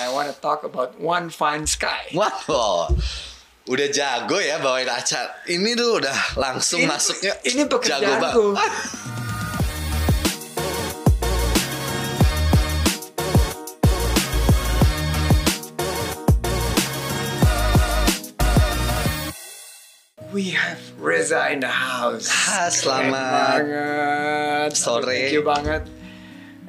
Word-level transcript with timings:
and 0.00 0.08
I 0.08 0.12
want 0.12 0.32
to 0.32 0.40
talk 0.40 0.64
about 0.64 0.96
One 0.98 1.28
Fine 1.28 1.66
Sky. 1.68 2.08
Wow, 2.16 2.88
udah 3.68 3.88
jago 3.92 4.40
ya 4.40 4.56
bawain 4.56 4.88
acara. 4.88 5.36
Ini 5.44 5.76
tuh 5.76 6.00
udah 6.00 6.16
langsung 6.40 6.80
Ini- 6.80 6.88
masuknya. 6.88 7.32
ini 7.44 7.62
pekerjaanku. 7.68 8.56
We 20.32 20.50
have 20.54 20.78
Reza 21.00 21.50
in 21.50 21.60
the 21.60 21.66
house. 21.68 22.30
Ah, 22.30 22.70
Keren 22.70 23.10
selamat 23.10 23.30
banget. 23.34 24.70
sore. 24.78 25.02
Thank 25.10 25.34
you 25.34 25.42
banget. 25.42 25.82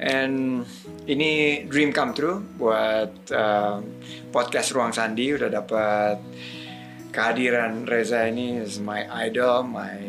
And 0.02 0.66
ini 1.06 1.62
dream 1.70 1.94
come 1.94 2.10
true 2.10 2.42
buat 2.58 3.14
um, 3.30 4.02
podcast 4.34 4.74
Ruang 4.74 4.90
Sandi 4.90 5.30
udah 5.30 5.46
dapat 5.46 6.18
kehadiran 7.14 7.86
Reza 7.86 8.26
ini 8.26 8.58
is 8.58 8.82
my 8.82 9.06
idol, 9.22 9.62
my 9.62 10.02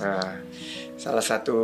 uh, 0.00 0.40
salah 0.96 1.20
satu 1.20 1.60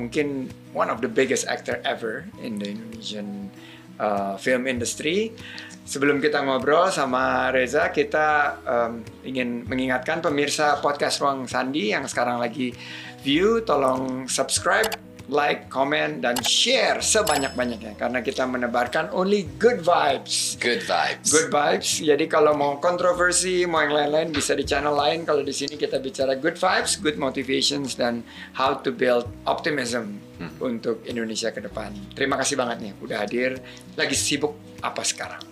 mungkin 0.00 0.48
one 0.72 0.88
of 0.88 1.04
the 1.04 1.10
biggest 1.10 1.44
actor 1.52 1.84
ever 1.84 2.24
in 2.40 2.56
the 2.56 2.72
Indonesian 2.72 3.52
uh, 4.00 4.40
film 4.40 4.64
industry. 4.64 5.36
Sebelum 5.84 6.22
kita 6.22 6.40
ngobrol 6.40 6.88
sama 6.88 7.52
Reza, 7.52 7.92
kita 7.92 8.56
um, 8.62 9.04
ingin 9.26 9.68
mengingatkan 9.68 10.24
pemirsa 10.24 10.80
podcast 10.80 11.20
Ruang 11.20 11.44
Sandi 11.44 11.92
yang 11.92 12.08
sekarang 12.08 12.40
lagi 12.40 12.72
view, 13.20 13.60
tolong 13.66 14.30
subscribe, 14.30 15.09
like, 15.30 15.72
comment, 15.72 16.20
dan 16.20 16.36
share 16.42 16.98
sebanyak-banyaknya 17.00 17.96
karena 17.96 18.20
kita 18.20 18.44
menebarkan 18.44 19.08
only 19.14 19.46
good 19.56 19.80
vibes. 19.80 20.58
Good 20.58 20.84
vibes. 20.84 21.30
Good 21.30 21.48
vibes. 21.48 22.02
Jadi 22.02 22.26
kalau 22.26 22.52
mau 22.54 22.76
kontroversi, 22.82 23.64
mau 23.64 23.80
yang 23.80 23.94
lain-lain 23.94 24.28
bisa 24.34 24.52
di 24.52 24.66
channel 24.66 24.94
lain. 24.94 25.22
Kalau 25.24 25.40
di 25.40 25.54
sini 25.54 25.78
kita 25.78 26.02
bicara 26.02 26.36
good 26.36 26.58
vibes, 26.58 26.98
good 26.98 27.16
motivations 27.16 27.96
dan 27.96 28.26
how 28.52 28.74
to 28.76 28.90
build 28.92 29.30
optimism 29.46 30.20
untuk 30.60 31.04
Indonesia 31.04 31.52
ke 31.52 31.60
depan. 31.60 31.92
Terima 32.16 32.40
kasih 32.40 32.56
banget 32.56 32.80
nih 32.80 32.92
udah 33.00 33.16
hadir. 33.20 33.60
Lagi 33.96 34.16
sibuk 34.16 34.56
apa 34.80 35.04
sekarang? 35.04 35.42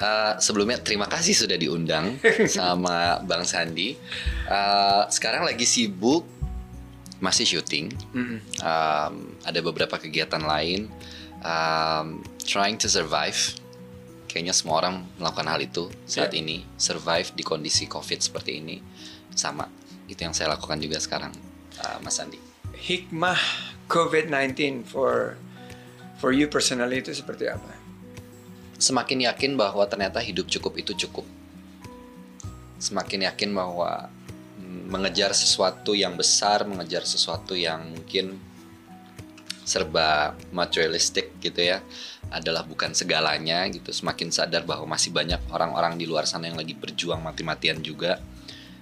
Eh, 0.00 0.34
sebelumnya 0.40 0.80
terima 0.80 1.04
kasih 1.04 1.36
sudah 1.36 1.60
diundang 1.60 2.16
sama 2.48 3.20
Bang 3.20 3.44
Sandi. 3.44 3.92
Eh, 4.48 5.02
sekarang 5.12 5.44
lagi 5.44 5.68
sibuk, 5.68 6.24
masih 7.20 7.44
syuting. 7.46 7.92
Um, 8.64 9.36
ada 9.44 9.60
beberapa 9.60 10.00
kegiatan 10.00 10.40
lain. 10.40 10.88
Um, 11.40 12.24
trying 12.42 12.76
to 12.80 12.88
survive. 12.88 13.36
Kayaknya 14.28 14.54
semua 14.56 14.80
orang 14.84 15.04
melakukan 15.20 15.48
hal 15.48 15.60
itu 15.60 15.88
saat 16.04 16.32
Yeah. 16.32 16.42
ini. 16.42 16.56
Survive 16.76 17.32
di 17.36 17.44
kondisi 17.44 17.84
COVID 17.86 18.18
seperti 18.20 18.60
ini. 18.60 18.80
Sama. 19.36 19.68
Itu 20.08 20.24
yang 20.26 20.34
saya 20.34 20.52
lakukan 20.54 20.80
juga 20.82 20.98
sekarang, 20.98 21.30
eh, 21.78 21.98
Mas 22.02 22.18
Sandi. 22.18 22.38
Hikmah 22.74 23.38
COVID-19 23.86 24.82
for 24.88 25.36
for 26.18 26.30
you 26.34 26.48
personally 26.48 26.98
itu 27.04 27.12
seperti 27.14 27.46
apa? 27.46 27.80
semakin 28.80 29.28
yakin 29.28 29.60
bahwa 29.60 29.84
ternyata 29.84 30.24
hidup 30.24 30.48
cukup 30.48 30.80
itu 30.80 30.96
cukup. 31.06 31.28
Semakin 32.80 33.28
yakin 33.28 33.52
bahwa 33.52 34.08
mengejar 34.70 35.34
sesuatu 35.34 35.92
yang 35.98 36.14
besar, 36.14 36.62
mengejar 36.62 37.02
sesuatu 37.02 37.58
yang 37.58 37.90
mungkin 37.90 38.38
serba 39.66 40.34
materialistik 40.50 41.38
gitu 41.42 41.62
ya, 41.62 41.82
adalah 42.30 42.62
bukan 42.62 42.94
segalanya 42.94 43.66
gitu. 43.70 43.90
Semakin 43.90 44.30
sadar 44.30 44.62
bahwa 44.62 44.86
masih 44.94 45.10
banyak 45.10 45.38
orang-orang 45.50 45.98
di 45.98 46.06
luar 46.06 46.26
sana 46.26 46.46
yang 46.46 46.58
lagi 46.58 46.74
berjuang 46.78 47.22
mati-matian 47.22 47.82
juga. 47.82 48.18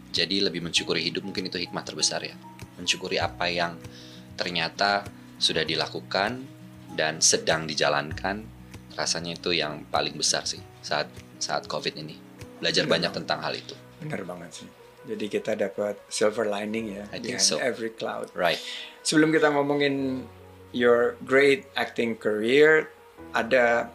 Jadi 0.09 0.41
lebih 0.41 0.65
mensyukuri 0.65 1.05
hidup 1.05 1.25
mungkin 1.25 1.49
itu 1.49 1.61
hikmah 1.61 1.85
terbesar 1.85 2.25
ya. 2.25 2.37
Mensyukuri 2.81 3.21
apa 3.21 3.49
yang 3.49 3.77
ternyata 4.39 5.05
sudah 5.37 5.67
dilakukan 5.67 6.47
dan 6.97 7.21
sedang 7.21 7.69
dijalankan 7.69 8.43
rasanya 8.99 9.39
itu 9.39 9.55
yang 9.55 9.87
paling 9.87 10.19
besar 10.19 10.43
sih 10.43 10.59
saat 10.83 11.07
saat 11.39 11.71
covid 11.71 11.95
ini 11.95 12.19
belajar 12.59 12.83
Benar 12.87 12.93
banyak 12.99 13.11
banget. 13.15 13.19
tentang 13.23 13.39
hal 13.47 13.55
itu 13.55 13.75
Benar 14.03 14.23
banget 14.27 14.51
sih. 14.63 14.69
Jadi 15.09 15.25
kita 15.33 15.57
dapat 15.57 15.97
silver 16.13 16.45
lining 16.45 17.01
ya 17.01 17.05
I 17.09 17.19
think 17.19 17.41
so. 17.41 17.57
every 17.57 17.97
cloud. 17.97 18.29
right 18.37 18.61
Sebelum 19.01 19.33
kita 19.33 19.49
ngomongin 19.49 20.29
your 20.77 21.17
great 21.25 21.65
acting 21.73 22.13
career, 22.13 22.93
ada 23.33 23.89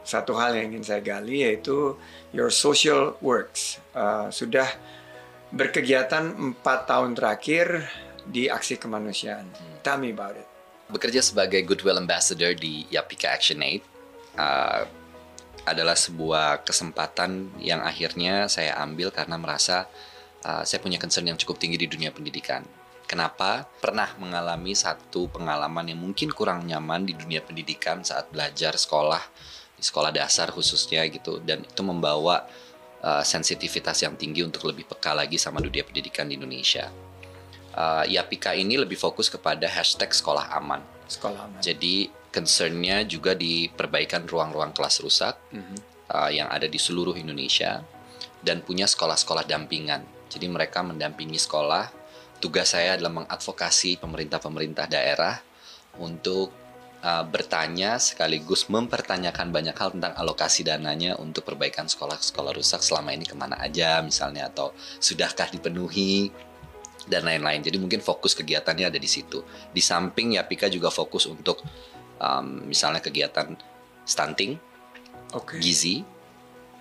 satu 0.00 0.32
hal 0.36 0.56
yang 0.56 0.72
ingin 0.72 0.84
saya 0.84 1.04
gali 1.04 1.44
yaitu 1.44 1.92
your 2.32 2.48
social 2.48 3.20
works. 3.20 3.80
Uh, 3.92 4.32
sudah 4.32 4.64
berkegiatan 5.52 6.32
empat 6.32 6.88
tahun 6.88 7.12
terakhir 7.12 7.84
di 8.24 8.48
aksi 8.48 8.80
kemanusiaan. 8.80 9.44
Tell 9.84 10.00
me 10.00 10.16
about 10.16 10.40
it. 10.40 10.48
bekerja 10.84 11.24
sebagai 11.24 11.64
goodwill 11.64 11.96
ambassador 11.96 12.52
di 12.52 12.84
Yapika 12.92 13.32
Action 13.32 13.64
Aid 13.64 13.80
uh, 14.36 14.84
adalah 15.64 15.96
sebuah 15.96 16.60
kesempatan 16.60 17.56
yang 17.56 17.80
akhirnya 17.80 18.52
saya 18.52 18.76
ambil 18.84 19.08
karena 19.08 19.40
merasa 19.40 19.88
uh, 20.44 20.62
saya 20.62 20.78
punya 20.78 21.00
concern 21.00 21.26
yang 21.26 21.40
cukup 21.40 21.56
tinggi 21.58 21.80
di 21.80 21.88
dunia 21.88 22.12
pendidikan. 22.12 22.62
Kenapa? 23.04 23.68
Pernah 23.84 24.16
mengalami 24.16 24.72
satu 24.72 25.28
pengalaman 25.28 25.92
yang 25.92 26.00
mungkin 26.00 26.32
kurang 26.32 26.64
nyaman 26.64 27.04
di 27.04 27.12
dunia 27.12 27.44
pendidikan 27.44 28.00
saat 28.00 28.32
belajar 28.32 28.80
sekolah, 28.80 29.20
di 29.76 29.84
sekolah 29.84 30.08
dasar 30.08 30.48
khususnya 30.48 31.04
gitu, 31.12 31.36
dan 31.44 31.68
itu 31.68 31.82
membawa 31.84 32.48
uh, 33.04 33.20
sensitivitas 33.20 34.00
yang 34.00 34.16
tinggi 34.16 34.40
untuk 34.40 34.64
lebih 34.72 34.88
peka 34.88 35.12
lagi 35.12 35.36
sama 35.36 35.60
dunia 35.60 35.84
pendidikan 35.84 36.24
di 36.24 36.40
Indonesia. 36.40 36.88
Uh, 37.76 38.08
Yapika 38.08 38.56
ini 38.56 38.80
lebih 38.80 38.96
fokus 38.96 39.28
kepada 39.28 39.68
hashtag 39.68 40.14
sekolah 40.14 40.56
aman. 40.56 40.80
Sekolah 41.04 41.44
aman. 41.44 41.60
Jadi 41.60 42.08
concernnya 42.32 43.04
juga 43.04 43.36
di 43.36 43.68
perbaikan 43.68 44.24
ruang-ruang 44.24 44.72
kelas 44.72 45.04
rusak 45.04 45.34
Mhm. 45.52 45.76
uh, 46.08 46.30
yang 46.32 46.48
ada 46.48 46.64
di 46.64 46.80
seluruh 46.80 47.14
Indonesia 47.14 47.84
dan 48.40 48.64
punya 48.64 48.88
sekolah-sekolah 48.88 49.44
dampingan. 49.44 50.13
Jadi 50.34 50.50
mereka 50.50 50.82
mendampingi 50.82 51.38
sekolah. 51.38 52.02
Tugas 52.42 52.74
saya 52.74 52.98
adalah 52.98 53.24
mengadvokasi 53.24 54.02
pemerintah-pemerintah 54.02 54.90
daerah 54.90 55.38
untuk 55.96 56.50
uh, 57.00 57.24
bertanya 57.24 57.96
sekaligus 58.02 58.66
mempertanyakan 58.66 59.54
banyak 59.54 59.76
hal 59.78 59.94
tentang 59.94 60.12
alokasi 60.18 60.66
dananya 60.66 61.14
untuk 61.22 61.46
perbaikan 61.46 61.86
sekolah-sekolah 61.86 62.52
rusak 62.58 62.82
selama 62.82 63.14
ini 63.14 63.24
ke 63.28 63.38
mana 63.38 63.60
aja 63.62 64.02
misalnya 64.02 64.50
atau 64.50 64.74
sudahkah 64.98 65.48
dipenuhi 65.54 66.28
dan 67.06 67.28
lain-lain. 67.28 67.60
Jadi 67.60 67.76
mungkin 67.76 68.00
fokus 68.00 68.32
kegiatannya 68.34 68.88
ada 68.88 68.98
di 68.98 69.08
situ. 69.08 69.44
Di 69.70 69.80
samping 69.84 70.40
Yapika 70.40 70.66
juga 70.66 70.88
fokus 70.88 71.28
untuk 71.28 71.60
um, 72.18 72.64
misalnya 72.66 73.04
kegiatan 73.04 73.54
stunting, 74.04 74.56
Oke. 75.36 75.60
gizi 75.60 76.04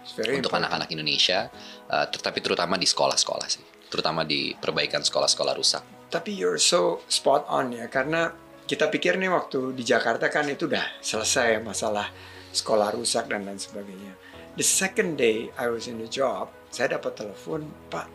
It's 0.03 0.19
very 0.19 0.35
untuk 0.35 0.51
anak-anak 0.51 0.91
Indonesia, 0.91 1.47
uh, 1.89 2.05
tetapi 2.07 2.39
terutama 2.39 2.79
di 2.79 2.87
sekolah-sekolah 2.87 3.47
sih, 3.49 3.63
terutama 3.89 4.23
di 4.23 4.53
perbaikan 4.55 5.01
sekolah-sekolah 5.01 5.53
rusak. 5.57 5.83
Tapi 6.13 6.35
you're 6.37 6.61
so 6.61 7.01
spot 7.09 7.47
on 7.49 7.73
ya 7.73 7.89
karena 7.89 8.29
kita 8.63 8.87
pikir 8.87 9.17
nih 9.19 9.33
waktu 9.33 9.75
di 9.75 9.83
Jakarta 9.83 10.31
kan 10.31 10.47
itu 10.47 10.69
udah 10.69 11.01
selesai 11.03 11.59
masalah 11.59 12.07
sekolah 12.53 12.93
rusak 12.93 13.27
dan 13.27 13.43
lain 13.43 13.59
sebagainya. 13.59 14.13
The 14.53 14.63
second 14.63 15.17
day 15.17 15.49
I 15.57 15.67
was 15.73 15.89
in 15.89 15.97
the 15.97 16.05
job, 16.05 16.53
saya 16.69 17.01
dapat 17.01 17.17
telepon, 17.17 17.65
Pak, 17.89 18.05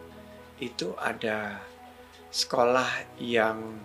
itu 0.63 0.95
ada 0.95 1.59
sekolah 2.31 3.19
yang 3.19 3.83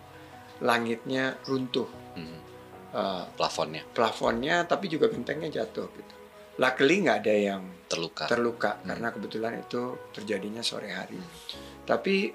langitnya 0.62 1.36
runtuh, 1.50 1.90
Hmm, 2.14 2.40
Uh, 2.94 3.26
plafonnya 3.34 3.82
plafonnya 3.90 4.70
tapi 4.70 4.86
juga 4.86 5.10
gentengnya 5.10 5.50
jatuh 5.50 5.90
gitu. 5.98 6.14
Luckily 6.53 7.02
nggak 7.02 7.18
ada 7.19 7.34
yang 7.34 7.63
terluka. 7.89 8.25
terluka 8.25 8.72
karena 8.81 9.10
kebetulan 9.10 9.54
itu 9.60 9.81
terjadinya 10.13 10.62
sore 10.62 10.89
hari. 10.89 11.18
Tapi 11.83 12.30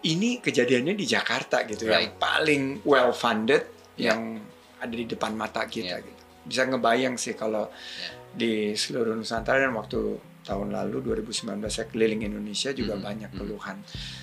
ini 0.00 0.40
kejadiannya 0.40 0.94
di 0.94 1.04
Jakarta 1.04 1.62
gitu 1.66 1.86
yang 1.86 2.08
Right. 2.08 2.16
paling 2.16 2.62
well 2.82 3.12
funded 3.12 3.66
Yeah. 3.94 4.14
yang 4.14 4.40
ada 4.80 4.94
di 4.94 5.04
depan 5.04 5.36
mata 5.36 5.66
kita 5.66 5.98
Yeah. 5.98 6.06
gitu. 6.06 6.20
Bisa 6.46 6.62
ngebayang 6.64 7.14
sih 7.14 7.34
kalau 7.34 7.68
Yeah. 7.68 8.14
di 8.30 8.52
seluruh 8.72 9.12
Nusantara 9.12 9.60
dan 9.60 9.74
waktu 9.74 9.98
tahun 10.40 10.72
lalu 10.72 11.04
2019 11.04 11.68
saya 11.68 11.86
keliling 11.86 12.24
Indonesia 12.24 12.72
juga 12.72 12.96
Mhm, 12.96 13.02
banyak 13.02 13.30
mhm. 13.30 13.38
keluhan. 13.38 13.76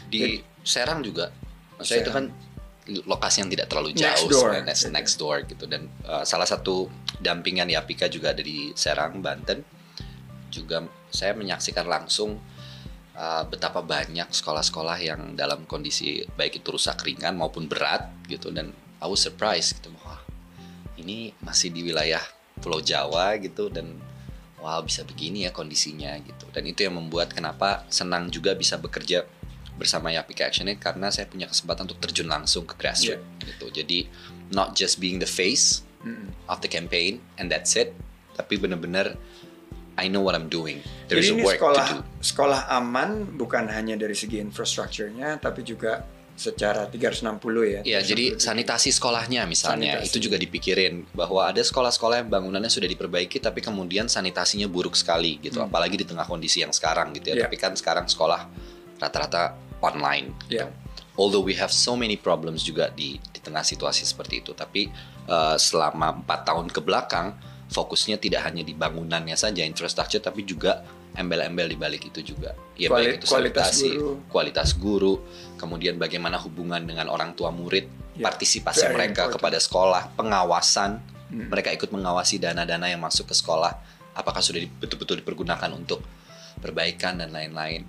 di 0.08 0.40
Serang 0.64 1.00
juga, 1.00 1.32
maksudnya 1.76 2.04
itu 2.04 2.12
kan 2.12 2.26
lokasi 2.88 3.44
yang 3.44 3.52
tidak 3.52 3.68
terlalu 3.68 3.92
jauh, 3.94 4.08
Next 4.08 4.24
door. 4.32 4.40
sebenarnya, 4.50 4.64
next, 4.66 4.84
next 4.90 5.16
door 5.20 5.38
gitu. 5.44 5.66
Dan 5.68 5.92
uh, 6.08 6.24
salah 6.24 6.48
satu 6.48 6.88
dampingan 7.20 7.68
Yapika 7.68 8.08
juga 8.08 8.32
ada 8.32 8.42
di 8.42 8.72
Serang, 8.74 9.20
Banten. 9.20 9.62
Juga 10.48 10.88
saya 11.12 11.36
menyaksikan 11.36 11.86
langsung 11.86 12.40
uh, 13.18 13.44
betapa 13.50 13.82
banyak 13.82 14.30
sekolah-sekolah 14.30 14.98
yang 15.02 15.22
dalam 15.34 15.66
kondisi 15.66 16.24
baik 16.38 16.62
itu 16.62 16.70
rusak 16.70 17.02
ringan 17.04 17.34
maupun 17.36 17.66
berat 17.66 18.08
gitu 18.30 18.54
dan 18.54 18.72
I 19.02 19.06
was 19.10 19.26
surprised 19.26 19.82
gitu 19.82 19.90
wah 20.06 20.22
ini 21.02 21.34
masih 21.42 21.74
di 21.74 21.82
wilayah 21.82 22.22
Pulau 22.62 22.82
Jawa 22.82 23.38
gitu 23.42 23.70
dan 23.70 23.98
wow 24.62 24.82
bisa 24.82 25.06
begini 25.06 25.46
ya 25.46 25.52
kondisinya 25.54 26.18
gitu 26.22 26.46
dan 26.54 26.64
itu 26.66 26.86
yang 26.86 26.98
membuat 26.98 27.34
kenapa 27.34 27.86
senang 27.90 28.30
juga 28.34 28.54
bisa 28.58 28.78
bekerja 28.78 29.26
bersama 29.78 30.10
Yapika 30.10 30.44
Action 30.44 30.66
Aid 30.66 30.82
karena 30.82 31.08
saya 31.08 31.30
punya 31.30 31.46
kesempatan 31.46 31.86
untuk 31.86 32.02
terjun 32.02 32.28
langsung 32.28 32.66
ke 32.66 32.74
grassroots 32.76 33.22
gitu 33.46 33.70
jadi 33.72 34.10
not 34.50 34.74
just 34.74 34.98
being 34.98 35.18
the 35.18 35.30
face 35.30 35.86
Mm-mm. 36.02 36.34
of 36.46 36.60
the 36.60 36.68
campaign 36.68 37.22
and 37.38 37.48
that's 37.48 37.78
it 37.78 37.94
tapi 38.34 38.58
benar-benar 38.58 39.14
I 39.98 40.10
know 40.10 40.22
what 40.22 40.34
I'm 40.34 40.46
doing 40.46 40.82
there's 41.10 41.26
Jadi 41.26 41.34
a 41.34 41.38
ini 41.38 41.44
work 41.46 41.58
sekolah 41.58 41.88
to 41.88 41.94
do 41.98 42.02
sekolah 42.22 42.60
aman 42.70 43.10
bukan 43.34 43.66
hanya 43.70 43.94
dari 43.96 44.14
segi 44.14 44.38
infrastrukturnya 44.42 45.38
tapi 45.38 45.62
juga 45.62 46.06
secara 46.38 46.86
360 46.86 47.42
ya. 47.66 47.82
Ya, 47.82 47.98
360 47.98 48.14
jadi 48.14 48.26
sanitasi 48.38 48.94
sekolahnya 48.94 49.50
misalnya 49.50 49.98
Sanitasi. 49.98 50.14
itu 50.14 50.30
juga 50.30 50.38
dipikirin 50.38 51.10
bahwa 51.10 51.50
ada 51.50 51.58
sekolah-sekolah 51.58 52.22
yang 52.22 52.30
bangunannya 52.30 52.70
sudah 52.70 52.86
diperbaiki 52.86 53.42
tapi 53.42 53.58
kemudian 53.58 54.06
sanitasinya 54.06 54.70
buruk 54.70 54.94
sekali 54.94 55.42
gitu, 55.42 55.58
Hmm. 55.58 55.66
apalagi 55.66 55.98
di 55.98 56.06
tengah 56.06 56.30
kondisi 56.30 56.62
yang 56.62 56.70
sekarang 56.70 57.10
gitu 57.18 57.34
ya. 57.34 57.42
Iya. 57.42 57.44
Tapi 57.50 57.58
kan 57.58 57.74
sekarang 57.74 58.06
sekolah 58.06 58.46
rata-rata 59.02 59.58
online. 59.82 60.34
gitu. 60.48 60.64
Ya. 60.64 60.72
Although 61.18 61.42
we 61.42 61.58
have 61.58 61.74
so 61.74 61.98
many 61.98 62.14
problems 62.14 62.62
juga 62.62 62.94
di 62.94 63.18
di 63.18 63.40
tengah 63.42 63.66
situasi 63.66 64.06
seperti 64.06 64.46
itu, 64.46 64.54
tapi 64.54 64.86
uh, 65.26 65.58
selama 65.58 66.22
empat 66.22 66.46
tahun 66.46 66.70
ke 66.70 66.78
belakang 66.80 67.34
fokusnya 67.68 68.16
tidak 68.16 68.46
hanya 68.46 68.62
di 68.62 68.72
bangunannya 68.72 69.34
saja 69.34 69.66
infrastruktur 69.66 70.22
tapi 70.22 70.46
juga 70.46 70.86
embel-embel 71.18 71.68
di 71.68 71.76
balik 71.76 72.06
itu 72.06 72.22
juga. 72.24 72.54
Ya 72.78 72.88
Kuali- 72.88 73.18
baik 73.18 73.18
itu 73.18 73.26
kualitas 73.28 73.66
sanitasi, 73.74 73.90
guru. 73.98 74.12
kualitas 74.30 74.70
guru, 74.78 75.14
kemudian 75.58 75.98
bagaimana 75.98 76.38
hubungan 76.38 76.86
dengan 76.86 77.10
orang 77.10 77.34
tua 77.34 77.50
murid, 77.50 77.90
Ya, 78.14 78.30
partisipasi 78.30 78.86
very 78.86 78.94
mereka 78.94 79.26
important. 79.26 79.34
kepada 79.42 79.58
sekolah, 79.58 80.04
pengawasan, 80.14 81.02
Hmm. 81.28 81.50
mereka 81.50 81.74
ikut 81.74 81.90
mengawasi 81.90 82.38
dana-dana 82.38 82.88
yang 82.88 83.02
masuk 83.02 83.28
ke 83.28 83.36
sekolah, 83.36 83.74
apakah 84.14 84.40
sudah 84.40 84.62
di- 84.62 84.70
betul-betul 84.72 85.26
dipergunakan 85.26 85.74
untuk 85.74 86.06
perbaikan 86.58 87.18
dan 87.18 87.30
lain-lain. 87.30 87.84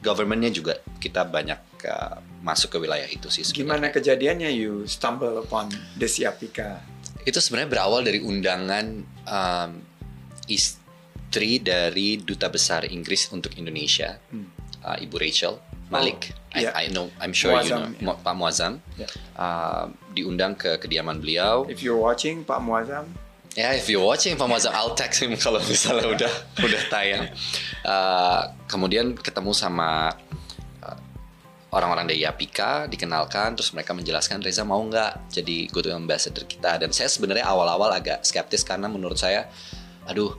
Governmentnya 0.00 0.50
juga 0.50 0.72
kita 1.00 1.24
banyak 1.24 1.60
uh, 1.84 2.16
masuk 2.40 2.76
ke 2.76 2.78
wilayah 2.78 3.08
itu 3.08 3.28
sih. 3.28 3.40
sebenarnya. 3.40 3.60
Gimana 3.64 3.86
kejadiannya 3.88 4.50
you 4.52 4.84
stumble 4.84 5.40
upon 5.40 5.72
this 5.96 6.20
Yapika? 6.20 6.84
Itu 7.24 7.40
sebenarnya 7.40 7.72
berawal 7.72 8.04
dari 8.04 8.20
undangan 8.20 8.86
um, 9.24 9.70
istri 10.44 11.58
dari 11.58 12.20
duta 12.20 12.48
besar 12.48 12.84
Inggris 12.84 13.32
untuk 13.32 13.56
Indonesia, 13.56 14.20
Hmm. 14.28 14.52
uh, 14.84 14.96
Ibu 15.00 15.16
Rachel 15.16 15.56
Malik. 15.88 16.32
Oh, 16.52 16.60
iya. 16.60 16.70
I, 16.76 16.86
I 16.86 16.92
know, 16.92 17.08
I'm 17.16 17.32
sure 17.32 17.52
you 17.56 17.64
know, 17.66 17.88
Muazzam. 17.88 18.04
Mu- 18.04 18.20
Pak 18.20 18.34
Muazzam. 18.36 18.72
Ya. 18.96 19.08
Uh, 19.34 19.84
diundang 20.12 20.54
ke 20.54 20.76
kediaman 20.78 21.18
beliau. 21.18 21.64
If 21.66 21.80
you're 21.80 21.98
watching 21.98 22.44
Pak 22.44 22.60
Muazzam, 22.60 23.08
Ya, 23.54 23.70
if 23.70 23.86
you're 23.86 24.02
watching 24.02 24.34
Muazzam, 24.34 24.74
I'll 24.74 24.98
text 24.98 25.22
him 25.22 25.38
kalau 25.44 25.62
misalnya 25.62 26.10
udah 26.10 26.32
udah 26.58 26.82
tayang. 26.90 27.30
Uh, 27.86 28.50
kemudian 28.66 29.14
ketemu 29.14 29.54
sama 29.54 30.10
uh, 30.82 30.98
orang-orang 31.70 32.10
dari 32.10 32.26
Yapika, 32.26 32.90
dikenalkan, 32.90 33.54
terus 33.54 33.70
mereka 33.70 33.94
menjelaskan 33.94 34.42
Reza 34.42 34.66
mau 34.66 34.82
nggak 34.82 35.30
jadi 35.30 35.70
go 35.70 35.78
to 35.78 35.94
ambassador 35.94 36.42
kita. 36.50 36.82
Dan 36.82 36.90
saya 36.90 37.06
sebenarnya 37.06 37.46
awal-awal 37.46 37.94
agak 37.94 38.26
skeptis 38.26 38.66
karena 38.66 38.90
menurut 38.90 39.22
saya, 39.22 39.46
aduh, 40.10 40.34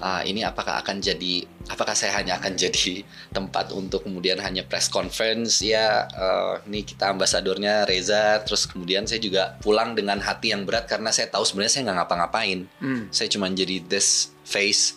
ah, 0.00 0.22
ini 0.24 0.44
apakah 0.44 0.80
akan 0.84 1.00
jadi, 1.00 1.44
apakah 1.68 1.96
saya 1.96 2.16
hanya 2.16 2.36
akan 2.40 2.56
jadi 2.62 3.04
tempat 3.32 3.72
untuk 3.72 4.04
kemudian 4.04 4.40
hanya 4.40 4.64
press 4.64 4.88
conference? 4.88 5.60
Ya, 5.64 6.06
eh, 6.10 6.54
ini 6.68 6.84
kita 6.84 7.12
ambasadornya 7.12 7.88
Reza, 7.88 8.42
terus 8.44 8.68
kemudian 8.68 9.04
saya 9.04 9.20
juga 9.22 9.56
pulang 9.60 9.96
dengan 9.96 10.20
hati 10.20 10.52
yang 10.52 10.64
berat 10.64 10.88
karena 10.88 11.12
saya 11.12 11.28
tahu 11.28 11.44
sebenarnya 11.44 11.72
saya 11.72 11.82
nggak 11.90 11.98
ngapa-ngapain, 12.04 12.58
hmm, 12.80 13.02
saya 13.12 13.28
cuma 13.30 13.48
jadi 13.52 13.82
this 13.86 14.32
face 14.46 14.96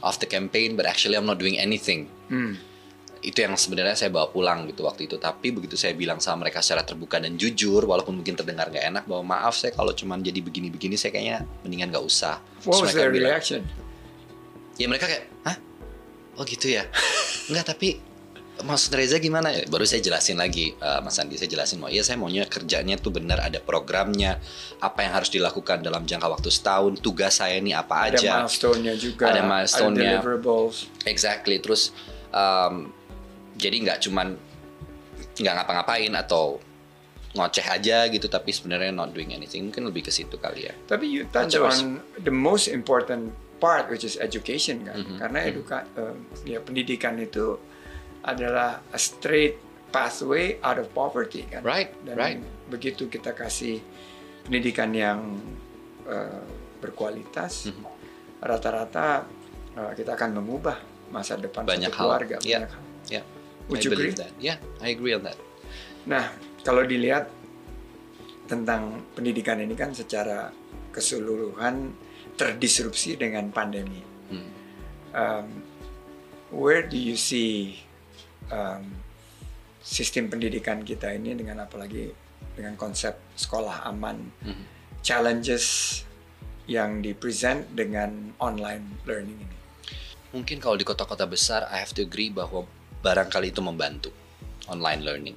of 0.00 0.16
the 0.18 0.28
campaign, 0.28 0.74
but 0.74 0.88
actually 0.88 1.18
I'm 1.18 1.28
not 1.28 1.38
doing 1.38 1.60
anything. 1.60 2.08
Hmm, 2.30 2.56
itu 3.20 3.44
yang 3.44 3.52
sebenarnya 3.56 3.96
saya 3.96 4.08
bawa 4.08 4.32
pulang 4.32 4.64
gitu 4.68 4.88
waktu 4.88 5.04
itu. 5.04 5.20
Tapi 5.20 5.52
begitu 5.52 5.76
saya 5.76 5.92
bilang 5.92 6.18
sama 6.18 6.48
mereka 6.48 6.64
secara 6.64 6.84
terbuka 6.84 7.20
dan 7.20 7.36
jujur 7.36 7.84
walaupun 7.84 8.16
mungkin 8.16 8.32
terdengar 8.32 8.72
nggak 8.72 8.84
enak 8.88 9.04
bahwa 9.04 9.36
maaf 9.36 9.54
saya 9.56 9.76
kalau 9.76 9.92
cuman 9.92 10.24
jadi 10.24 10.40
begini-begini 10.40 10.96
saya 10.96 11.12
kayaknya 11.12 11.44
mendingan 11.60 11.92
nggak 11.92 12.04
usah. 12.04 12.40
What 12.64 12.80
Terus 12.80 12.82
was 12.82 12.92
their 12.96 13.12
bilang, 13.12 13.36
reaction? 13.36 13.60
Ya 14.80 14.88
mereka 14.88 15.04
kayak 15.04 15.28
hah 15.44 15.56
oh 16.40 16.44
gitu 16.48 16.72
ya 16.72 16.88
nggak 17.52 17.66
tapi 17.68 18.00
maksud 18.60 18.92
Reza 18.92 19.16
gimana 19.16 19.52
Ya, 19.52 19.64
baru 19.68 19.84
saya 19.88 20.04
jelasin 20.04 20.36
lagi 20.36 20.72
eh, 20.76 21.00
Mas 21.00 21.16
Andi 21.16 21.36
saya 21.40 21.48
jelasin 21.48 21.80
mau 21.80 21.88
iya 21.88 22.04
saya 22.04 22.20
maunya 22.20 22.44
kerjanya 22.44 22.96
tuh 23.00 23.12
benar 23.12 23.40
ada 23.40 23.60
programnya 23.60 24.36
apa 24.80 25.04
yang 25.04 25.12
harus 25.16 25.32
dilakukan 25.32 25.80
dalam 25.80 26.04
jangka 26.04 26.28
waktu 26.28 26.48
setahun 26.52 27.00
tugas 27.00 27.40
saya 27.40 27.56
ini 27.60 27.72
apa 27.72 28.08
Ada 28.08 28.20
aja 28.20 28.32
milestone-nya 28.44 28.94
juga, 28.96 29.24
Ada 29.32 29.42
milestone-nya. 29.44 30.20
deliverables. 30.20 30.88
Exactly. 31.04 31.60
Terus 31.60 31.92
um, 32.32 32.92
jadi 33.56 33.76
nggak 33.76 33.98
cuman 34.08 34.36
nggak 35.40 35.54
ngapa-ngapain 35.56 36.12
atau 36.16 36.60
ngoceh 37.36 37.62
aja 37.62 38.08
gitu, 38.10 38.26
tapi 38.26 38.50
sebenarnya 38.50 38.90
not 38.90 39.12
doing 39.12 39.36
anything. 39.36 39.68
Mungkin 39.68 39.84
lebih 39.88 40.08
ke 40.08 40.12
situ 40.12 40.36
kali 40.40 40.66
ya. 40.66 40.74
Tapi 40.88 41.06
you 41.06 41.28
touch 41.28 41.54
on 41.60 42.00
the 42.24 42.32
most 42.32 42.68
important 42.68 43.32
part 43.60 43.86
which 43.86 44.02
is 44.02 44.16
education 44.16 44.82
kan. 44.82 44.96
Mhm. 44.98 45.16
Karena 45.20 45.38
eduka 45.44 45.84
eh, 45.94 46.16
ya 46.48 46.58
pendidikan 46.58 47.14
itu 47.16 47.60
adalah 48.22 48.80
a 48.86 48.98
straight 48.98 49.60
pathway 49.88 50.56
out 50.60 50.76
of 50.76 50.88
poverty 50.90 51.44
kan. 51.44 51.60
Right, 51.60 51.92
Dan 52.02 52.16
right. 52.16 52.40
begitu 52.66 53.06
kita 53.06 53.32
kasih 53.32 53.78
pendidikan 54.42 54.90
yang 54.90 55.36
eh, 56.02 56.42
berkualitas, 56.80 57.68
Mhm. 57.68 57.84
rata-rata 58.40 59.28
eh, 59.70 59.92
kita 59.94 60.16
akan 60.16 60.40
mengubah 60.40 60.80
masa 61.10 61.36
depan 61.36 61.62
Banyak 61.62 61.92
satu 61.92 61.96
hal. 61.96 62.06
keluarga. 62.08 62.36
Yeah. 62.40 62.64
banyak 62.64 62.72
hal. 62.72 62.82
Yeah. 63.12 63.24
Would 63.68 63.78
I 63.78 63.84
you 63.84 63.90
believe 63.92 64.14
agree? 64.14 64.22
that. 64.24 64.32
Yeah, 64.40 64.58
I 64.80 64.90
agree 64.90 65.12
on 65.12 65.22
that. 65.22 65.38
Nah, 66.02 66.32
kalau 66.62 66.82
dilihat 66.82 67.28
tentang 68.46 69.06
pendidikan 69.14 69.62
ini 69.62 69.78
kan 69.78 69.94
secara 69.94 70.50
keseluruhan 70.90 71.94
terdisrupsi 72.40 73.20
dengan 73.20 73.52
pandemi. 73.52 74.00
Hmm. 74.32 74.48
Um, 75.12 75.46
where 76.48 76.80
do 76.80 76.96
you 76.96 77.20
see 77.20 77.76
um, 78.48 78.96
sistem 79.84 80.32
pendidikan 80.32 80.80
kita 80.80 81.12
ini 81.12 81.36
dengan 81.36 81.68
apalagi 81.68 82.16
dengan 82.56 82.80
konsep 82.80 83.20
sekolah 83.36 83.84
aman, 83.84 84.32
Mhm. 84.40 84.64
challenges 85.04 86.00
yang 86.64 87.04
dipresent 87.04 87.68
dengan 87.76 88.32
online 88.40 89.04
learning 89.04 89.36
ini? 89.36 89.56
Mungkin 90.32 90.62
kalau 90.62 90.80
di 90.80 90.86
kota-kota 90.88 91.28
besar, 91.28 91.68
I 91.68 91.84
have 91.84 91.92
to 91.98 92.06
agree 92.06 92.32
bahwa 92.32 92.64
barangkali 93.04 93.52
itu 93.52 93.60
membantu 93.60 94.14
online 94.70 95.02
learning. 95.04 95.36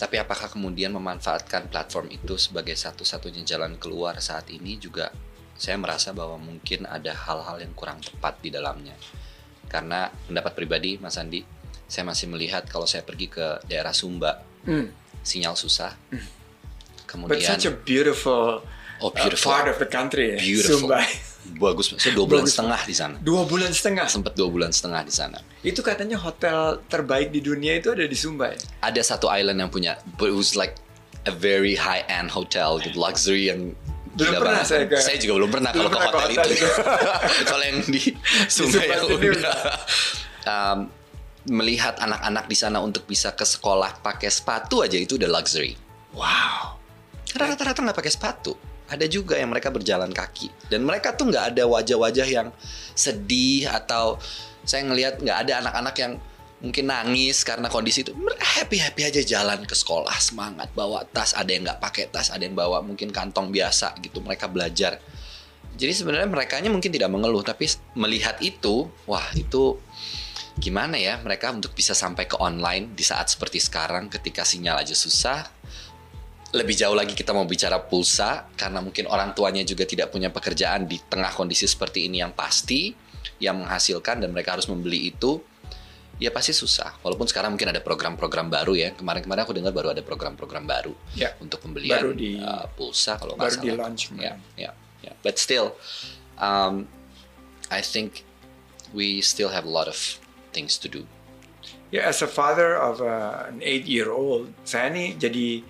Tapi 0.00 0.18
apakah 0.18 0.50
kemudian 0.50 0.90
memanfaatkan 0.90 1.70
platform 1.70 2.10
itu 2.10 2.34
sebagai 2.34 2.74
satu-satunya 2.74 3.46
jalan 3.46 3.78
keluar 3.78 4.18
saat 4.18 4.50
ini 4.50 4.74
juga 4.74 5.14
saya 5.54 5.76
merasa 5.76 6.10
bahwa 6.10 6.36
mungkin 6.36 6.84
ada 6.84 7.12
hal-hal 7.12 7.60
yang 7.60 7.72
kurang 7.72 7.98
tepat 7.98 8.40
di 8.40 8.50
dalamnya. 8.50 8.94
Karena 9.66 10.08
pendapat 10.26 10.52
pribadi 10.52 10.98
Mas 10.98 11.16
Andi, 11.16 11.40
saya 11.86 12.04
masih 12.04 12.28
melihat 12.28 12.64
kalau 12.66 12.84
saya 12.84 13.00
pergi 13.00 13.28
ke 13.28 13.60
daerah 13.64 13.92
Sumba, 13.92 14.42
Hmm. 14.62 14.88
sinyal 15.20 15.54
susah. 15.54 15.92
But 16.08 16.22
Kemudian 17.06 17.44
such 17.44 17.66
a 17.66 17.74
beautiful, 17.74 18.64
oh 18.98 19.08
uh, 19.08 19.12
beautiful, 19.12 19.52
part 19.52 19.68
of 19.68 19.76
the 19.76 19.84
country 19.84 20.32
ya, 20.32 20.38
Beautiful. 20.40 20.88
Sumba. 20.88 21.04
bagus. 21.58 21.92
Saya 21.98 22.14
dua 22.14 22.24
bulan 22.24 22.46
Bagus. 22.46 22.54
setengah 22.54 22.80
di 22.86 22.94
sana. 22.94 23.14
Dua 23.18 23.42
bulan 23.44 23.70
setengah. 23.74 24.06
Sempat 24.06 24.32
dua 24.32 24.48
bulan 24.48 24.70
setengah 24.70 25.02
di 25.02 25.10
sana. 25.10 25.38
Itu 25.60 25.82
katanya 25.82 26.16
hotel 26.16 26.80
terbaik 26.86 27.28
di 27.28 27.42
dunia 27.42 27.76
itu 27.76 27.90
ada 27.90 28.06
di 28.06 28.14
Sumba 28.14 28.54
ya? 28.54 28.58
ada 28.80 29.00
satu 29.02 29.26
island 29.28 29.58
yang 29.58 29.68
punya 29.68 29.98
but 30.16 30.30
it 30.30 30.36
was 30.38 30.54
like 30.54 30.78
a 31.22 31.34
very 31.34 31.74
high 31.74 32.02
end 32.06 32.30
hotel 32.30 32.78
gitu 32.78 32.94
luxury 32.96 33.50
yang 33.50 33.74
Belum 34.12 34.32
pernah 34.36 34.62
saya 34.64 34.84
ke- 34.88 35.20
juga 35.20 35.32
belum 35.40 35.50
pernah 35.50 35.70
belum 35.72 35.88
kalau 35.88 36.10
pernah 36.12 36.12
ke 36.12 36.18
hotel, 36.20 36.44
hotel 36.44 36.48
itu. 36.52 36.68
Kalau 37.50 37.64
yang 37.64 37.78
di 37.88 38.02
Sumba 38.48 38.80
ya 38.84 38.96
udah 39.04 39.56
Um, 40.42 40.90
melihat 41.46 42.02
anak-anak 42.02 42.50
di 42.50 42.56
sana 42.58 42.82
untuk 42.82 43.06
bisa 43.06 43.30
ke 43.30 43.46
sekolah 43.46 44.02
pakai 44.02 44.26
sepatu 44.26 44.82
aja 44.82 44.98
itu 44.98 45.14
udah 45.14 45.30
luxury. 45.30 45.78
Wow. 46.18 46.82
karena 47.30 47.54
rata-rata 47.54 47.78
nggak 47.80 47.98
pakai 48.02 48.12
sepatu. 48.12 48.52
Ada 48.90 49.06
juga 49.06 49.38
yang 49.38 49.54
mereka 49.54 49.70
berjalan 49.70 50.10
kaki. 50.10 50.50
Dan 50.66 50.82
mereka 50.82 51.14
tuh 51.14 51.30
nggak 51.30 51.54
ada 51.54 51.64
wajah-wajah 51.64 52.26
yang 52.26 52.50
sedih 52.92 53.70
atau 53.70 54.18
saya 54.66 54.82
ngelihat 54.84 55.22
nggak 55.22 55.38
ada 55.48 55.52
anak-anak 55.64 55.94
yang 55.96 56.12
mungkin 56.62 56.86
nangis 56.86 57.42
karena 57.42 57.66
kondisi 57.66 58.06
itu 58.06 58.14
happy 58.38 58.78
happy 58.78 59.02
aja 59.02 59.20
jalan 59.26 59.66
ke 59.66 59.74
sekolah 59.74 60.14
semangat 60.22 60.70
bawa 60.78 61.02
tas 61.10 61.34
ada 61.34 61.50
yang 61.50 61.66
nggak 61.66 61.82
pakai 61.82 62.06
tas 62.06 62.30
ada 62.30 62.46
yang 62.46 62.54
bawa 62.54 62.78
mungkin 62.86 63.10
kantong 63.10 63.50
biasa 63.50 63.98
gitu 63.98 64.22
mereka 64.22 64.46
belajar. 64.46 65.02
Jadi 65.74 65.90
sebenarnya 65.90 66.30
mereka 66.30 66.62
mungkin 66.62 66.94
tidak 66.94 67.10
mengeluh 67.10 67.42
tapi 67.42 67.66
melihat 67.98 68.38
itu 68.38 68.86
wah 69.10 69.26
itu 69.34 69.82
gimana 70.62 71.00
ya 71.00 71.18
mereka 71.18 71.50
untuk 71.50 71.74
bisa 71.74 71.96
sampai 71.96 72.30
ke 72.30 72.38
online 72.38 72.94
di 72.94 73.02
saat 73.02 73.26
seperti 73.32 73.58
sekarang 73.58 74.06
ketika 74.06 74.46
sinyal 74.46 74.78
aja 74.78 74.94
susah. 74.94 75.42
Lebih 76.52 76.76
jauh 76.76 76.92
lagi 76.92 77.16
kita 77.16 77.32
mau 77.32 77.48
bicara 77.48 77.80
pulsa 77.80 78.46
karena 78.54 78.84
mungkin 78.84 79.08
orang 79.08 79.32
tuanya 79.32 79.64
juga 79.64 79.88
tidak 79.88 80.12
punya 80.12 80.28
pekerjaan 80.28 80.84
di 80.84 81.00
tengah 81.00 81.32
kondisi 81.32 81.64
seperti 81.64 82.06
ini 82.06 82.20
yang 82.20 82.36
pasti 82.36 82.92
yang 83.40 83.64
menghasilkan 83.64 84.22
dan 84.22 84.30
mereka 84.30 84.54
harus 84.54 84.68
membeli 84.68 85.10
itu 85.10 85.40
ya 86.22 86.30
pasti 86.30 86.54
susah. 86.54 87.02
Walaupun 87.02 87.26
sekarang 87.26 87.58
mungkin 87.58 87.74
ada 87.74 87.82
program-program 87.82 88.46
baru 88.46 88.78
ya. 88.78 88.94
Kemarin-kemarin 88.94 89.42
aku 89.42 89.50
dengar 89.52 89.74
baru 89.74 89.90
ada 89.90 90.00
program-program 90.00 90.62
baru 90.62 90.94
Ya. 91.18 91.34
untuk 91.42 91.58
pembelian 91.58 91.98
Baru 91.98 92.14
di- 92.14 92.38
uh, 92.38 92.70
pulsa 92.78 93.18
kalau 93.18 93.34
nggak 93.34 93.42
baru 93.42 93.56
salah. 93.58 93.66
di 93.66 93.70
launch 93.74 94.02
ya 94.14 94.32
ya 94.54 94.70
ya. 95.02 95.12
But 95.20 95.42
still 95.42 95.74
um, 96.38 96.86
I 97.68 97.82
think 97.82 98.22
we 98.94 99.18
still 99.18 99.50
have 99.50 99.66
a 99.66 99.72
lot 99.72 99.90
of 99.90 99.98
things 100.54 100.78
to 100.78 100.86
do. 100.86 101.02
Ya, 101.90 102.06
as 102.06 102.22
a 102.22 102.30
father 102.30 102.72
of 102.72 103.02
a- 103.02 103.50
an 103.50 103.60
eight-year-old, 103.60 104.54
saya 104.64 104.88
nih 104.88 105.18
jadi 105.18 105.60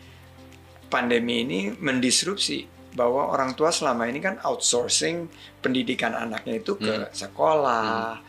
pandemi 0.86 1.42
ini 1.42 1.60
mendisrupsi 1.72 2.68
bahwa 2.92 3.32
orang 3.32 3.56
tua 3.56 3.72
selama 3.72 4.04
ini 4.04 4.20
kan 4.20 4.36
outsourcing 4.38 5.26
pendidikan 5.58 6.12
anaknya 6.12 6.60
itu 6.60 6.76
ke 6.76 7.08
sekolah, 7.10 8.20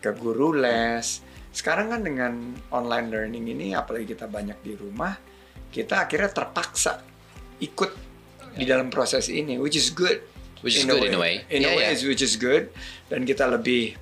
ke 0.00 0.10
guru 0.16 0.56
les. 0.56 1.20
Sekarang 1.56 1.88
kan 1.88 2.04
dengan 2.04 2.52
online 2.68 3.08
learning 3.08 3.48
ini, 3.48 3.72
apalagi 3.72 4.12
kita 4.12 4.28
banyak 4.28 4.60
di 4.60 4.76
rumah, 4.76 5.16
kita 5.72 6.04
akhirnya 6.04 6.28
terpaksa 6.28 7.00
ikut 7.64 7.96
di 8.52 8.68
dalam 8.68 8.92
proses 8.92 9.32
ini, 9.32 9.56
which 9.56 9.72
is 9.72 9.88
good. 9.88 10.20
Which 10.60 10.76
is 10.76 10.84
good 10.84 11.08
in 11.08 11.16
a 11.16 11.20
way. 11.20 11.48
In 11.48 11.64
a 11.64 11.72
Yeah, 11.72 11.76
way, 11.80 11.88
yeah. 11.96 12.04
which 12.04 12.20
is 12.20 12.36
good. 12.36 12.68
Dan 13.08 13.24
kita 13.24 13.48
lebih 13.48 13.96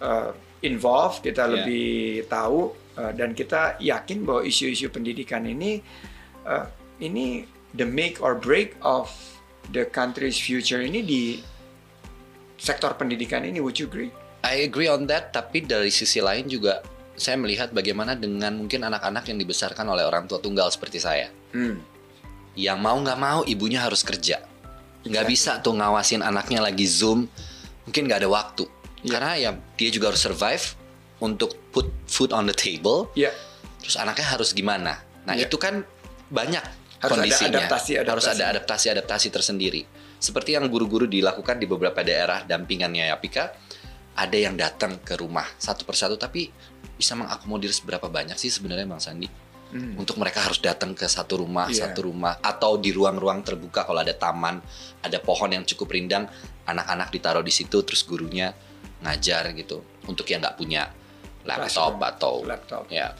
uh, 0.00 0.32
involved, 0.64 1.20
kita 1.20 1.44
Yeah. 1.44 1.52
lebih 1.60 1.88
tahu, 2.24 2.72
uh, 2.96 3.12
dan 3.12 3.36
kita 3.36 3.76
yakin 3.84 4.24
bahwa 4.24 4.48
isu-isu 4.48 4.88
pendidikan 4.88 5.44
ini, 5.44 5.84
uh, 6.48 6.72
ini 7.04 7.44
the 7.76 7.84
make 7.84 8.16
or 8.24 8.32
break 8.32 8.80
of 8.80 9.12
the 9.76 9.84
country's 9.92 10.40
future 10.40 10.80
ini 10.80 11.04
di 11.04 11.22
sektor 12.56 12.96
pendidikan 12.96 13.44
ini. 13.44 13.60
Would 13.60 13.76
you 13.76 13.92
agree? 13.92 14.08
I 14.44 14.64
agree 14.64 14.88
on 14.88 15.04
that, 15.08 15.32
tapi 15.36 15.64
dari 15.64 15.88
sisi 15.92 16.20
lain 16.20 16.48
juga 16.48 16.84
saya 17.14 17.38
melihat 17.38 17.70
bagaimana 17.70 18.18
dengan 18.18 18.58
mungkin 18.58 18.82
anak-anak 18.82 19.30
yang 19.30 19.38
dibesarkan 19.38 19.86
oleh 19.86 20.02
orang 20.02 20.26
tua 20.26 20.42
tunggal 20.42 20.66
seperti 20.70 20.98
saya. 20.98 21.30
Hmm. 21.54 21.78
Yang 22.54 22.78
mau 22.78 22.96
nggak 22.98 23.18
mau 23.18 23.40
ibunya 23.46 23.82
harus 23.82 24.02
kerja. 24.02 24.42
Nggak 25.04 25.26
bisa 25.28 25.58
tuh 25.60 25.76
ngawasin 25.76 26.24
anaknya 26.24 26.64
lagi 26.64 26.86
Zoom, 26.88 27.26
mungkin 27.84 28.02
nggak 28.08 28.24
ada 28.24 28.30
waktu. 28.30 28.64
Iya. 29.04 29.10
Karena 29.12 29.32
ya 29.36 29.50
dia 29.76 29.90
juga 29.92 30.10
harus 30.14 30.22
survive 30.22 30.64
untuk 31.20 31.54
put 31.70 31.92
food 32.08 32.32
on 32.32 32.48
the 32.48 32.56
table, 32.56 33.12
Ya, 33.14 33.30
terus 33.78 33.94
anaknya 34.00 34.26
harus 34.34 34.50
gimana. 34.56 35.02
Nah 35.28 35.34
Iya. 35.36 35.46
itu 35.46 35.56
kan 35.60 35.84
banyak 36.32 36.64
Harus 37.04 37.20
ada 37.20 37.20
kondisinya. 37.20 37.48
adaptasi-adaptasi. 37.68 38.10
Harus 38.10 38.26
ada 38.26 38.44
adaptasi-adaptasi 38.56 39.28
tersendiri. 39.28 39.82
Seperti 40.16 40.56
yang 40.56 40.72
guru-guru 40.72 41.04
dilakukan 41.04 41.60
di 41.60 41.68
beberapa 41.68 42.00
daerah 42.00 42.48
dampingannya 42.48 43.12
Yapika, 43.12 43.52
ada 44.14 44.36
yang 44.38 44.54
datang 44.54 45.02
ke 45.02 45.18
rumah 45.18 45.46
satu 45.58 45.82
persatu 45.82 46.14
tapi 46.14 46.50
bisa 46.94 47.18
mengakomodir 47.18 47.74
seberapa 47.74 48.06
banyak 48.06 48.38
sih 48.38 48.50
sebenarnya 48.50 48.86
Bang 48.86 49.02
Sandi? 49.02 49.26
Hmm. 49.74 49.98
Untuk 49.98 50.14
mereka 50.22 50.46
harus 50.46 50.62
datang 50.62 50.94
ke 50.94 51.02
satu 51.10 51.42
rumah, 51.42 51.66
Iya. 51.66 51.90
satu 51.90 52.06
rumah 52.06 52.38
atau 52.38 52.78
di 52.78 52.94
ruang-ruang 52.94 53.42
terbuka 53.42 53.82
kalau 53.82 54.06
ada 54.06 54.14
taman, 54.14 54.62
ada 55.02 55.18
pohon 55.18 55.50
yang 55.50 55.66
cukup 55.66 55.90
rindang, 55.90 56.30
anak-anak 56.62 57.10
ditaruh 57.10 57.42
di 57.42 57.50
situ 57.50 57.82
terus 57.82 58.06
gurunya 58.06 58.54
ngajar 59.02 59.50
gitu. 59.58 59.82
Untuk 60.06 60.30
yang 60.30 60.46
nggak 60.46 60.54
punya 60.54 60.86
laptop 61.42 61.98
Classroom, 61.98 62.10
atau 62.14 62.34
laptop 62.46 62.84
ya 62.88 63.10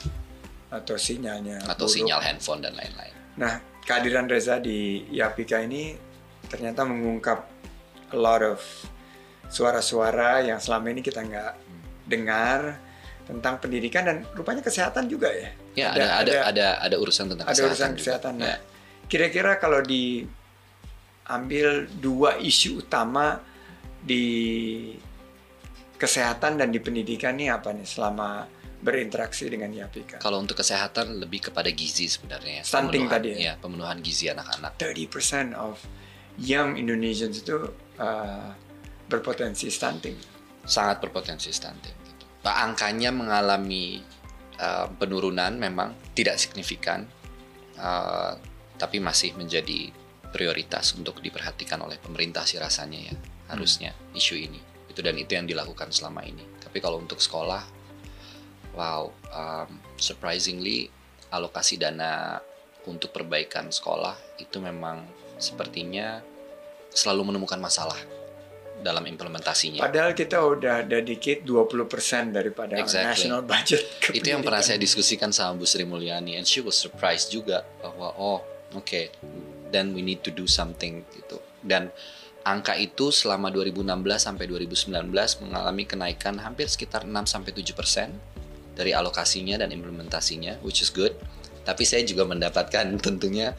atau 0.70 0.96
sinyalnya 0.98 1.62
atau 1.70 1.86
buruk. 1.86 1.94
sinyal 1.94 2.20
handphone 2.22 2.62
dan 2.62 2.74
lain-lain. 2.74 3.14
Nah, 3.38 3.58
kehadiran 3.82 4.26
Reza 4.26 4.58
di 4.58 5.06
Yapika 5.10 5.62
ini 5.62 5.94
ternyata 6.46 6.82
mengungkap 6.86 7.38
a 8.10 8.18
lot 8.18 8.42
of 8.42 8.58
suara-suara 9.48 10.42
yang 10.42 10.58
selama 10.58 10.88
ini 10.88 11.00
kita 11.00 11.20
nggak 11.20 11.52
dengar 12.04 12.78
tentang 13.24 13.56
pendidikan 13.56 14.04
dan 14.04 14.16
rupanya 14.32 14.60
kesehatan 14.60 15.08
juga 15.08 15.32
ya. 15.32 15.50
Ya 15.74 15.86
ada 15.90 16.06
ada 16.20 16.34
ada 16.44 16.66
ada, 16.78 16.96
urusan 16.96 17.32
tentang 17.32 17.48
ada 17.48 17.52
kesehatan. 17.52 17.72
urusan 17.72 17.90
juga. 17.90 18.00
kesehatan. 18.04 18.32
Nah, 18.36 18.46
Ya. 18.46 18.56
kira-kira 19.06 19.56
kalau 19.56 19.80
diambil 19.80 21.66
dua 21.98 22.36
isu 22.38 22.78
utama 22.78 23.40
di 23.98 24.24
kesehatan 25.96 26.60
dan 26.60 26.68
di 26.68 26.78
pendidikan 26.78 27.32
nih 27.32 27.48
apa 27.50 27.72
nih 27.72 27.86
selama 27.86 28.44
berinteraksi 28.84 29.48
dengan 29.48 29.72
Yapika? 29.72 30.20
Kalau 30.20 30.36
untuk 30.36 30.60
kesehatan 30.60 31.16
lebih 31.16 31.48
kepada 31.48 31.72
gizi 31.72 32.04
sebenarnya. 32.04 32.60
Stunting 32.60 33.08
Pemenuhan- 33.08 33.24
tadi 33.24 33.28
ya? 33.32 33.36
ya? 33.40 33.52
pemenuhan 33.56 33.96
gizi 34.04 34.28
anak-anak. 34.28 34.76
30% 34.76 35.56
of 35.56 35.80
young 36.36 36.76
Indonesians 36.76 37.40
itu 37.40 37.56
uh, 37.96 38.52
berpotensi 39.08 39.68
stunting. 39.68 40.16
Sangat 40.64 41.04
berpotensi 41.04 41.52
stunting. 41.52 41.96
Gitu. 42.04 42.25
Nah, 42.44 42.64
angkanya 42.64 43.12
mengalami 43.12 44.00
uh, 44.61 44.88
penurunan 44.96 45.54
memang 45.56 45.94
tidak 46.16 46.40
signifikan, 46.40 47.04
uh, 47.78 48.32
tapi 48.80 48.99
masih 48.99 49.37
menjadi 49.37 49.92
prioritas 50.34 50.96
untuk 50.99 51.23
diperhatikan 51.23 51.78
oleh 51.78 51.94
pemerintah 52.02 52.42
sih 52.42 52.58
rasanya 52.58 53.12
ya 53.12 53.14
harusnya 53.54 53.94
isu 54.16 54.34
ini. 54.34 54.61
Itu 54.90 55.04
dan 55.04 55.14
itu 55.14 55.37
yang 55.37 55.46
dilakukan 55.46 55.94
selama 55.94 56.26
ini. 56.26 56.42
Tapi 56.58 56.82
kalau 56.82 56.99
untuk 56.99 57.23
sekolah, 57.23 57.62
wow, 58.75 59.11
um, 59.30 59.78
surprisingly 59.94 60.90
alokasi 61.30 61.78
dana 61.78 62.38
untuk 62.87 63.11
perbaikan 63.11 63.70
sekolah 63.70 64.14
itu 64.38 64.61
memang 64.61 65.02
sepertinya 65.38 66.23
selalu 66.94 67.34
menemukan 67.34 67.58
masalah 67.58 67.99
dalam 68.83 69.04
implementasinya. 69.09 69.81
Padahal 69.81 70.12
kita 70.12 70.40
udah 70.40 70.85
dedicate 70.85 71.47
20% 71.47 72.37
daripada 72.37 72.76
Exactly. 72.76 73.28
national 73.28 73.40
budget 73.47 73.83
itu 74.19 74.28
yang 74.28 74.45
pernah 74.45 74.61
saya 74.61 74.76
diskusikan 74.76 75.33
sama 75.33 75.57
Bu 75.57 75.64
Sri 75.64 75.88
Mulyani 75.88 76.37
and 76.37 76.45
she 76.45 76.61
was 76.61 76.76
surprised 76.76 77.33
juga 77.33 77.64
bahwa 77.81 78.12
oh 78.21 78.45
oke 78.76 79.09
then 79.73 79.97
we 79.97 80.04
need 80.04 80.21
to 80.21 80.28
do 80.28 80.45
something 80.45 81.00
gitu 81.16 81.40
dan 81.64 81.88
angka 82.45 82.76
itu 82.76 83.09
selama 83.09 83.49
2016 83.49 83.88
sampai 84.21 84.45
2019 84.45 85.09
mengalami 85.49 85.83
kenaikan 85.88 86.37
hampir 86.45 86.69
sekitar 86.69 87.09
6 87.09 87.11
sampai 87.25 87.50
7 87.57 87.73
persen 87.73 88.12
dari 88.76 88.93
alokasinya 88.93 89.57
dan 89.57 89.73
implementasinya 89.73 90.61
which 90.61 90.85
is 90.85 90.93
good 90.93 91.16
tapi 91.64 91.88
saya 91.88 92.04
juga 92.04 92.28
mendapatkan 92.28 92.85
tentunya 93.07 93.57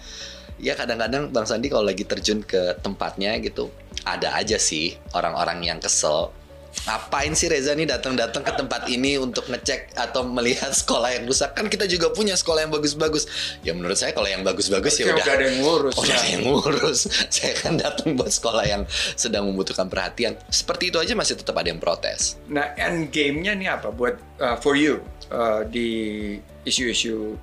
ya 0.61 0.77
kadang-kadang 0.77 1.33
Bang 1.33 1.49
Sandi 1.49 1.67
kalau 1.67 1.89
lagi 1.89 2.05
terjun 2.05 2.45
ke 2.45 2.77
tempatnya 2.79 3.35
gitu 3.41 3.73
ada 4.05 4.37
aja 4.37 4.61
sih 4.61 4.95
orang-orang 5.17 5.65
yang 5.65 5.79
kesel 5.81 6.31
ngapain 6.85 7.33
sih 7.33 7.47
Reza 7.49 7.73
nih 7.73 7.87
datang-datang 7.87 8.43
ke 8.45 8.51
tempat 8.51 8.85
ini 8.91 9.17
untuk 9.17 9.47
ngecek 9.49 9.95
atau 9.95 10.27
melihat 10.27 10.69
sekolah 10.83 11.15
yang 11.17 11.23
rusak 11.25 11.55
kan 11.55 11.65
kita 11.71 11.87
juga 11.89 12.11
punya 12.13 12.35
sekolah 12.37 12.67
yang 12.67 12.73
bagus-bagus 12.75 13.25
ya 13.65 13.71
menurut 13.73 13.97
saya 13.97 14.11
kalau 14.13 14.29
yang 14.29 14.45
bagus-bagus 14.45 15.01
ya 15.01 15.09
udah 15.09 15.17
udah 15.17 15.33
ada 15.33 15.45
yang 15.49 15.57
ngurus. 15.65 15.95
udah 15.97 16.13
ya. 16.13 16.19
ada 16.19 16.27
yang 16.29 16.43
ngurus 16.45 16.99
saya 17.33 17.53
kan 17.57 17.73
datang 17.79 18.13
buat 18.13 18.29
sekolah 18.29 18.65
yang 18.67 18.83
sedang 19.17 19.49
membutuhkan 19.49 19.89
perhatian 19.89 20.37
seperti 20.51 20.93
itu 20.93 21.01
aja 21.01 21.17
masih 21.17 21.39
tetap 21.39 21.55
ada 21.57 21.71
yang 21.71 21.81
protes 21.81 22.37
Nah, 22.51 22.75
end 22.77 23.09
game-nya 23.09 23.57
nih 23.57 23.69
apa 23.71 23.89
buat 23.89 24.19
uh, 24.37 24.59
for 24.61 24.77
you 24.77 25.01
uh, 25.33 25.65
di 25.65 26.37
isu-isu 26.67 27.33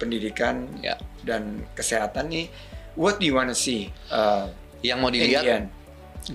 pendidikan 0.00 0.64
ya 0.80 0.96
dan 1.26 1.68
kesehatan 1.76 2.32
nih? 2.32 2.46
What 2.96 3.20
do 3.20 3.28
you 3.28 3.36
wanna 3.36 3.54
see 3.54 3.92
uh, 4.08 4.48
yang 4.80 5.04
mau 5.04 5.12
dilihat? 5.12 5.68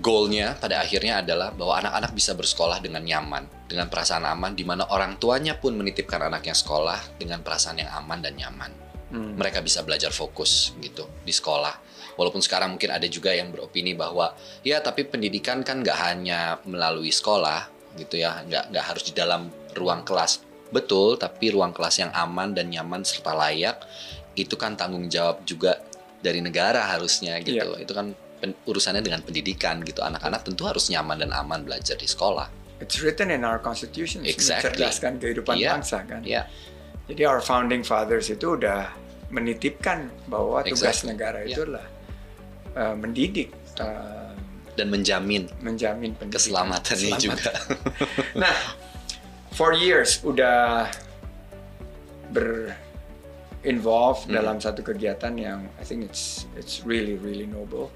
Goalnya 0.01 0.57
pada 0.57 0.81
akhirnya 0.81 1.21
adalah 1.21 1.53
bahwa 1.53 1.77
anak-anak 1.77 2.11
bisa 2.17 2.33
bersekolah 2.33 2.81
dengan 2.81 3.05
nyaman, 3.05 3.45
dengan 3.69 3.87
perasaan 3.87 4.25
aman, 4.25 4.57
di 4.57 4.65
mana 4.65 4.89
orang 4.89 5.21
tuanya 5.21 5.55
pun 5.55 5.77
menitipkan 5.77 6.25
anaknya 6.25 6.57
sekolah 6.57 7.21
dengan 7.21 7.45
perasaan 7.45 7.79
yang 7.79 7.91
aman 7.93 8.19
dan 8.25 8.33
nyaman. 8.33 8.71
Hmm. 9.13 9.37
Mereka 9.37 9.61
bisa 9.61 9.85
belajar 9.85 10.09
fokus 10.09 10.73
gitu 10.81 11.05
di 11.21 11.29
sekolah. 11.29 11.77
Walaupun 12.17 12.41
sekarang 12.41 12.73
mungkin 12.75 12.95
ada 12.95 13.05
juga 13.05 13.35
yang 13.35 13.51
beropini 13.51 13.91
bahwa 13.93 14.33
ya 14.63 14.79
tapi 14.79 15.03
pendidikan 15.05 15.61
kan 15.61 15.83
nggak 15.83 15.99
hanya 15.99 16.57
melalui 16.65 17.11
sekolah 17.11 17.69
gitu 17.99 18.19
ya, 18.19 18.41
nggak 18.41 18.73
nggak 18.73 18.85
harus 18.89 19.03
di 19.05 19.13
dalam 19.13 19.51
ruang 19.77 20.01
kelas. 20.01 20.41
Betul, 20.73 21.21
tapi 21.21 21.53
ruang 21.53 21.71
kelas 21.71 22.01
yang 22.01 22.11
aman 22.11 22.57
dan 22.57 22.73
nyaman 22.73 23.05
serta 23.05 23.37
layak 23.37 23.85
itu 24.35 24.57
kan 24.59 24.75
tanggung 24.75 25.07
jawab 25.07 25.45
juga 25.47 25.79
dari 26.19 26.41
negara 26.41 26.89
harusnya 26.89 27.37
gitu. 27.39 27.77
Itu 27.77 27.93
kan 27.93 28.11
pen- 28.45 28.57
urusannya 28.63 29.01
dengan 29.01 29.25
pendidikan 29.25 29.81
gitu. 29.81 29.99
Anak-anak 29.99 30.45
tentu 30.45 30.69
harus 30.69 30.85
nyaman 30.87 31.17
dan 31.17 31.33
aman 31.33 31.65
belajar 31.65 31.97
di 31.97 32.05
sekolah. 32.05 32.45
It's 32.77 33.01
written 33.01 33.31
in 33.31 33.41
our 33.41 33.57
constitution 33.57 34.21
Exactly. 34.21 34.69
mencerdaskan 34.77 35.17
kehidupan 35.17 35.57
Iya. 35.57 35.69
bangsa 35.73 36.05
kan. 36.05 36.21
Ya, 36.21 36.45
Jadi 37.05 37.21
our 37.23 37.37
founding 37.39 37.81
fathers 37.81 38.29
itu 38.29 38.53
udah 38.53 38.89
menitipkan 39.29 40.09
bahwa 40.25 40.61
tugas 40.61 41.01
Exactly. 41.01 41.09
negara 41.09 41.41
Yeah. 41.41 41.49
itu 41.49 41.59
adalah 41.65 41.87
uh, 42.73 42.95
mendidik, 42.95 43.49
uh, 43.77 44.33
dan 44.75 44.91
menjamin 44.91 45.47
menjamin 45.61 46.13
pendidikan. 46.13 46.35
keselamatannya 46.35 47.09
Selamat. 47.13 47.21
juga. 47.23 47.51
Nah, 48.43 48.55
four 49.49 49.71
years 49.71 50.19
udah 50.21 50.89
ber 52.29 52.75
involved 53.63 54.27
dalam 54.27 54.59
satu 54.59 54.81
kegiatan 54.81 55.31
yang 55.37 55.65
I 55.77 55.83
think 55.85 56.03
it's 56.03 56.45
it's 56.53 56.83
really 56.83 57.15
really 57.17 57.47
noble. 57.47 57.89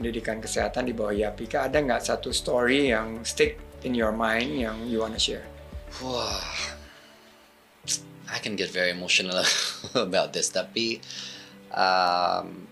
Pendidikan 0.00 0.40
kesehatan 0.40 0.88
di 0.88 0.96
bawah 0.96 1.12
Yapika 1.12 1.68
ada 1.68 1.76
nggak 1.76 2.00
satu 2.00 2.32
story 2.32 2.88
yang 2.88 3.20
stick 3.20 3.60
in 3.84 3.92
your 3.92 4.16
mind 4.16 4.56
yang 4.56 4.80
you 4.88 5.04
wanna 5.04 5.20
share? 5.20 5.44
Wah, 6.00 6.40
I 8.32 8.40
can 8.40 8.56
get 8.56 8.72
very 8.72 8.96
emotional 8.96 9.44
about 10.08 10.32
this. 10.32 10.48
Tapi 10.48 11.04
um, 11.68 12.64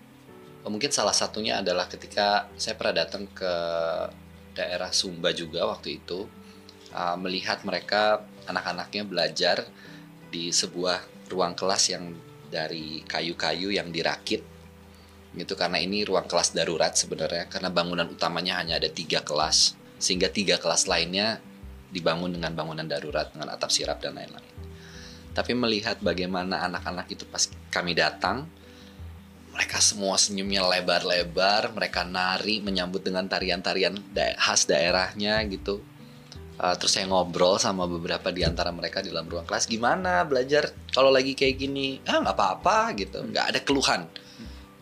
mungkin 0.65 0.89
salah 0.89 1.13
satunya 1.13 1.61
adalah 1.61 1.85
ketika 1.85 2.49
saya 2.57 2.73
pernah 2.73 3.05
datang 3.05 3.29
ke 3.29 3.53
daerah 4.57 4.89
Sumba 4.89 5.29
juga 5.29 5.69
waktu 5.69 6.01
itu 6.01 6.25
uh, 6.97 7.13
melihat 7.21 7.61
mereka 7.61 8.25
anak-anaknya 8.49 9.05
belajar 9.05 9.69
di 10.33 10.49
sebuah 10.49 11.29
ruang 11.29 11.53
kelas 11.53 11.93
yang 11.93 12.09
dari 12.49 13.05
kayu-kayu 13.05 13.69
yang 13.69 13.93
dirakit 13.93 14.41
gitu 15.37 15.53
karena 15.53 15.77
ini 15.77 16.01
ruang 16.01 16.25
kelas 16.25 16.57
darurat 16.57 16.97
sebenarnya 16.97 17.45
karena 17.45 17.69
bangunan 17.69 18.09
utamanya 18.09 18.57
hanya 18.57 18.81
ada 18.81 18.89
tiga 18.89 19.21
kelas 19.21 19.77
sehingga 20.01 20.31
tiga 20.31 20.57
kelas 20.57 20.89
lainnya 20.89 21.37
dibangun 21.93 22.33
dengan 22.33 22.53
bangunan 22.57 22.85
darurat 22.85 23.29
dengan 23.33 23.53
atap 23.53 23.69
sirap 23.69 24.01
dan 24.01 24.17
lain-lain. 24.17 24.57
Tapi 25.33 25.53
melihat 25.53 26.01
bagaimana 26.01 26.65
anak-anak 26.65 27.05
itu 27.13 27.25
pas 27.29 27.45
kami 27.69 27.93
datang 27.93 28.49
mereka 29.53 29.81
semua 29.81 30.15
senyumnya 30.15 30.65
lebar-lebar 30.65 31.73
mereka 31.73 32.05
nari 32.05 32.61
menyambut 32.61 33.03
dengan 33.03 33.25
tarian-tarian 33.29 33.97
khas 34.37 34.65
daerahnya 34.65 35.41
gitu. 35.49 35.81
Uh, 36.59 36.75
terus 36.75 36.91
saya 36.91 37.07
ngobrol 37.07 37.55
sama 37.55 37.87
beberapa 37.87 38.35
di 38.35 38.43
antara 38.43 38.67
mereka 38.75 38.99
di 38.99 39.07
dalam 39.07 39.31
ruang 39.31 39.47
kelas 39.47 39.63
gimana 39.63 40.27
belajar 40.27 40.67
kalau 40.91 41.07
lagi 41.07 41.37
kayak 41.37 41.55
gini? 41.55 42.01
Ah 42.03 42.19
nggak 42.19 42.35
apa-apa 42.35 42.77
gitu. 42.97 43.23
Nggak 43.25 43.45
ada 43.55 43.59
keluhan 43.63 44.01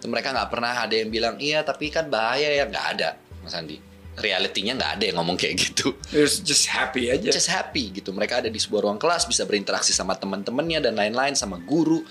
mereka 0.05 0.29
nggak 0.29 0.49
pernah 0.53 0.77
ada 0.77 0.93
yang 0.93 1.09
bilang 1.09 1.41
iya 1.41 1.65
tapi 1.65 1.89
kan 1.89 2.05
bahaya 2.11 2.53
ya. 2.53 2.69
Nggak 2.69 2.85
ada 2.97 3.09
Mas 3.41 3.57
Andi. 3.57 3.81
Realitinya 4.17 4.77
nggak 4.77 4.91
ada 4.97 5.03
yang 5.09 5.17
ngomong 5.21 5.37
kayak 5.37 5.55
gitu. 5.57 5.97
You're 6.13 6.29
just 6.29 6.69
happy 6.69 7.09
aja. 7.09 7.33
just 7.33 7.49
happy 7.49 7.89
gitu. 7.97 8.13
Mereka 8.13 8.45
ada 8.45 8.49
di 8.49 8.57
sebuah 8.61 8.85
ruang 8.85 9.01
kelas 9.01 9.25
bisa 9.25 9.45
berinteraksi 9.45 9.93
sama 9.93 10.13
teman-temannya 10.13 10.85
dan 10.85 10.93
lain-lain 10.93 11.33
sama 11.33 11.57
guru. 11.57 12.05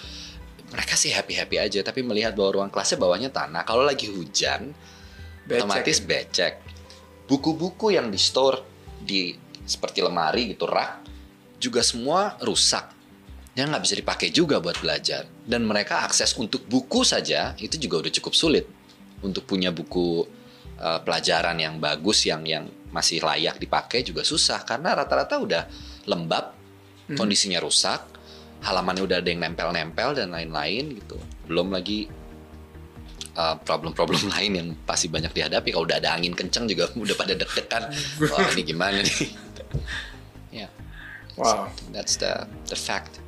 Mereka 0.70 0.98
sih 0.98 1.14
happy 1.14 1.38
happy 1.38 1.62
aja 1.62 1.78
tapi 1.86 2.02
melihat 2.02 2.34
bahwa 2.34 2.62
ruang 2.62 2.70
kelasnya 2.74 2.98
bawahnya 2.98 3.30
tanah. 3.30 3.62
Kalau 3.62 3.86
lagi 3.86 4.10
hujan 4.10 4.74
Becek. 5.46 5.62
otomatis 5.62 5.98
becek. 6.02 6.54
Buku-buku 7.26 7.94
yang 7.94 8.10
di 8.10 8.18
store 8.18 8.62
di 9.02 9.34
seperti 9.66 10.02
lemari 10.02 10.54
gitu 10.54 10.66
rak 10.66 11.06
juga 11.58 11.82
semua 11.82 12.38
rusak 12.38 12.95
yang 13.56 13.72
nggak 13.72 13.84
bisa 13.88 13.96
dipakai 13.96 14.28
juga 14.28 14.60
buat 14.60 14.76
belajar. 14.78 15.24
Dan 15.42 15.64
mereka 15.64 16.04
akses 16.04 16.36
untuk 16.36 16.68
buku 16.68 17.02
saja 17.02 17.56
itu 17.56 17.80
juga 17.80 18.04
udah 18.04 18.12
cukup 18.20 18.32
sulit. 18.36 18.68
Untuk 19.24 19.48
punya 19.48 19.72
buku 19.72 20.28
uh, 20.76 21.00
pelajaran 21.00 21.56
yang 21.56 21.80
bagus 21.80 22.28
yang 22.28 22.44
yang 22.44 22.68
masih 22.92 23.24
layak 23.24 23.56
dipakai 23.56 24.04
juga 24.04 24.20
susah. 24.22 24.60
Karena 24.68 24.92
rata-rata 24.92 25.40
udah 25.40 25.62
lembab 26.04 26.52
kondisinya 27.16 27.62
rusak 27.62 28.16
halamannya 28.66 29.02
udah 29.04 29.16
ada 29.20 29.28
yang 29.28 29.40
nempel-nempel 29.42 30.16
dan 30.16 30.32
lain-lain 30.32 30.96
gitu. 30.96 31.16
Belum 31.46 31.72
lagi 31.72 32.08
uh, 33.36 33.56
problem-problem 33.62 34.28
lain 34.36 34.52
yang 34.52 34.68
pasti 34.84 35.08
banyak 35.08 35.32
dihadapi. 35.32 35.72
Kalau 35.72 35.84
udah 35.84 35.98
ada 36.00 36.12
angin 36.16 36.32
kenceng 36.32 36.68
juga 36.68 36.88
udah 37.04 37.16
pada 37.16 37.32
deg-degan. 37.36 37.88
Wah 38.28 38.48
ini 38.52 38.62
gimana 38.64 39.00
nih? 39.00 39.16
Ya. 40.56 40.72
Wow. 41.36 41.68
that's 41.92 42.16
the 42.16 42.48
the 42.72 42.78
fact 42.78 43.20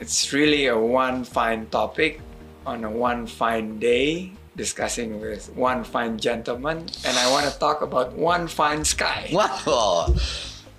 It's 0.00 0.32
really 0.32 0.66
a 0.66 0.76
one 0.76 1.22
fine 1.24 1.66
topic 1.70 2.20
on 2.66 2.82
a 2.84 2.90
one 2.90 3.26
fine 3.26 3.78
day 3.78 4.32
discussing 4.56 5.18
with 5.20 5.50
one 5.54 5.82
fine 5.82 6.18
gentleman 6.18 6.86
and 7.06 7.14
I 7.18 7.26
want 7.30 7.46
to 7.50 7.54
talk 7.58 7.82
about 7.82 8.14
one 8.14 8.46
fine 8.46 8.84
sky. 8.86 9.26
wow 9.34 10.06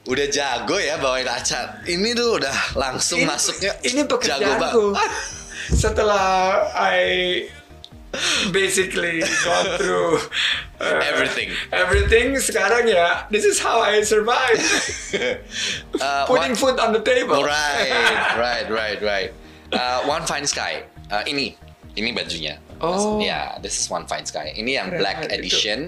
udah 0.06 0.28
jago 0.30 0.78
ya 0.78 1.02
bawain 1.02 1.26
acar 1.26 1.82
ini 1.90 2.14
tuh 2.14 2.38
udah 2.38 2.54
langsung 2.78 3.20
Ini- 3.20 3.28
masuknya 3.28 3.74
Ini 3.82 4.06
jago 4.06 4.12
pekerjaanku. 4.16 4.84
Setelah 5.74 6.62
I 6.78 7.50
basically 8.52 9.22
gone 9.44 9.78
through 9.78 10.20
uh, 10.78 11.02
Everything. 11.12 11.50
Everything 11.70 12.36
sekarang 12.38 12.88
ya, 12.88 13.26
this 13.30 13.44
is 13.44 13.58
how 13.58 13.80
I 13.80 14.02
survive. 14.02 14.60
Uh, 15.96 16.26
Putting 16.30 16.52
one- 16.52 16.60
food 16.60 16.76
on 16.78 16.92
the 16.92 17.00
table. 17.00 17.40
right 17.40 18.36
right 18.36 18.68
right 18.68 19.00
right 19.02 19.32
Uh, 19.66 20.06
one 20.06 20.24
fine 20.24 20.46
sky 20.46 20.86
Uh, 21.10 21.22
ini 21.26 21.54
ini 21.94 22.10
bajunya 22.12 22.58
Oh. 22.82 23.18
ya 23.18 23.56
this 23.62 23.78
is 23.78 23.86
one 23.88 24.04
fine 24.06 24.26
sky 24.26 24.52
ini 24.52 24.76
yang 24.76 24.90
Keren 24.90 25.00
black 25.00 25.18
banget 25.22 25.30
itu. 25.38 25.40
edition 25.48 25.80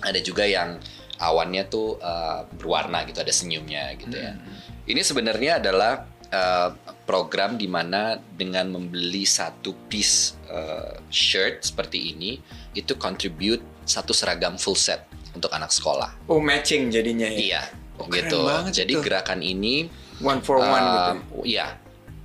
ada 0.00 0.18
juga 0.20 0.44
yang 0.44 0.76
awannya 1.16 1.64
tuh 1.66 1.96
uh, 1.98 2.44
berwarna 2.54 3.02
gitu 3.06 3.18
ada 3.18 3.30
senyumnya 3.30 3.94
gitu 3.96 4.14
ya 4.14 4.36
ini 4.84 5.00
sebenarnya 5.00 5.58
adalah 5.58 6.06
uh, 6.34 6.74
program 7.06 7.54
di 7.54 7.70
mana 7.70 8.18
dengan 8.18 8.66
membeli 8.68 9.22
satu 9.22 9.70
piece 9.86 10.34
uh, 10.50 10.98
shirt 11.08 11.62
seperti 11.62 12.10
ini 12.10 12.42
itu 12.74 12.98
contribute 12.98 13.62
satu 13.86 14.10
seragam 14.10 14.58
full 14.58 14.74
set 14.74 15.06
untuk 15.30 15.54
anak 15.54 15.70
sekolah 15.70 16.10
Oh 16.26 16.42
matching 16.42 16.90
jadinya 16.90 17.30
ya. 17.30 17.38
iya 17.38 17.62
Oh, 17.94 18.10
gitu 18.10 18.42
jadi 18.74 18.90
itu. 18.90 19.06
gerakan 19.06 19.38
ini 19.38 19.86
One 20.18 20.42
for 20.42 20.58
one 20.58 20.82
gitu. 20.82 21.10
Um, 21.14 21.46
Iya. 21.46 21.66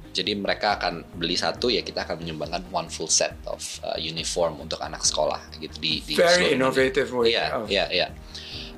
Jadi 0.09 0.33
mereka 0.33 0.81
akan 0.81 1.05
beli 1.13 1.37
satu 1.37 1.69
ya 1.69 1.85
kita 1.85 2.05
akan 2.05 2.25
menyumbangkan 2.25 2.65
one 2.73 2.89
full 2.89 3.05
set 3.05 3.37
of 3.45 3.61
uh, 3.85 3.93
uniform 3.97 4.57
untuk 4.57 4.81
anak 4.81 5.05
sekolah 5.05 5.37
gitu 5.57 5.77
di 5.77 6.01
di 6.01 6.17
Very 6.17 6.57
innovative 6.57 7.09
way. 7.13 7.37
Iya, 7.37 7.45
of- 7.53 7.69
iya, 7.69 7.85
iya. 7.89 8.07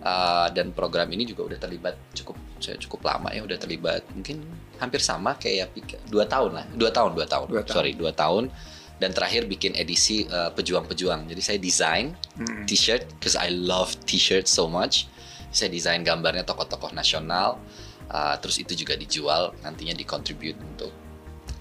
Uh, 0.04 0.52
dan 0.52 0.76
program 0.76 1.08
ini 1.12 1.24
juga 1.24 1.48
udah 1.48 1.60
terlibat 1.60 1.96
cukup 2.12 2.36
saya 2.60 2.76
cukup 2.76 3.08
lama 3.08 3.32
ya 3.32 3.46
udah 3.46 3.56
terlibat 3.56 4.04
mungkin 4.12 4.44
hampir 4.82 4.98
sama 5.00 5.38
kayak 5.38 5.72
Pika. 5.72 5.98
dua 6.10 6.26
tahun 6.26 6.58
lah 6.58 6.66
dua 6.74 6.90
tahun 6.90 7.14
dua 7.14 7.30
tahun, 7.30 7.48
Dua 7.48 7.62
tahun. 7.62 7.76
sorry 7.78 7.92
dua 7.94 8.12
tahun 8.12 8.50
dan 8.98 9.14
terakhir 9.14 9.46
bikin 9.46 9.74
edisi 9.74 10.26
uh, 10.28 10.50
pejuang-pejuang 10.52 11.30
jadi 11.30 11.42
saya 11.42 11.58
desain 11.58 12.18
Hmm. 12.34 12.66
t-shirt 12.66 13.06
because 13.16 13.38
I 13.38 13.54
love 13.54 13.94
t-shirt 14.04 14.50
so 14.50 14.66
much 14.66 15.06
saya 15.54 15.70
desain 15.70 16.02
gambarnya 16.02 16.42
tokoh-tokoh 16.42 16.90
nasional 16.92 17.62
uh, 18.08 18.36
terus 18.38 18.58
itu 18.58 18.74
juga 18.74 18.98
dijual 18.98 19.54
nantinya 19.62 19.94
dikontribute 19.94 20.58
untuk 20.58 20.90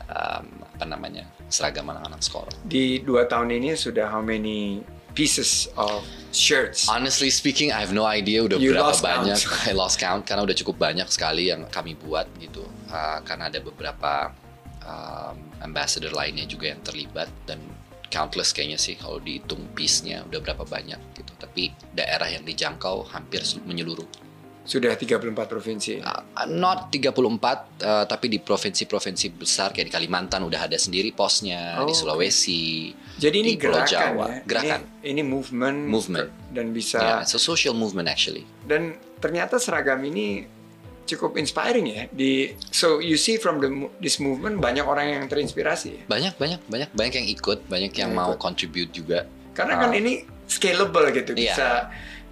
um, 0.09 0.45
apa 0.71 0.85
namanya 0.87 1.29
seragam 1.49 1.85
anak-anak 1.87 2.23
sekolah 2.23 2.53
Di 2.63 3.03
dua 3.03 3.27
tahun 3.27 3.51
ini 3.53 3.75
sudah 3.75 4.09
how 4.09 4.23
many 4.23 4.81
pieces 5.15 5.69
of 5.77 6.07
shirts? 6.33 6.87
Honestly 6.87 7.31
speaking, 7.31 7.75
I 7.75 7.83
have 7.83 7.93
no 7.93 8.07
idea 8.07 8.43
udah 8.47 8.59
You 8.59 8.75
berapa 8.75 8.97
banyak. 8.99 9.37
count. 9.37 9.67
I 9.69 9.73
lost 9.75 9.97
count 9.99 10.23
karena 10.27 10.47
udah 10.47 10.57
cukup 10.57 10.77
banyak 10.79 11.09
sekali 11.11 11.51
yang 11.51 11.67
kami 11.69 11.99
buat 11.99 12.27
gitu. 12.39 12.65
Uh, 12.91 13.23
karena 13.23 13.51
ada 13.51 13.59
beberapa 13.63 14.35
um, 14.87 15.37
ambassador 15.63 16.11
lainnya 16.11 16.47
juga 16.47 16.75
yang 16.75 16.81
terlibat 16.83 17.31
dan 17.47 17.63
countless 18.11 18.51
kayaknya 18.51 18.79
sih 18.79 18.99
kalau 18.99 19.23
dihitung 19.23 19.63
piece-nya 19.79 20.27
udah 20.27 20.41
berapa 20.43 20.67
banyak 20.67 20.99
gitu. 21.15 21.33
Tapi 21.39 21.71
daerah 21.95 22.27
yang 22.27 22.43
dijangkau 22.43 23.07
hampir 23.11 23.43
menyeluruh. 23.67 24.30
Sudah 24.61 24.93
34 24.93 25.35
provinsi. 25.47 25.99
Uh, 25.99 26.21
not 26.47 26.93
34 26.93 27.17
uh, 27.17 28.05
tapi 28.05 28.29
di 28.29 28.39
provinsi-provinsi 28.39 29.27
besar 29.33 29.73
kayak 29.73 29.89
di 29.89 29.93
Kalimantan 29.93 30.43
udah 30.43 30.69
ada 30.69 30.77
sendiri 30.77 31.11
posnya, 31.11 31.81
Oh, 31.81 31.89
di. 31.89 31.93
Sulawesi. 31.93 32.93
Jadi 33.17 33.37
ini 33.41 33.51
di 33.51 33.59
Pulau 33.59 33.81
gerakan 33.81 33.89
Jawa. 33.89 34.27
ya. 34.27 34.39
Gerakan. 34.45 34.81
Ini, 35.01 35.11
ini 35.11 35.23
movement. 35.23 35.79
Movement. 35.87 36.29
Dan 36.49 36.71
bisa 36.71 36.99
Yeah, 36.99 37.19
it's 37.21 37.33
a 37.33 37.41
social 37.41 37.73
movement 37.73 38.07
actually. 38.07 38.45
dan 38.63 38.95
ternyata 39.19 39.57
seragam 39.57 40.01
ini 40.03 40.45
cukup 41.03 41.35
inspiring 41.35 41.87
ya. 41.89 42.03
Di 42.07 42.55
so 42.71 43.01
you 43.01 43.17
see 43.17 43.35
from 43.35 43.59
the 43.59 43.69
this 43.99 44.17
movement 44.17 44.57
banyak 44.57 44.85
orang 44.85 45.11
yang 45.11 45.23
terinspirasi. 45.27 45.89
ya. 45.91 46.03
Banyak 46.07 46.37
banyak 46.37 46.61
banyak 46.65 46.91
banyak 46.93 47.15
yang 47.17 47.29
ikut, 47.29 47.59
banyak 47.67 47.91
yang 47.93 48.13
Yang 48.13 48.21
mau 48.21 48.31
ikut. 48.31 48.39
contribute 48.39 48.93
juga. 48.93 49.27
Karena 49.51 49.81
kan 49.81 49.91
Ah. 49.91 49.99
ini 49.99 50.23
scalable 50.47 51.11
gitu. 51.11 51.33
Iya. 51.33 51.51
Bisa 51.51 51.69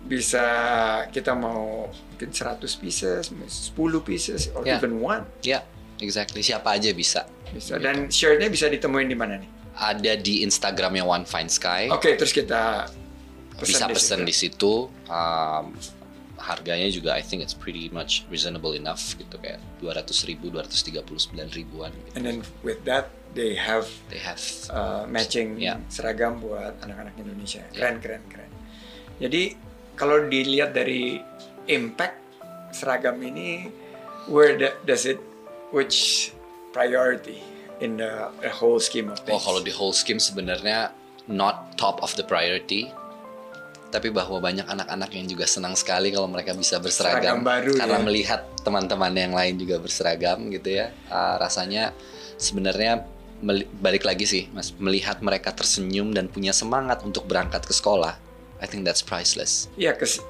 bisa 0.01 0.45
kita 1.11 1.35
mau 1.35 1.91
mungkin 2.19 2.35
100 2.35 2.83
pieces, 2.83 3.31
10 3.31 4.03
pieces 4.03 4.51
or 4.59 4.67
Yeah. 4.67 4.83
even 4.83 4.99
one. 4.99 5.23
Ya, 5.47 5.63
exactly. 6.03 6.43
Siapa 6.43 6.75
aja 6.75 6.91
bisa. 6.91 7.31
Bisa. 7.55 7.79
Dan 7.79 8.11
shirtnya 8.11 8.51
bisa 8.51 8.67
ditemuin 8.67 9.07
di 9.07 9.15
mana 9.15 9.39
nih? 9.39 9.47
Ada 9.79 10.19
di 10.19 10.43
Instagramnya 10.43 11.07
One 11.07 11.23
Fine 11.23 11.47
Sky. 11.47 11.87
Oke, 11.95 12.19
terus 12.19 12.35
kita 12.35 12.91
bisa 13.63 13.87
di 13.87 13.95
pesen 13.95 14.27
di 14.27 14.35
situ. 14.35 14.91
Um, 15.07 15.79
harganya 16.39 16.91
juga 16.91 17.15
I 17.15 17.23
think 17.23 17.43
it's 17.43 17.55
pretty 17.55 17.87
much 17.95 18.27
reasonable 18.31 18.75
enough 18.75 19.15
gitu 19.15 19.39
kayak 19.39 19.63
200 19.79 20.11
ribu, 20.27 20.51
239 20.51 21.39
ribuan. 21.55 21.95
Gitu. 21.95 22.15
And 22.19 22.23
then 22.27 22.39
with 22.67 22.83
that 22.83 23.15
they 23.39 23.55
have 23.55 23.87
They 24.11 24.19
have 24.19 24.43
uh, 24.75 25.07
matching 25.07 25.63
Yeah. 25.63 25.79
seragam 25.87 26.43
buat 26.43 26.83
anak-anak 26.83 27.15
Indonesia. 27.15 27.63
Yeah. 27.71 27.95
Keren, 27.95 27.97
keren, 28.03 28.23
keren. 28.27 28.51
Jadi 29.23 29.55
kalau 29.95 30.27
dilihat 30.27 30.75
dari 30.75 31.23
impact 31.69 32.17
seragam 32.75 33.21
ini, 33.21 33.69
where 34.29 34.57
the- 34.57 34.77
does 34.85 35.05
it, 35.05 35.21
which 35.71 36.31
priority 36.73 37.41
in 37.81 37.97
the, 37.97 38.29
the 38.45 38.53
whole 38.53 38.81
scheme 38.81 39.09
of 39.09 39.21
things? 39.25 39.37
Oh 39.37 39.41
kalau 39.41 39.61
di 39.61 39.73
whole 39.73 39.93
scheme 39.97 40.21
sebenarnya 40.21 40.93
not 41.29 41.77
top 41.77 42.01
of 42.01 42.13
the 42.17 42.25
priority, 42.25 42.89
tapi 43.89 44.13
bahwa 44.13 44.37
banyak 44.41 44.69
anak-anak 44.69 45.11
yang 45.17 45.27
juga 45.29 45.49
senang 45.49 45.73
sekali 45.73 46.13
kalau 46.13 46.29
mereka 46.29 46.53
bisa 46.53 46.77
berseragam 46.77 47.41
Seragam 47.41 47.45
baru, 47.45 47.73
karena 47.77 47.99
ya. 48.01 48.05
melihat 48.05 48.41
teman-teman 48.61 49.13
yang 49.17 49.33
lain 49.33 49.57
juga 49.57 49.81
berseragam 49.81 50.49
gitu 50.53 50.77
ya. 50.77 50.93
Ah, 51.09 51.41
rasanya 51.41 51.97
sebenarnya 52.37 53.09
balik 53.79 54.03
lagi 54.03 54.27
sih 54.27 54.45
mas 54.51 54.75
melihat 54.83 55.23
mereka 55.23 55.55
tersenyum 55.55 56.11
dan 56.11 56.27
punya 56.27 56.51
semangat 56.51 57.01
untuk 57.07 57.25
berangkat 57.25 57.63
ke 57.65 57.73
sekolah. 57.73 58.19
I 58.59 58.67
think 58.67 58.83
that's 58.83 59.01
priceless. 59.01 59.71
Yeah, 59.79 59.95
because 59.95 60.19
a 60.19 60.27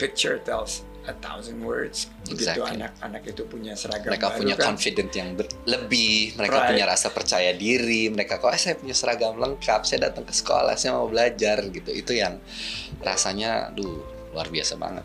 picture 0.00 0.40
tells 0.40 0.80
a 1.04 1.12
thousand 1.20 1.60
words. 1.60 2.08
Begitu 2.28 2.56
Exactly. 2.60 2.76
anak-anak 2.80 3.22
itu 3.24 3.42
punya 3.44 3.72
seragam 3.76 4.12
mereka 4.12 4.32
baru 4.32 4.38
punya 4.40 4.56
kan. 4.56 4.66
confident 4.72 5.10
yang 5.12 5.28
ber- 5.36 5.52
lebih, 5.64 6.36
mereka 6.36 6.56
Right. 6.60 6.68
punya 6.72 6.84
rasa 6.88 7.08
percaya 7.12 7.52
diri, 7.52 8.08
mereka 8.08 8.40
kok 8.40 8.52
eh, 8.52 8.60
saya 8.60 8.74
punya 8.76 8.92
seragam 8.92 9.36
lengkap, 9.36 9.80
saya 9.84 10.08
datang 10.08 10.24
ke 10.24 10.32
sekolah, 10.32 10.76
saya 10.76 10.96
mau 10.96 11.08
belajar 11.08 11.60
gitu. 11.68 11.90
Itu 11.92 12.12
yang 12.12 12.40
rasanya, 13.00 13.68
duh 13.72 14.00
luar 14.32 14.48
biasa 14.48 14.76
banget. 14.76 15.04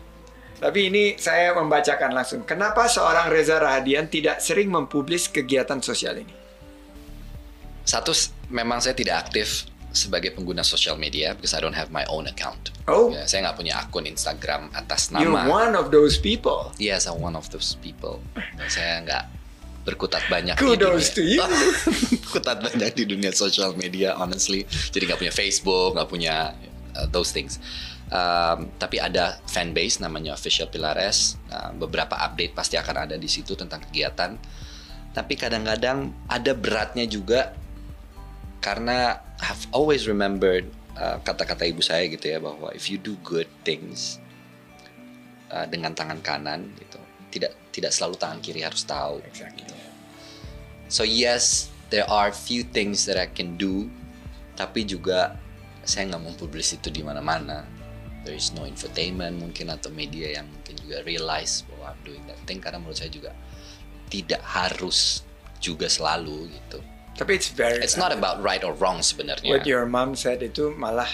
Tapi 0.56 0.88
ini 0.88 1.04
saya 1.20 1.52
membacakan 1.52 2.16
langsung. 2.16 2.40
Kenapa 2.48 2.88
seorang 2.88 3.28
Reza 3.28 3.60
Rahadian 3.60 4.08
tidak 4.08 4.40
sering 4.40 4.72
mempublis 4.72 5.28
kegiatan 5.28 5.84
sosial 5.84 6.16
ini? 6.16 6.32
Satu, 7.84 8.10
memang 8.48 8.80
saya 8.80 8.96
tidak 8.96 9.28
aktif 9.28 9.68
sebagai 9.96 10.30
pengguna 10.30 10.60
sosial 10.60 10.94
media 10.94 11.32
because 11.32 11.50
I 11.50 11.60
don't 11.60 11.74
have 11.74 11.88
my 11.88 12.04
own 12.06 12.28
account. 12.28 12.70
Oh, 12.84 13.08
Ya, 13.10 13.24
saya 13.24 13.48
nggak 13.48 13.56
punya 13.56 13.74
akun 13.80 14.04
Instagram 14.04 14.68
atas 14.70 15.08
you're 15.10 15.26
nama. 15.26 15.48
one 15.48 15.72
of 15.72 15.88
those 15.88 16.20
people. 16.20 16.70
Yes, 16.76 17.08
I'm 17.08 17.18
one 17.18 17.34
of 17.34 17.48
those 17.48 17.74
people. 17.80 18.20
Dan 18.36 18.68
saya 18.68 19.00
nggak 19.02 19.24
berkutat 19.82 20.26
banyak 20.26 20.58
Kudos 20.58 21.14
to 21.14 21.22
di 21.22 21.38
you. 21.38 21.42
dunia. 21.46 21.70
berkutat 22.22 22.58
banyak 22.60 22.90
di 22.92 23.04
dunia 23.06 23.30
social 23.30 23.72
media, 23.74 24.14
honestly. 24.14 24.62
Jadi 24.68 25.06
nggak 25.06 25.20
punya 25.20 25.34
Facebook, 25.34 25.94
nggak 25.94 26.10
punya 26.10 26.34
uh, 26.94 27.06
those 27.08 27.32
things. 27.32 27.56
Um, 28.06 28.70
tapi 28.78 29.02
ada 29.02 29.42
fanbase 29.46 29.98
namanya 29.98 30.34
Official 30.34 30.70
Pilares. 30.70 31.34
Nah, 31.50 31.74
beberapa 31.74 32.14
update 32.14 32.54
pasti 32.54 32.78
akan 32.78 33.08
ada 33.08 33.16
di 33.16 33.26
situ 33.26 33.58
tentang 33.58 33.82
kegiatan. 33.82 34.38
Tapi 35.10 35.34
kadang-kadang 35.34 36.12
ada 36.28 36.52
beratnya 36.52 37.08
juga 37.08 37.56
karena 38.66 39.22
I've 39.38 39.70
always 39.70 40.10
remembered 40.10 40.66
uh, 40.98 41.22
kata-kata 41.22 41.70
ibu 41.70 41.78
saya 41.78 42.10
gitu 42.10 42.34
ya 42.34 42.42
bahwa 42.42 42.74
if 42.74 42.90
you 42.90 42.98
do 42.98 43.14
good 43.22 43.46
things 43.62 44.18
uh, 45.54 45.70
dengan 45.70 45.94
tangan 45.94 46.18
kanan 46.18 46.74
gitu 46.74 46.98
tidak 47.30 47.54
tidak 47.70 47.94
selalu 47.94 48.18
tangan 48.18 48.42
kiri 48.42 48.66
harus 48.66 48.82
tahu. 48.82 49.22
Exactly. 49.22 49.70
so 50.90 51.06
yes 51.06 51.70
there 51.94 52.10
are 52.10 52.34
few 52.34 52.66
things 52.66 53.06
that 53.06 53.14
I 53.14 53.30
can 53.30 53.54
do 53.54 53.86
tapi 54.58 54.82
juga 54.82 55.38
saya 55.86 56.10
nggak 56.10 56.22
mau 56.26 56.34
publish 56.34 56.74
itu 56.74 56.90
di 56.90 57.06
mana-mana. 57.06 57.62
There 58.26 58.34
is 58.34 58.50
no 58.50 58.66
infotainment 58.66 59.38
mungkin 59.38 59.70
atau 59.70 59.94
media 59.94 60.42
yang 60.42 60.50
mungkin 60.50 60.74
juga 60.82 61.06
realize 61.06 61.62
bahwa 61.70 61.94
I'm 61.94 62.02
doing 62.02 62.24
that 62.26 62.42
thing 62.42 62.58
karena 62.58 62.82
menurut 62.82 62.98
saya 62.98 63.14
juga 63.14 63.30
tidak 64.10 64.42
harus 64.42 65.22
juga 65.62 65.86
selalu 65.86 66.50
gitu 66.50 66.82
Tapi 67.16 67.32
it's 67.32 67.48
very. 67.48 67.80
it's 67.80 67.96
not 67.96 68.12
about 68.12 68.44
right 68.44 68.60
or 68.60 68.76
wrong 68.76 69.00
sebenarnya 69.00 69.48
What 69.48 69.64
your 69.64 69.88
mom 69.88 70.12
said 70.14 70.44
itu 70.44 70.76
malah 70.76 71.08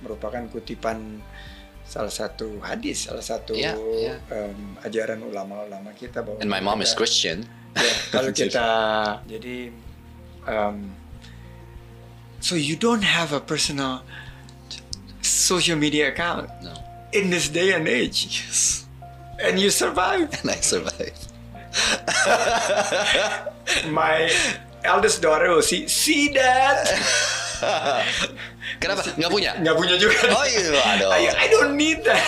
merupakan 0.00 0.40
kutipan 0.48 1.20
salah 1.84 2.12
satu 2.12 2.60
hadis, 2.60 3.08
salah 3.08 3.20
satu 3.20 3.52
Yeah, 3.52 3.76
yeah. 3.96 4.18
em, 4.28 4.76
ajaran 4.80 5.20
ulama-ulama 5.20 5.92
kita 5.92 6.20
bahwa. 6.20 6.40
and 6.40 6.48
my 6.48 6.60
mom 6.60 6.80
is 6.80 6.92
kita- 6.92 6.98
Christian 6.98 7.38
Ya, 7.76 7.92
kalau 8.10 8.32
kita 8.40 8.66
jadi 9.24 9.68
um, 10.44 10.96
so 12.40 12.56
you 12.56 12.74
don't 12.74 13.04
have 13.04 13.32
a 13.32 13.40
personal 13.40 14.00
social 15.20 15.76
media 15.76 16.08
account 16.08 16.48
no 16.64 16.72
in 17.12 17.28
this 17.28 17.48
day 17.48 17.72
and 17.72 17.84
age 17.84 18.24
yes 18.28 18.84
and 19.40 19.56
you 19.56 19.68
survive 19.68 20.28
and 20.40 20.48
I 20.48 20.60
survived 20.60 21.28
my 23.92 24.28
eldest 24.84 25.22
daughter 25.22 25.50
will 25.50 25.64
see 25.64 25.86
see 25.88 26.30
that 26.34 26.86
kenapa 28.82 29.02
nggak 29.18 29.30
punya 29.32 29.50
nggak 29.58 29.76
punya 29.76 29.94
juga 29.98 30.14
Oh 30.30 30.46
iya, 30.46 30.78
aduh. 30.94 31.10
I, 31.10 31.26
I 31.34 31.46
don't 31.50 31.74
need 31.74 32.06
that 32.06 32.22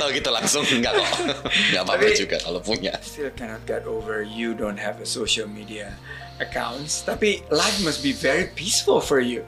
Tahu 0.00 0.08
gitu 0.16 0.32
langsung 0.32 0.64
enggak 0.64 0.96
kok. 0.96 1.08
Enggak 1.68 1.82
apa-apa 1.84 2.08
juga 2.16 2.36
kalau 2.40 2.60
punya. 2.64 2.96
still 3.04 3.28
cannot 3.36 3.60
get 3.68 3.84
over 3.84 4.24
you 4.24 4.56
don't 4.56 4.80
have 4.80 4.96
a 5.04 5.08
social 5.08 5.44
media 5.44 5.92
accounts 6.40 7.04
tapi 7.04 7.44
life 7.52 7.76
must 7.84 8.00
be 8.00 8.16
very 8.16 8.48
peaceful 8.56 9.00
for 9.00 9.20
you 9.20 9.44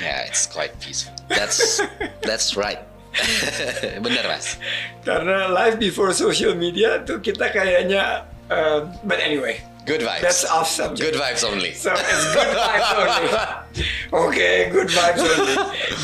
Yeah, 0.00 0.24
it's 0.24 0.48
quite 0.48 0.72
peaceful. 0.80 1.12
That's 1.28 1.84
that's 2.24 2.56
right. 2.56 2.80
Bener 4.04 4.24
mas. 4.24 4.56
karena 5.04 5.48
life 5.52 5.76
before 5.76 6.16
social 6.16 6.56
media 6.56 7.00
tuh 7.04 7.20
kita 7.20 7.52
kayaknya 7.52 8.24
um, 8.48 8.88
but 9.04 9.20
anyway 9.20 9.60
Good 9.86 10.02
vibes. 10.02 10.18
That's 10.18 10.42
off 10.50 10.66
subject. 10.66 10.98
Good 10.98 11.14
vibes 11.14 11.46
only. 11.46 11.70
So 11.70 11.94
it's 11.94 12.26
good 12.34 12.50
vibes 12.58 12.90
only. 12.98 13.30
Okay, 14.26 14.66
good 14.72 14.90
vibes 14.90 15.22
only. 15.22 15.54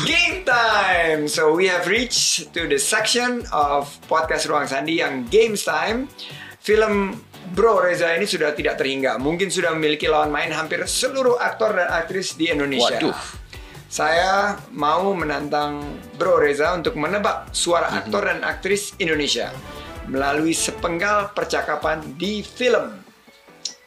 Game 0.07 0.47
time. 0.47 1.27
So 1.27 1.51
we 1.51 1.67
have 1.67 1.83
reached 1.91 2.55
to 2.55 2.63
the 2.63 2.79
section 2.79 3.43
of 3.51 3.91
podcast 4.07 4.47
Ruang 4.47 4.71
Sandi 4.71 5.03
yang 5.03 5.27
Games 5.27 5.67
Time. 5.67 6.07
Film 6.63 7.19
Bro 7.51 7.83
Reza 7.83 8.15
ini 8.15 8.23
sudah 8.23 8.55
tidak 8.55 8.79
terhingga. 8.79 9.19
Mungkin 9.19 9.51
sudah 9.51 9.75
memiliki 9.75 10.07
lawan 10.07 10.31
main 10.31 10.55
hampir 10.55 10.79
seluruh 10.87 11.35
aktor 11.43 11.75
dan 11.75 11.91
aktris 11.91 12.39
di 12.39 12.47
Indonesia. 12.47 12.95
Waduh. 13.03 13.17
Saya 13.91 14.63
mau 14.71 15.11
menantang 15.11 15.83
Bro 16.15 16.39
Reza 16.39 16.71
untuk 16.71 16.95
menebak 16.95 17.51
suara 17.51 17.91
aktor 17.99 18.31
dan 18.31 18.47
aktris 18.47 18.95
Indonesia 18.95 19.51
melalui 20.07 20.55
sepenggal 20.55 21.35
percakapan 21.35 21.99
di 22.15 22.39
film. 22.47 23.02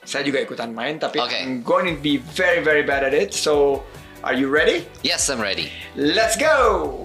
Saya 0.07 0.23
juga 0.23 0.39
ikutan 0.39 0.71
main, 0.71 1.03
tapi 1.03 1.19
Oke. 1.19 1.35
I'm 1.35 1.67
going 1.67 1.91
to 1.91 1.99
be 1.99 2.23
very 2.39 2.63
very 2.63 2.87
bad 2.87 3.03
at 3.03 3.11
it. 3.11 3.35
So, 3.35 3.83
are 4.23 4.39
you 4.39 4.47
ready? 4.47 4.87
Yes, 5.03 5.27
I'm 5.27 5.43
ready. 5.43 5.75
Let's 5.99 6.39
go! 6.39 7.03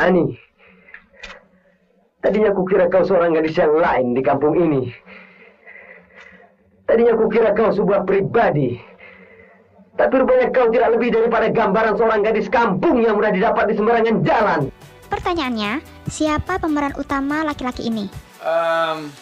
Ani, 0.00 0.32
tadinya 2.24 2.56
kukira 2.56 2.88
kau 2.88 3.04
seorang 3.04 3.36
gadis 3.36 3.52
yang 3.54 3.76
lain 3.76 4.16
di 4.16 4.24
kampung 4.24 4.56
ini. 4.56 4.90
Tadinya 6.88 7.14
kukira 7.20 7.52
kau 7.52 7.68
sebuah 7.68 8.08
pribadi. 8.08 8.80
Tapi 9.94 10.14
rupanya 10.18 10.50
kau 10.50 10.72
tidak 10.72 10.98
lebih 10.98 11.14
daripada 11.14 11.46
gambaran 11.52 11.94
seorang 12.00 12.20
gadis 12.24 12.48
kampung 12.48 12.98
yang 13.04 13.20
mudah 13.20 13.30
didapat 13.30 13.70
di 13.70 13.74
sembarangan 13.78 14.16
jalan. 14.24 14.60
Pertanyaannya, 15.06 15.84
siapa 16.10 16.58
pemeran 16.58 16.96
utama 16.98 17.46
laki-laki 17.46 17.86
ini? 17.86 18.10
Um, 18.42 19.14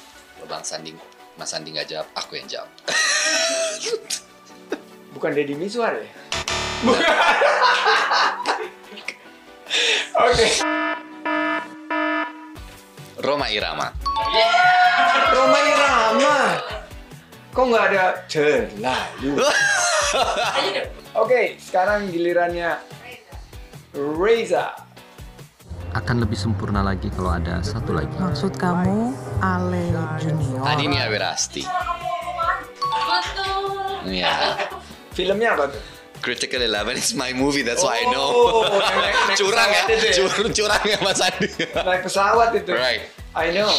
Bang 0.48 0.64
Sandi, 0.66 0.92
Mas 1.38 1.50
Sandi 1.50 1.70
nggak 1.74 1.88
jawab, 1.88 2.06
aku 2.14 2.36
yang 2.38 2.48
jawab. 2.50 2.68
bukan 5.14 5.30
Deddy 5.36 5.54
Mizwar 5.54 5.94
ya? 5.94 6.06
Bukan. 6.82 7.02
Oke. 10.28 10.46
Roma 13.22 13.46
Irama. 13.48 13.88
Roma 15.30 15.58
Irama. 15.62 16.36
Kok 17.52 17.64
nggak 17.68 17.84
ada 17.92 18.04
terlalu? 18.26 19.40
Oke, 21.22 21.56
sekarang 21.60 22.08
gilirannya 22.10 22.80
Reza. 23.94 24.74
akan 25.92 26.24
lebih 26.24 26.40
sempurna 26.40 26.80
lagi 26.80 27.12
kalau 27.12 27.36
ada 27.36 27.60
satu 27.60 27.92
lagi. 27.92 28.16
Maksud 28.16 28.56
kamu 28.56 29.12
Ale 29.42 29.90
Junior? 30.22 30.62
Adinia 30.62 31.10
Wirasti. 31.10 31.66
Iya. 34.06 34.56
Filmnya 35.12 35.54
apa 35.54 35.66
tuh? 35.68 35.82
Critical 36.22 36.62
Eleven 36.62 36.94
is 36.94 37.18
my 37.18 37.34
movie, 37.34 37.66
that's 37.66 37.82
why 37.82 37.98
I 37.98 38.06
know. 38.06 38.30
Oh, 38.30 38.78
naik- 38.78 39.26
naik 39.26 39.38
curang 39.42 39.68
ya, 39.68 39.82
itu 39.90 40.06
ya? 40.06 40.14
Cur- 40.22 40.54
curang 40.54 40.82
ya 40.86 40.98
Mas 41.02 41.18
Sandi. 41.18 41.50
Naik 41.74 42.06
pesawat 42.06 42.54
itu. 42.54 42.70
Right. 42.70 43.10
I 43.34 43.50
know. 43.50 43.74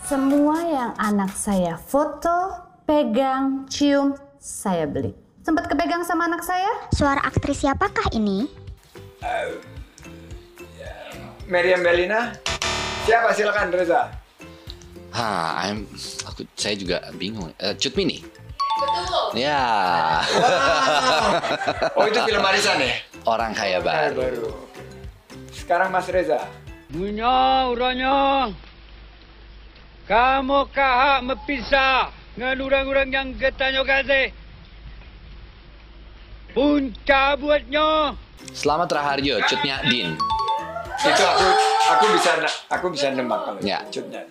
Semua 0.00 0.64
yang 0.64 0.90
anak 0.96 1.36
saya 1.36 1.76
foto, 1.76 2.56
pegang, 2.88 3.68
cium, 3.68 4.16
saya 4.40 4.88
beli. 4.88 5.12
Sempat 5.44 5.68
kepegang 5.68 6.00
sama 6.02 6.24
anak 6.24 6.40
saya? 6.40 6.88
Suara 6.96 7.20
aktris 7.20 7.60
siapakah 7.60 8.08
ini? 8.16 8.48
Meriam 11.44 11.84
Belina. 11.84 12.32
Siapa 13.04 13.36
silakan 13.36 13.68
Reza. 13.68 14.08
Ah, 15.14 15.70
I'm, 15.70 15.86
aku, 16.26 16.42
saya 16.58 16.74
juga 16.74 16.98
bingung. 17.14 17.54
Eh, 17.62 17.70
Cut 17.78 17.94
Mini. 17.94 18.18
Betul. 18.74 19.38
Ya. 19.38 19.62
Oh 21.94 22.04
itu 22.10 22.18
film 22.26 22.42
Arisan 22.42 22.82
ya? 22.82 22.98
Orang 23.22 23.54
kaya 23.54 23.78
baru. 23.78 24.18
baru. 24.18 24.50
Sekarang 25.54 25.94
Mas 25.94 26.10
Reza. 26.10 26.42
Punya 26.90 27.70
uranya. 27.70 28.50
Kamu 30.04 30.68
kahak 30.74 31.22
mepisah. 31.24 32.10
dengan 32.34 32.66
orang-orang 32.66 33.08
yang 33.14 33.28
getanyo 33.38 33.86
kasih. 33.86 34.34
Punca 36.50 37.38
buatnya. 37.38 38.18
Selamat 38.50 38.90
Raharjo, 38.90 39.38
cutnya 39.46 39.78
Din. 39.86 40.18
Itu 40.98 41.22
aku 41.22 41.46
aku 41.94 42.04
bisa 42.18 42.30
aku 42.66 42.86
bisa 42.90 43.14
nembak 43.14 43.46
kalau 43.46 43.60
Ya. 43.62 43.86
cutnya. 43.86 44.26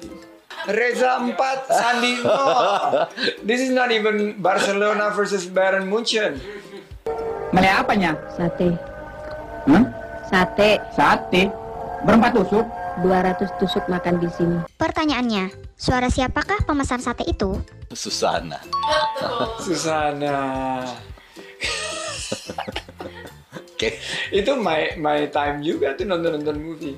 Reza 0.67 1.19
4, 1.19 1.35
Sandi 1.67 2.23
0. 2.23 3.43
This 3.43 3.59
is 3.67 3.71
not 3.75 3.91
even 3.91 4.39
Barcelona 4.39 5.11
versus 5.11 5.43
Bayern 5.47 5.91
Munchen. 5.91 6.39
Mele 7.51 7.69
apanya? 7.69 8.15
Sate. 8.33 8.79
Hmm? 9.67 9.91
Sate. 10.31 10.79
Sate. 10.95 11.51
Berempat 12.07 12.31
tusuk. 12.33 12.65
200 13.01 13.57
tusuk 13.57 13.83
makan 13.89 14.21
di 14.21 14.29
sini. 14.29 14.57
Pertanyaannya, 14.77 15.49
suara 15.73 16.13
siapakah 16.13 16.61
pemesan 16.61 17.01
sate 17.01 17.25
itu? 17.25 17.57
Susana. 17.89 18.61
Susana. 19.57 20.37
Oke. 23.73 23.97
Itu 24.29 24.53
my 24.61 25.01
my 25.01 25.25
time 25.33 25.65
juga 25.65 25.97
tuh 25.97 26.05
nonton-nonton 26.05 26.57
movie. 26.61 26.95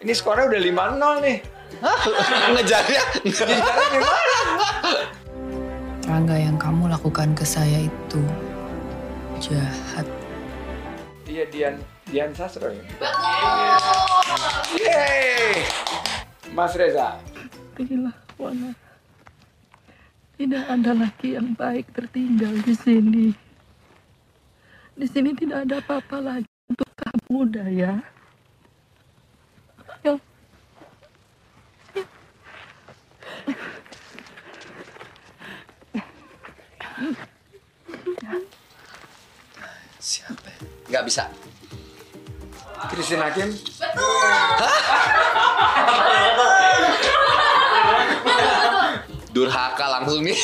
Ini 0.00 0.12
skornya 0.14 0.48
udah 0.48 0.60
5-0 0.62 1.26
nih. 1.26 1.38
Ngejarnya. 1.78 3.02
Ngejarnya 3.22 3.56
gimana? 3.62 3.98
Rangga 6.10 6.36
yang 6.36 6.58
kamu 6.58 6.90
lakukan 6.90 7.30
ke 7.38 7.46
saya 7.46 7.86
itu 7.86 8.22
jahat. 9.38 10.06
Iya 11.30 11.46
Dian 11.46 11.74
Dian 12.10 12.34
Sastro 12.34 12.74
ya. 12.74 12.82
Yeay. 14.74 15.62
Mas 16.50 16.74
Reza. 16.74 17.22
Inilah 17.78 18.12
Wana. 18.34 18.74
Tidak 20.34 20.64
ada 20.66 20.92
laki 20.96 21.38
yang 21.38 21.54
baik 21.54 21.92
tertinggal 21.94 22.50
di 22.64 22.74
sini. 22.74 23.26
Di 24.96 25.06
sini 25.08 25.32
tidak 25.36 25.68
ada 25.68 25.78
apa-apa 25.84 26.18
lagi 26.20 26.50
untuk 26.68 26.90
kamu, 26.96 27.38
Daya. 27.48 28.00
Siapa? 40.00 40.50
Nggak 40.88 41.04
bisa. 41.08 41.24
Christine 42.88 43.24
Hakim. 43.24 43.48
Durhaka 49.30 49.86
langsung 50.00 50.24
nih. 50.24 50.36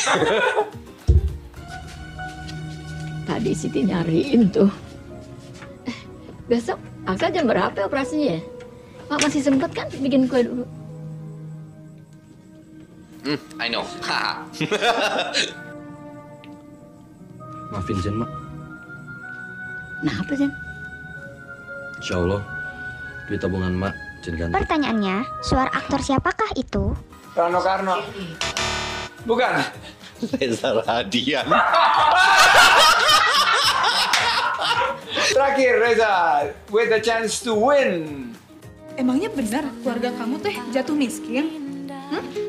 Tadi 3.27 3.51
Siti 3.51 3.83
nyariin 3.83 4.47
tuh. 4.49 4.71
Eh, 5.83 5.97
besok 6.47 6.79
Aksa 7.07 7.31
jam 7.31 7.47
berapa 7.47 7.75
ya 7.75 7.87
operasinya 7.87 8.35
ya? 8.35 8.41
Mak 9.07 9.19
masih 9.23 9.41
sempet 9.43 9.71
kan 9.71 9.87
bikin 9.99 10.27
kue 10.27 10.43
dulu. 10.43 10.63
Hmm, 13.23 13.39
I 13.59 13.67
know. 13.71 13.83
Haha. 14.07 15.66
Maafin 17.73 17.99
Jen, 17.99 18.15
Mak. 18.23 18.31
Nah 20.05 20.15
apa 20.23 20.31
Jen? 20.37 20.51
Insya 21.97 22.21
Allah, 22.21 22.41
duit 23.27 23.41
tabungan 23.41 23.73
Mak, 23.75 23.93
Jen 24.23 24.37
ganti. 24.39 24.55
Pertanyaannya, 24.55 25.25
suara 25.43 25.67
aktor 25.73 25.99
siapakah 25.99 26.53
itu? 26.55 26.95
Rano 27.35 27.59
Karno. 27.59 28.01
Bukan. 29.27 29.53
Reza 30.37 30.81
Radian. 30.81 31.45
Terakhir 35.33 35.73
Reza, 35.77 36.13
with 36.73 36.89
the 36.89 36.97
chance 36.97 37.43
to 37.45 37.53
win. 37.53 38.25
Emangnya 38.97 39.29
benar 39.29 39.69
keluarga 39.85 40.09
kamu 40.17 40.41
teh 40.41 40.57
jatuh 40.73 40.97
miskin? 40.97 41.45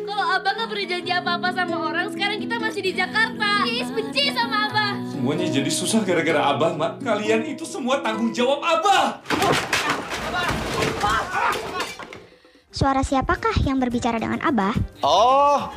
Kalau 0.08 0.24
abang 0.32 0.54
nggak 0.56 0.68
pernah 0.70 0.86
janji 0.88 1.12
apa-apa 1.12 1.48
sama 1.52 1.76
orang, 1.92 2.08
sekarang 2.08 2.38
kita 2.40 2.56
masih 2.56 2.80
di 2.80 2.92
Jakarta. 2.96 3.68
Is 3.68 3.90
benci 3.92 4.32
sama 4.32 4.72
abah. 4.72 4.77
Semuanya 5.28 5.60
jadi 5.60 5.68
susah 5.68 6.00
gara-gara 6.08 6.40
Abah, 6.40 6.72
Mak. 6.72 7.04
Kalian 7.04 7.52
itu 7.52 7.68
semua 7.68 8.00
tanggung 8.00 8.32
jawab 8.32 8.64
Abah. 8.64 9.20
Suara 12.72 13.04
siapakah 13.04 13.52
yang 13.60 13.76
berbicara 13.76 14.16
dengan 14.16 14.40
Abah? 14.40 14.72
Oh. 15.04 15.68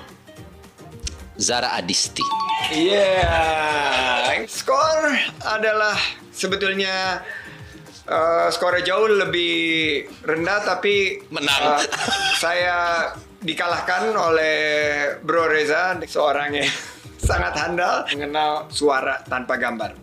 Zara 1.35 1.75
Adisti. 1.75 2.23
Yeah. 2.71 4.39
Skor 4.47 5.19
adalah 5.43 5.99
sebetulnya 6.31 7.19
uh, 8.07 8.47
skornya 8.55 8.87
jauh 8.87 9.11
lebih 9.11 10.07
rendah 10.23 10.63
tapi 10.63 11.27
menang. 11.27 11.59
uh, 11.59 11.83
saya 12.39 13.11
dikalahkan 13.43 14.15
oleh 14.15 14.55
Bro 15.19 15.51
Reza, 15.51 15.99
seorang 16.07 16.55
yang 16.55 16.71
sangat 17.21 17.53
handal 17.53 18.09
mengenal 18.09 18.65
suara 18.73 19.21
tanpa 19.21 19.61
gambar. 19.61 19.93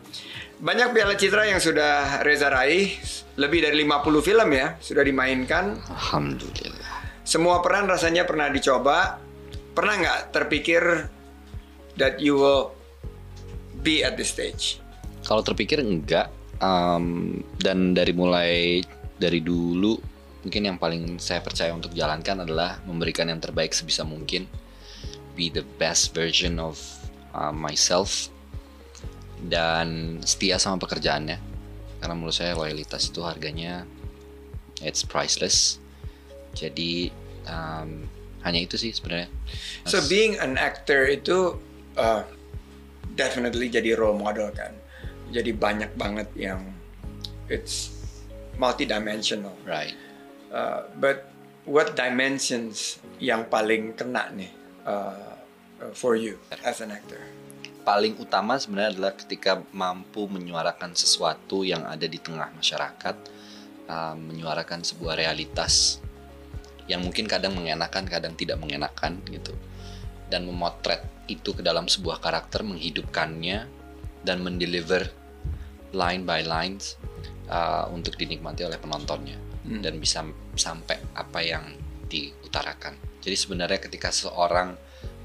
Banyak 0.58 0.90
piala 0.90 1.14
citra 1.14 1.46
yang 1.46 1.62
sudah 1.62 2.22
Reza 2.26 2.50
raih, 2.50 2.98
lebih 3.38 3.62
dari 3.62 3.86
50 3.86 4.18
film 4.22 4.48
ya 4.50 4.74
sudah 4.82 5.06
dimainkan. 5.06 5.78
Alhamdulillah. 5.86 7.22
Semua 7.22 7.62
peran 7.62 7.86
rasanya 7.86 8.26
pernah 8.26 8.50
dicoba. 8.50 9.22
Pernah 9.70 9.94
nggak 10.02 10.20
terpikir 10.34 10.82
that 11.94 12.18
you 12.18 12.34
will 12.34 12.74
be 13.86 14.02
at 14.02 14.18
this 14.18 14.34
stage? 14.34 14.82
Kalau 15.22 15.46
terpikir 15.46 15.78
enggak. 15.78 16.34
Um, 16.58 17.38
dan 17.62 17.94
dari 17.94 18.10
mulai 18.10 18.82
dari 19.14 19.38
dulu 19.38 19.94
mungkin 20.42 20.66
yang 20.66 20.74
paling 20.74 21.22
saya 21.22 21.38
percaya 21.38 21.70
untuk 21.70 21.94
jalankan 21.94 22.42
adalah 22.42 22.82
memberikan 22.82 23.30
yang 23.30 23.38
terbaik 23.38 23.70
sebisa 23.70 24.02
mungkin. 24.02 24.50
Be 25.38 25.46
the 25.46 25.62
best 25.78 26.18
version 26.18 26.58
of 26.58 26.97
uh, 27.34 27.54
myself 27.54 28.28
dan 29.46 30.18
setia 30.26 30.58
sama 30.58 30.80
pekerjaannya. 30.82 31.38
Karena 31.98 32.14
menurut 32.14 32.34
saya 32.34 32.54
loyalitas 32.54 33.10
itu 33.10 33.22
harganya 33.26 33.82
it's 34.82 35.02
priceless. 35.02 35.82
Jadi 36.54 37.10
um, 37.50 38.06
hanya 38.46 38.60
itu 38.62 38.78
sih 38.78 38.94
sebenarnya. 38.94 39.28
So 39.86 39.98
being 40.06 40.38
an 40.38 40.54
actor 40.58 41.06
itu 41.10 41.58
uh, 41.98 42.22
definitely 43.18 43.66
jadi 43.66 43.98
role 43.98 44.14
model 44.14 44.54
kan. 44.54 44.70
Jadi 45.34 45.52
banyak 45.52 45.92
banget 45.98 46.30
yang 46.38 46.62
it's 47.50 47.98
multidimensional. 48.56 49.52
Right. 49.66 49.94
Uh, 50.48 50.88
but 50.96 51.28
what 51.68 51.92
dimensions 51.98 53.02
yang 53.20 53.44
paling 53.52 53.92
kena 53.92 54.32
nih 54.32 54.48
uh, 54.88 55.27
for 55.94 56.14
you 56.18 56.38
as 56.64 56.80
an 56.80 56.94
actor? 56.94 57.20
Paling 57.82 58.20
utama 58.20 58.60
sebenarnya 58.60 58.98
adalah 58.98 59.12
ketika 59.16 59.64
mampu 59.72 60.28
menyuarakan 60.28 60.92
sesuatu 60.92 61.64
yang 61.64 61.88
ada 61.88 62.04
di 62.04 62.20
tengah 62.20 62.52
masyarakat, 62.52 63.16
uh, 63.88 64.14
menyuarakan 64.14 64.84
sebuah 64.84 65.16
realitas 65.16 66.02
yang 66.84 67.00
mungkin 67.00 67.24
kadang 67.24 67.56
mengenakan, 67.56 68.04
kadang 68.04 68.36
tidak 68.36 68.60
mengenakan 68.60 69.24
gitu, 69.28 69.56
dan 70.28 70.44
memotret 70.44 71.04
itu 71.28 71.56
ke 71.56 71.64
dalam 71.64 71.88
sebuah 71.88 72.20
karakter, 72.20 72.60
menghidupkannya 72.60 73.64
dan 74.24 74.36
mendeliver 74.44 75.08
line 75.96 76.28
by 76.28 76.44
lines 76.44 77.00
uh, 77.48 77.88
untuk 77.88 78.20
dinikmati 78.20 78.68
oleh 78.68 78.76
penontonnya 78.76 79.48
Hmm. 79.68 79.84
dan 79.84 80.00
bisa 80.00 80.24
sampai 80.56 80.96
apa 81.12 81.44
yang 81.44 81.76
diutarakan. 82.08 82.96
Jadi 83.20 83.36
sebenarnya 83.36 83.76
ketika 83.84 84.08
seorang 84.08 84.72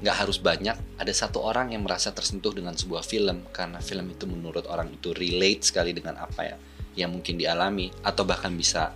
nggak 0.04 0.16
harus 0.20 0.36
banyak, 0.36 0.76
ada 1.00 1.12
satu 1.16 1.40
orang 1.40 1.72
yang 1.72 1.80
merasa 1.80 2.12
tersentuh 2.12 2.52
dengan 2.52 2.76
sebuah 2.76 3.00
film 3.00 3.48
karena 3.48 3.80
film 3.80 4.12
itu 4.12 4.28
menurut 4.28 4.68
orang 4.68 4.92
itu 4.92 5.16
relate 5.16 5.64
sekali 5.64 5.96
dengan 5.96 6.20
apa 6.20 6.44
ya 6.44 6.56
yang 6.94 7.08
mungkin 7.08 7.40
dialami 7.40 7.88
atau 8.04 8.28
bahkan 8.28 8.52
bisa 8.52 8.92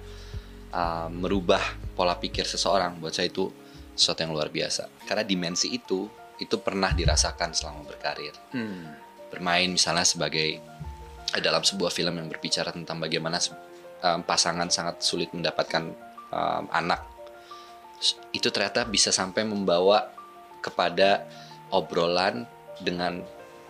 uh, 0.71 1.09
merubah 1.09 1.65
pola 1.97 2.21
pikir 2.21 2.45
seseorang. 2.45 3.01
Buat 3.01 3.17
saya 3.17 3.33
itu 3.33 3.49
sesuatu 3.97 4.21
yang 4.21 4.37
luar 4.37 4.53
biasa. 4.53 5.09
Karena 5.09 5.25
dimensi 5.25 5.73
itu 5.73 6.05
itu 6.39 6.57
pernah 6.61 6.93
dirasakan 6.93 7.57
selama 7.57 7.89
berkarir. 7.89 8.37
Hmm. 8.53 8.93
Bermain 9.33 9.67
misalnya 9.73 10.05
sebagai 10.05 10.61
eh, 11.33 11.41
dalam 11.43 11.65
sebuah 11.65 11.89
film 11.89 12.21
yang 12.21 12.29
berbicara 12.29 12.71
tentang 12.71 13.01
bagaimana 13.01 13.41
um, 14.05 14.21
pasangan 14.23 14.69
sangat 14.69 15.01
sulit 15.03 15.33
mendapatkan 15.35 15.89
um, 16.31 16.65
anak 16.69 17.03
itu 18.31 18.47
ternyata 18.55 18.87
bisa 18.87 19.11
sampai 19.11 19.43
membawa 19.43 20.18
kepada 20.61 21.25
obrolan 21.71 22.49
dengan 22.81 23.23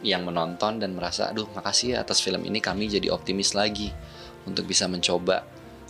yang 0.03 0.23
menonton 0.23 0.79
dan 0.79 0.95
merasa 0.95 1.35
aduh 1.35 1.51
makasih 1.59 1.99
ya 1.99 2.07
atas 2.07 2.23
film 2.23 2.47
ini 2.47 2.63
kami 2.63 2.87
jadi 2.87 3.11
optimis 3.11 3.59
lagi 3.59 3.91
untuk 4.47 4.71
bisa 4.71 4.87
mencoba 4.87 5.43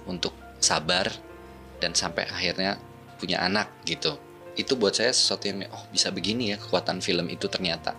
untuk 0.09 0.33
sabar 0.59 1.13
dan 1.79 1.93
sampai 1.93 2.25
akhirnya 2.25 2.81
punya 3.21 3.45
anak 3.45 3.69
gitu 3.85 4.17
itu 4.57 4.75
buat 4.75 4.97
saya 4.97 5.13
sesuatu 5.13 5.47
yang 5.47 5.69
oh 5.71 5.85
bisa 5.93 6.09
begini 6.09 6.51
ya 6.51 6.57
kekuatan 6.57 7.05
film 7.05 7.29
itu 7.29 7.47
ternyata 7.47 7.95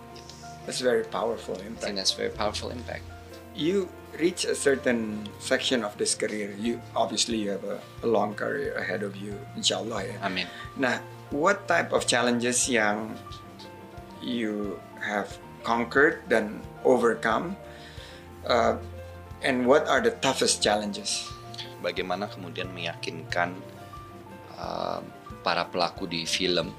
That's 0.68 0.84
very 0.84 1.06
powerful 1.08 1.56
impact. 1.56 1.86
think 1.86 1.96
that's 1.96 2.12
very 2.12 2.30
powerful 2.34 2.74
impact 2.74 3.06
You 3.50 3.90
reach 4.14 4.46
a 4.46 4.54
certain 4.54 5.26
section 5.42 5.82
of 5.82 5.98
this 5.98 6.14
career. 6.14 6.54
You 6.54 6.78
obviously 6.94 7.42
you 7.42 7.50
have 7.50 7.66
a, 7.66 7.82
a 8.02 8.08
long 8.08 8.38
career 8.38 8.78
ahead 8.78 9.02
of 9.02 9.18
you, 9.18 9.34
inshallah 9.58 10.06
ya. 10.06 10.16
amin 10.22 10.46
Nah, 10.78 11.02
what 11.30 11.66
type 11.66 11.90
of 11.94 12.06
challenges 12.06 12.68
yang 12.68 13.16
you 14.20 14.78
have 15.00 15.32
conquered 15.64 16.22
dan 16.28 16.60
overcome, 16.84 17.56
uh, 18.46 18.76
and 19.40 19.64
what 19.64 19.88
are 19.88 20.04
the 20.04 20.12
toughest 20.20 20.62
challenges? 20.62 21.30
bagaimana 21.80 22.28
kemudian 22.28 22.68
meyakinkan 22.70 23.56
uh, 24.54 25.00
para 25.40 25.66
pelaku 25.66 26.04
di 26.04 26.28
film 26.28 26.70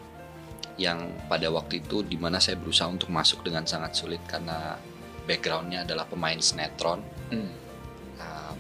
yang 0.78 1.14
pada 1.28 1.50
waktu 1.52 1.84
itu 1.84 2.06
di 2.06 2.16
mana 2.16 2.38
saya 2.38 2.58
berusaha 2.58 2.88
untuk 2.88 3.10
masuk 3.12 3.44
dengan 3.46 3.68
sangat 3.68 3.98
sulit 3.98 4.22
karena 4.26 4.78
backgroundnya 5.26 5.84
adalah 5.86 6.06
pemain 6.08 6.38
sinetron 6.38 7.02
Hmm. 7.32 7.48
Um, 8.20 8.60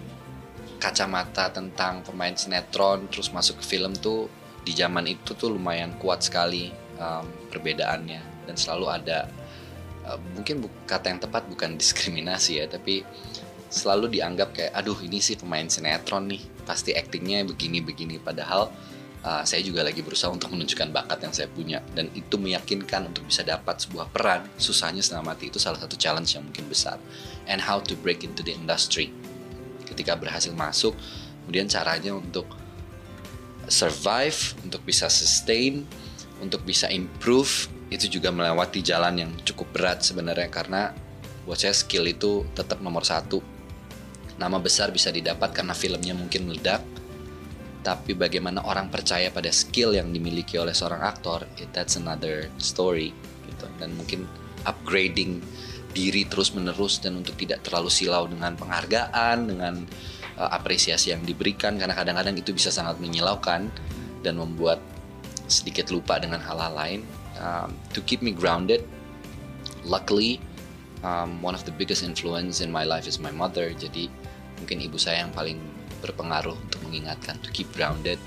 kacamata 0.80 1.52
tentang 1.52 2.08
pemain 2.08 2.32
sinetron 2.32 3.12
terus 3.12 3.28
masuk 3.36 3.60
ke 3.60 3.66
film 3.76 3.92
tuh 4.00 4.32
di 4.62 4.74
zaman 4.78 5.10
itu 5.10 5.34
tuh 5.34 5.54
lumayan 5.54 5.98
kuat 5.98 6.26
sekali 6.26 6.70
um, 7.02 7.26
perbedaannya. 7.50 8.46
Dan 8.46 8.56
selalu 8.58 8.86
ada 8.90 9.30
uh, 10.06 10.20
mungkin 10.38 10.66
kata 10.86 11.14
yang 11.14 11.22
tepat 11.22 11.46
bukan 11.50 11.76
diskriminasi 11.82 12.62
ya 12.62 12.66
tapi 12.70 13.06
selalu 13.72 14.12
dianggap 14.12 14.52
kayak 14.52 14.72
aduh 14.76 15.00
ini 15.00 15.24
sih 15.24 15.40
pemain 15.40 15.64
sinetron 15.64 16.28
nih 16.28 16.44
pasti 16.68 16.92
aktingnya 16.92 17.48
begini-begini 17.48 18.20
padahal 18.20 18.68
uh, 19.26 19.44
saya 19.46 19.62
juga 19.64 19.86
lagi 19.86 20.02
berusaha 20.02 20.30
untuk 20.30 20.52
menunjukkan 20.54 20.90
bakat 20.92 21.20
yang 21.24 21.34
saya 21.34 21.48
punya. 21.50 21.80
Dan 21.94 22.10
itu 22.14 22.36
meyakinkan 22.38 23.10
untuk 23.10 23.26
bisa 23.26 23.46
dapat 23.46 23.82
sebuah 23.82 24.10
peran. 24.10 24.46
Susahnya 24.58 25.02
setengah 25.02 25.34
mati 25.34 25.50
itu 25.50 25.58
salah 25.62 25.80
satu 25.80 25.96
challenge 25.98 26.36
yang 26.36 26.46
mungkin 26.46 26.68
besar. 26.68 26.98
And 27.46 27.62
how 27.62 27.82
to 27.86 27.94
break 27.98 28.26
into 28.26 28.42
the 28.42 28.54
industry. 28.54 29.14
Ketika 29.86 30.18
berhasil 30.18 30.52
masuk 30.56 30.96
kemudian 31.44 31.68
caranya 31.68 32.16
untuk 32.16 32.48
survive 33.72 34.60
untuk 34.68 34.84
bisa 34.84 35.08
sustain 35.08 35.88
untuk 36.44 36.66
bisa 36.66 36.90
improve 36.90 37.70
itu 37.94 38.18
juga 38.20 38.34
melewati 38.34 38.82
jalan 38.82 39.14
yang 39.22 39.32
cukup 39.46 39.72
berat 39.72 40.00
sebenarnya. 40.02 40.50
Karena 40.50 40.92
buat 41.46 41.62
saya 41.62 41.72
skill 41.72 42.10
itu 42.10 42.44
tetap 42.58 42.82
nomor 42.82 43.06
satu. 43.06 43.40
Nama 44.36 44.58
besar 44.58 44.90
bisa 44.90 45.14
didapat 45.14 45.54
karena 45.54 45.78
filmnya 45.78 46.18
mungkin 46.18 46.50
meledak. 46.50 46.82
Tapi 47.82 48.14
bagaimana 48.14 48.62
orang 48.66 48.94
percaya 48.94 49.34
pada 49.34 49.50
skill 49.50 49.98
yang 49.98 50.14
dimiliki 50.14 50.58
oleh 50.58 50.74
seorang 50.74 51.02
aktor 51.02 51.46
it, 51.58 51.70
that's 51.74 51.98
another 51.98 52.50
story 52.62 53.14
gitu. 53.50 53.66
Dan 53.78 53.98
mungkin 53.98 54.26
upgrading 54.66 55.42
diri 55.92 56.24
terus 56.24 56.56
menerus 56.56 57.04
dan 57.04 57.20
untuk 57.20 57.36
tidak 57.36 57.68
terlalu 57.68 57.92
silau 57.92 58.24
dengan 58.30 58.56
penghargaan 58.56 59.38
dengan 59.52 59.84
uh, 60.42 60.50
apresiasi 60.50 61.14
yang 61.14 61.22
diberikan 61.22 61.78
karena 61.78 61.94
kadang-kadang 61.94 62.34
itu 62.34 62.50
bisa 62.58 62.74
sangat 62.74 62.98
menyilaukan 62.98 63.70
dan 64.26 64.34
membuat 64.34 64.82
sedikit 65.46 65.94
lupa 65.94 66.18
dengan 66.18 66.42
hal-hal 66.42 66.74
lain. 66.74 67.02
Um, 67.38 67.78
to 67.94 68.02
keep 68.02 68.26
me 68.26 68.34
grounded 68.34 68.86
luckily 69.82 70.38
um, 71.06 71.42
one 71.42 71.54
of 71.54 71.66
the 71.66 71.74
biggest 71.74 72.02
influence 72.06 72.62
in 72.62 72.70
my 72.70 72.86
life 72.86 73.06
is 73.06 73.22
my 73.22 73.34
mother. 73.34 73.70
Jadi 73.70 74.10
mungkin 74.58 74.82
ibu 74.82 74.98
saya 74.98 75.26
yang 75.26 75.34
paling 75.34 75.58
berpengaruh 76.02 76.58
untuk 76.58 76.82
mengingatkan 76.86 77.38
to 77.46 77.50
keep 77.54 77.70
grounded. 77.78 78.18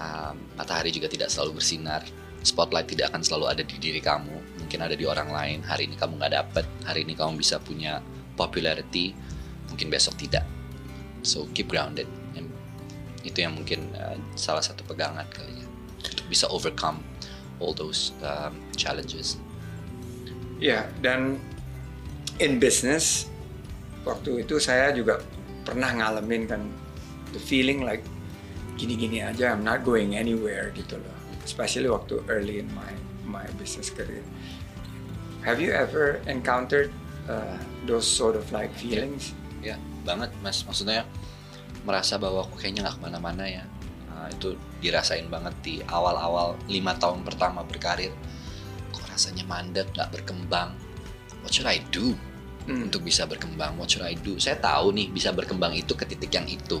Um, 0.00 0.38
matahari 0.56 0.94
juga 0.94 1.10
tidak 1.10 1.28
selalu 1.28 1.60
bersinar. 1.60 2.02
Spotlight 2.40 2.88
tidak 2.88 3.12
akan 3.12 3.20
selalu 3.20 3.46
ada 3.52 3.62
di 3.62 3.76
diri 3.76 4.00
kamu. 4.00 4.64
Mungkin 4.64 4.78
ada 4.80 4.96
di 4.96 5.04
orang 5.04 5.28
lain. 5.28 5.60
Hari 5.60 5.92
ini 5.92 5.94
kamu 6.00 6.16
nggak 6.16 6.32
dapet. 6.32 6.64
Hari 6.88 7.04
ini 7.04 7.12
kamu 7.12 7.36
bisa 7.36 7.60
punya 7.60 8.00
popularity. 8.32 9.12
Mungkin 9.68 9.92
besok 9.92 10.16
tidak 10.16 10.59
so 11.22 11.48
keep 11.52 11.68
grounded 11.68 12.08
Yang- 12.32 12.52
itu 13.24 13.38
yang 13.44 13.52
mungkin 13.56 13.92
uh, 13.96 14.16
salah 14.36 14.64
satu 14.64 14.80
pegangan 14.88 15.28
kali 15.28 15.60
ya 15.60 15.66
untuk 16.00 16.26
bisa 16.32 16.48
overcome 16.48 17.04
all 17.60 17.76
those 17.76 18.16
um, 18.24 18.56
challenges 18.76 19.36
Ya, 20.60 20.92
dan 21.00 21.40
in 22.36 22.60
business 22.60 23.24
waktu 24.04 24.44
itu 24.44 24.60
saya 24.60 24.92
juga 24.92 25.24
pernah 25.64 25.88
ngalamin 25.88 26.44
kan 26.44 26.60
the 27.32 27.40
feeling 27.40 27.80
like 27.80 28.04
gini-gini 28.76 29.24
aja 29.24 29.56
I'm 29.56 29.64
not 29.64 29.88
going 29.88 30.20
anywhere 30.20 30.68
gitu 30.76 31.00
loh. 31.00 31.16
Especially 31.48 31.88
waktu 31.88 32.20
early 32.28 32.60
in 32.60 32.68
my 32.76 32.92
my 33.24 33.48
business 33.56 33.88
career. 33.88 34.20
Have 35.48 35.64
you 35.64 35.72
ever 35.72 36.20
encountered 36.28 36.92
uh, 37.24 37.56
those 37.88 38.04
sort 38.04 38.36
of 38.36 38.44
like 38.52 38.68
feelings? 38.76 39.32
ya 39.64 39.80
banget 40.02 40.30
mas. 40.44 40.62
Maksudnya 40.64 41.06
merasa 41.84 42.20
bahwa 42.20 42.44
aku 42.44 42.60
kayaknya 42.60 42.88
nggak 42.88 42.96
ke 42.98 43.02
mana-mana 43.02 43.44
ya. 43.46 43.64
Nah, 44.10 44.28
itu 44.28 44.52
dirasain 44.84 45.30
banget 45.32 45.54
di 45.64 45.74
awal-awal 45.88 46.58
lima 46.68 46.92
tahun 47.00 47.24
pertama 47.24 47.64
berkarir. 47.64 48.12
Kok 48.92 49.06
rasanya 49.08 49.46
mandek 49.48 49.88
nggak 49.96 50.10
berkembang? 50.20 50.76
What 51.40 51.56
should 51.56 51.70
I 51.70 51.80
do 51.88 52.12
untuk 52.68 53.02
bisa 53.02 53.24
berkembang? 53.24 53.80
What 53.80 53.88
should 53.88 54.04
I 54.04 54.14
do? 54.14 54.36
Saya 54.36 54.60
tahu 54.60 54.92
nih 54.92 55.08
bisa 55.08 55.32
berkembang 55.32 55.72
itu 55.72 55.96
ke 55.96 56.04
titik 56.04 56.30
yang 56.36 56.44
itu. 56.46 56.78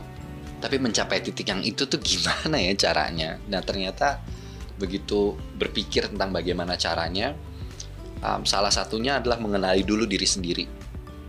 Tapi 0.60 0.76
mencapai 0.76 1.24
titik 1.24 1.48
yang 1.48 1.64
itu 1.64 1.88
tuh 1.88 1.96
gimana 1.96 2.60
ya 2.60 2.76
caranya? 2.76 3.40
Nah 3.48 3.64
ternyata 3.64 4.20
begitu 4.76 5.36
berpikir 5.56 6.08
tentang 6.12 6.32
bagaimana 6.32 6.76
caranya 6.76 7.36
um, 8.20 8.44
salah 8.44 8.72
satunya 8.72 9.20
adalah 9.20 9.40
mengenali 9.40 9.80
dulu 9.80 10.04
diri 10.04 10.28
sendiri. 10.28 10.64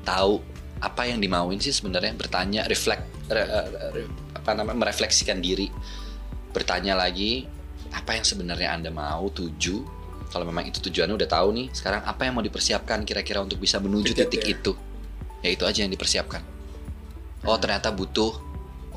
Tahu 0.04 0.51
apa 0.82 1.06
yang 1.06 1.22
dimauin 1.22 1.62
sih 1.62 1.70
sebenarnya? 1.70 2.18
Bertanya 2.18 2.66
reflect 2.66 3.06
re- 3.30 3.48
re- 3.94 4.10
apa 4.34 4.52
namanya 4.58 4.90
merefleksikan 4.90 5.38
diri. 5.38 5.70
Bertanya 6.52 6.98
lagi 6.98 7.46
apa 7.94 8.18
yang 8.18 8.26
sebenarnya 8.26 8.74
anda 8.74 8.90
mau 8.90 9.30
tuju? 9.30 10.02
Kalau 10.32 10.48
memang 10.48 10.66
itu 10.66 10.82
tujuannya 10.82 11.16
udah 11.16 11.30
tahu 11.30 11.48
nih 11.54 11.68
sekarang 11.76 12.02
apa 12.08 12.26
yang 12.26 12.34
mau 12.40 12.44
dipersiapkan 12.44 13.06
kira-kira 13.06 13.44
untuk 13.44 13.62
bisa 13.62 13.78
menuju 13.78 14.18
get 14.18 14.28
titik 14.28 14.42
there. 14.42 14.54
itu? 14.58 14.72
Ya 15.46 15.50
itu 15.54 15.64
aja 15.70 15.80
yang 15.86 15.92
dipersiapkan. 15.94 16.42
Oh 17.46 17.58
ternyata 17.62 17.94
butuh. 17.94 18.34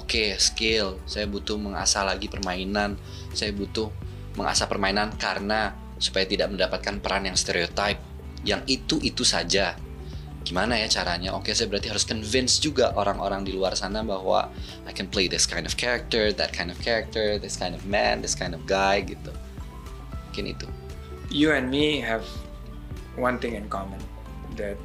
Oke 0.01 0.37
skill. 0.41 1.01
Saya 1.05 1.29
butuh 1.29 1.61
mengasah 1.61 2.05
lagi 2.07 2.33
permainan. 2.33 2.97
Saya 3.37 3.53
butuh 3.53 3.93
mengasah 4.41 4.67
permainan 4.71 5.13
karena 5.21 5.77
supaya 6.01 6.25
tidak 6.25 6.49
mendapatkan 6.49 7.01
peran 7.03 7.29
yang 7.29 7.37
stereotype. 7.37 8.01
Yang 8.45 8.63
itu 8.69 8.97
itu 9.01 9.25
saja 9.25 9.77
gimana 10.45 10.77
ya 10.77 10.87
caranya 10.87 11.33
oke 11.33 11.49
saya 11.57 11.67
berarti 11.73 11.89
harus 11.89 12.05
convince 12.05 12.61
juga 12.61 12.93
orang-orang 12.95 13.49
di 13.49 13.57
luar 13.57 13.73
sana 13.73 14.05
bahwa 14.05 14.53
I 14.85 14.93
can 14.93 15.09
play 15.09 15.25
this 15.25 15.49
kind 15.49 15.65
of 15.65 15.73
character 15.75 16.31
that 16.37 16.53
kind 16.53 16.69
of 16.69 16.77
character 16.85 17.41
this 17.41 17.57
kind 17.57 17.73
of 17.73 17.83
man 17.89 18.21
this 18.21 18.37
kind 18.37 18.53
of 18.53 18.61
guy 18.69 19.01
gitu 19.03 19.33
mungkin 20.31 20.53
itu 20.53 20.69
You 21.33 21.51
and 21.57 21.67
me 21.73 21.99
have 22.05 22.23
one 23.19 23.41
thing 23.43 23.57
in 23.59 23.67
common 23.67 23.99
that 24.55 24.77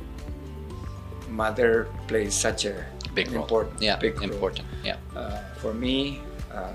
mother 1.29 1.85
plays 2.09 2.33
such 2.33 2.65
a 2.65 2.73
Big 3.13 3.29
role. 3.29 3.43
important 3.43 3.77
Yeah, 3.81 3.97
big 3.99 4.17
role. 4.17 4.29
important. 4.31 4.65
Yeah. 4.81 4.97
Uh, 5.17 5.41
for 5.57 5.73
me, 5.73 6.21
uh, 6.53 6.73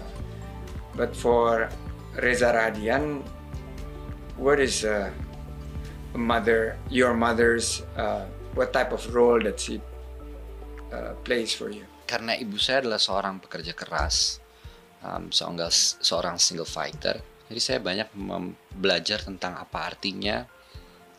but 0.95 1.15
for 1.15 1.71
Reza 2.19 2.51
Radian, 2.55 3.23
what 4.37 4.59
is 4.59 4.83
uh, 4.85 5.11
mother, 6.15 6.75
your 6.91 7.15
mother's, 7.15 7.83
uh, 7.99 8.27
what 8.55 8.73
type 8.73 8.91
of 8.95 9.03
role 9.15 9.43
that 9.43 9.59
she 9.59 9.83
uh, 10.95 11.13
plays 11.27 11.55
for 11.55 11.71
you? 11.71 11.85
karena 12.05 12.37
ibu 12.37 12.61
saya 12.61 12.85
adalah 12.85 13.01
seorang 13.01 13.41
pekerja 13.41 13.73
keras, 13.73 14.39
um, 15.01 15.33
seorang, 15.33 15.73
seorang 16.01 16.37
single 16.37 16.69
fighter. 16.69 17.19
Jadi 17.49 17.61
saya 17.61 17.79
banyak 17.81 18.09
belajar 18.73 19.21
tentang 19.21 19.57
apa 19.57 19.93
artinya 19.93 20.45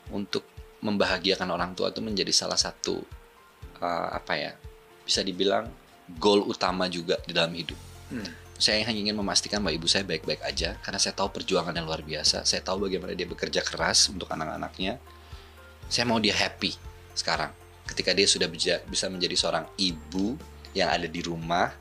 untuk 0.09 0.45
membahagiakan 0.81 1.49
orang 1.49 1.73
tua 1.73 1.89
itu 1.89 2.01
menjadi 2.01 2.29
salah 2.33 2.57
satu 2.57 3.01
uh, 3.81 4.09
apa 4.13 4.33
ya 4.37 4.51
bisa 5.05 5.21
dibilang 5.21 5.69
goal 6.17 6.45
utama 6.45 6.85
juga 6.89 7.17
di 7.25 7.33
dalam 7.33 7.53
hidup. 7.53 7.77
Hmm. 8.13 8.29
Saya 8.55 8.87
hanya 8.87 9.09
ingin 9.09 9.17
memastikan 9.17 9.59
bahwa 9.59 9.75
ibu 9.75 9.89
saya 9.89 10.07
baik-baik 10.07 10.39
aja 10.45 10.79
karena 10.79 10.99
saya 11.01 11.11
tahu 11.11 11.33
perjuangannya 11.33 11.83
luar 11.83 12.05
biasa. 12.05 12.45
Saya 12.45 12.61
tahu 12.61 12.87
bagaimana 12.87 13.17
dia 13.17 13.27
bekerja 13.27 13.61
keras 13.65 14.07
untuk 14.07 14.29
anak-anaknya. 14.31 15.01
Saya 15.91 16.05
mau 16.09 16.17
dia 16.17 16.33
happy 16.33 16.84
sekarang 17.15 17.49
ketika 17.87 18.11
dia 18.11 18.27
sudah 18.27 18.45
bisa 18.51 19.07
menjadi 19.07 19.35
seorang 19.39 19.65
ibu 19.79 20.35
yang 20.75 20.91
ada 20.91 21.07
di 21.07 21.21
rumah 21.23 21.71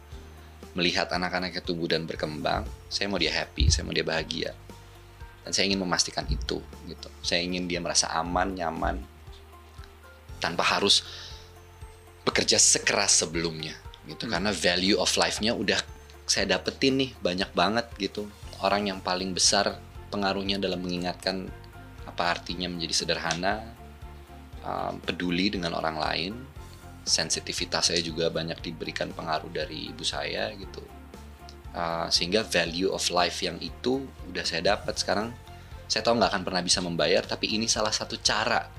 melihat 0.74 1.10
anak-anaknya 1.10 1.62
tumbuh 1.62 1.86
dan 1.90 2.06
berkembang. 2.06 2.66
Saya 2.90 3.10
mau 3.10 3.18
dia 3.18 3.34
happy, 3.34 3.70
saya 3.70 3.86
mau 3.86 3.94
dia 3.94 4.06
bahagia. 4.06 4.54
Dan 5.44 5.50
saya 5.52 5.68
ingin 5.68 5.82
memastikan 5.82 6.24
itu 6.30 6.62
gitu. 6.88 7.08
Saya 7.20 7.44
ingin 7.44 7.68
dia 7.68 7.78
merasa 7.82 8.10
aman, 8.14 8.54
nyaman 8.54 8.96
tanpa 10.44 10.60
harus 10.60 11.00
bekerja 12.24 12.60
sekeras 12.60 13.24
sebelumnya 13.24 13.72
gitu 14.04 14.28
karena 14.28 14.52
value 14.52 15.00
of 15.00 15.08
life-nya 15.16 15.56
udah 15.56 15.80
saya 16.28 16.56
dapetin 16.56 17.00
nih 17.00 17.10
banyak 17.16 17.48
banget 17.56 17.88
gitu 17.96 18.28
orang 18.60 18.92
yang 18.92 19.00
paling 19.00 19.32
besar 19.32 19.80
pengaruhnya 20.12 20.60
dalam 20.60 20.84
mengingatkan 20.84 21.48
apa 22.04 22.38
artinya 22.38 22.68
menjadi 22.70 22.94
sederhana, 22.94 23.73
um, 24.64 24.96
peduli 24.98 25.52
dengan 25.52 25.76
orang 25.76 25.96
lain, 26.00 26.32
sensitivitas 27.04 27.92
saya 27.92 28.00
juga 28.00 28.32
banyak 28.32 28.58
diberikan 28.64 29.12
pengaruh 29.12 29.52
dari 29.52 29.92
ibu 29.92 30.02
saya 30.02 30.48
gitu. 30.56 30.80
Uh, 31.74 32.06
sehingga 32.06 32.46
value 32.46 32.88
of 32.88 33.02
life 33.10 33.42
yang 33.42 33.58
itu 33.58 34.06
udah 34.30 34.46
saya 34.46 34.78
dapat 34.78 34.94
sekarang 34.94 35.34
saya 35.90 36.06
tahu 36.06 36.22
nggak 36.22 36.30
akan 36.30 36.42
pernah 36.46 36.62
bisa 36.62 36.78
membayar 36.78 37.26
tapi 37.26 37.50
ini 37.50 37.66
salah 37.66 37.90
satu 37.90 38.14
cara 38.22 38.70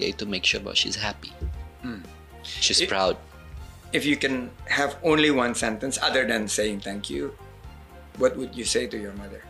yaitu 0.00 0.24
make 0.24 0.48
sure 0.48 0.64
bahwa 0.64 0.72
she's 0.72 0.96
happy 0.96 1.28
Hmm. 1.84 2.00
she's 2.42 2.80
It- 2.80 2.88
proud 2.88 3.20
If 3.92 4.08
you 4.08 4.16
can 4.16 4.48
have 4.68 4.96
only 5.00 5.28
one 5.28 5.52
sentence 5.52 5.96
other 6.00 6.24
than 6.24 6.44
saying 6.44 6.84
thank 6.84 7.08
you, 7.08 7.32
what 8.16 8.32
would 8.36 8.52
you 8.52 8.64
say 8.68 8.84
to 8.84 8.96
your 8.96 9.12
mother? 9.16 9.40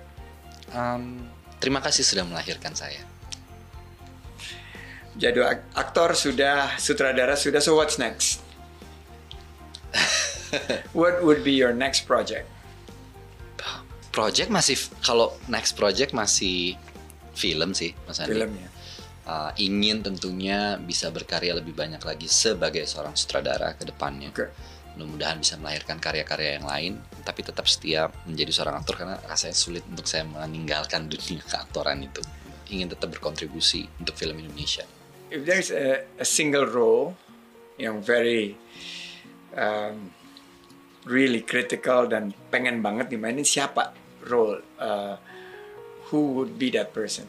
Um, 0.75 1.27
terima 1.59 1.79
kasih 1.79 2.03
sudah 2.03 2.23
melahirkan 2.23 2.75
saya 2.75 3.03
Jadi 5.19 5.43
ak- 5.43 5.75
aktor 5.75 6.15
sudah, 6.15 6.79
sutradara 6.79 7.35
sudah, 7.35 7.59
so 7.59 7.75
what's 7.75 7.99
next? 7.99 8.39
what 10.95 11.19
would 11.27 11.43
be 11.43 11.53
your 11.53 11.75
next 11.75 12.07
project? 12.07 12.47
project 14.19 14.51
masih 14.51 14.75
kalau 14.99 15.31
next 15.47 15.79
project 15.79 16.11
masih 16.11 16.75
film 17.39 17.71
sih 17.71 17.95
Mas 18.03 18.19
Andi 18.19 18.35
Film 18.35 18.51
ya. 18.59 18.71
Uh, 19.29 19.53
ingin 19.61 20.01
tentunya 20.01 20.81
bisa 20.81 21.13
berkarya 21.13 21.55
lebih 21.55 21.77
banyak 21.77 22.01
lagi 22.01 22.27
sebagai 22.27 22.83
seorang 22.89 23.15
sutradara 23.15 23.77
ke 23.79 23.87
depannya. 23.87 24.33
Mudah-mudahan 24.97 25.39
bisa 25.39 25.55
melahirkan 25.61 26.01
karya-karya 26.03 26.59
yang 26.59 26.67
lain, 26.67 26.93
tapi 27.23 27.47
tetap 27.47 27.69
setia 27.71 28.11
menjadi 28.27 28.51
seorang 28.51 28.83
aktor 28.83 28.99
karena 28.99 29.21
rasanya 29.29 29.55
sulit 29.55 29.85
untuk 29.87 30.09
saya 30.09 30.27
meninggalkan 30.27 31.07
dunia 31.07 31.45
keaktoran 31.45 32.03
itu. 32.03 32.25
Ingin 32.73 32.91
tetap 32.91 33.13
berkontribusi 33.15 33.87
untuk 34.01 34.17
film 34.17 34.41
Indonesia. 34.41 34.89
If 35.29 35.45
there's 35.45 35.71
a, 35.71 36.09
a 36.17 36.25
single 36.25 36.65
role 36.65 37.17
yang 37.77 38.01
very 38.01 38.57
um, 39.55 40.11
really 41.09 41.41
critical 41.41 42.09
dan 42.09 42.37
pengen 42.53 42.85
banget 42.85 43.09
dimainin 43.09 43.45
siapa 43.45 43.97
role? 44.29 44.61
Uh, 44.77 45.17
who 46.13 46.37
would 46.37 46.61
be 46.61 46.69
that 46.73 46.93
person? 46.93 47.29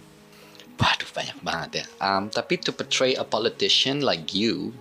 Waduh 0.80 1.12
banyak 1.12 1.40
banget 1.44 1.72
ya. 1.84 1.86
Um, 2.00 2.32
tapi 2.32 2.56
to 2.64 2.72
portray 2.72 3.16
a 3.16 3.28
politician 3.28 4.00
like 4.00 4.32
you, 4.32 4.72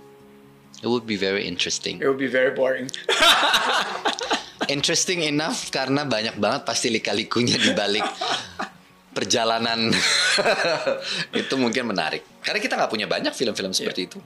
it 0.82 0.86
would 0.86 1.06
be 1.06 1.18
very 1.18 1.42
interesting. 1.42 1.98
It 1.98 2.06
would 2.06 2.22
be 2.22 2.30
very 2.30 2.54
boring. 2.54 2.86
Interesting 4.68 5.24
enough 5.24 5.72
karena 5.72 6.04
banyak 6.04 6.36
banget 6.36 6.68
pasti 6.68 6.92
lika-likunya 6.92 7.56
di 7.56 7.72
balik 7.72 8.04
perjalanan 9.12 9.90
itu 11.40 11.54
mungkin 11.58 11.90
menarik. 11.90 12.22
Karena 12.42 12.60
kita 12.60 12.74
nggak 12.78 12.90
punya 12.92 13.06
banyak 13.08 13.32
film-film 13.34 13.72
seperti 13.74 14.08
itu. 14.08 14.18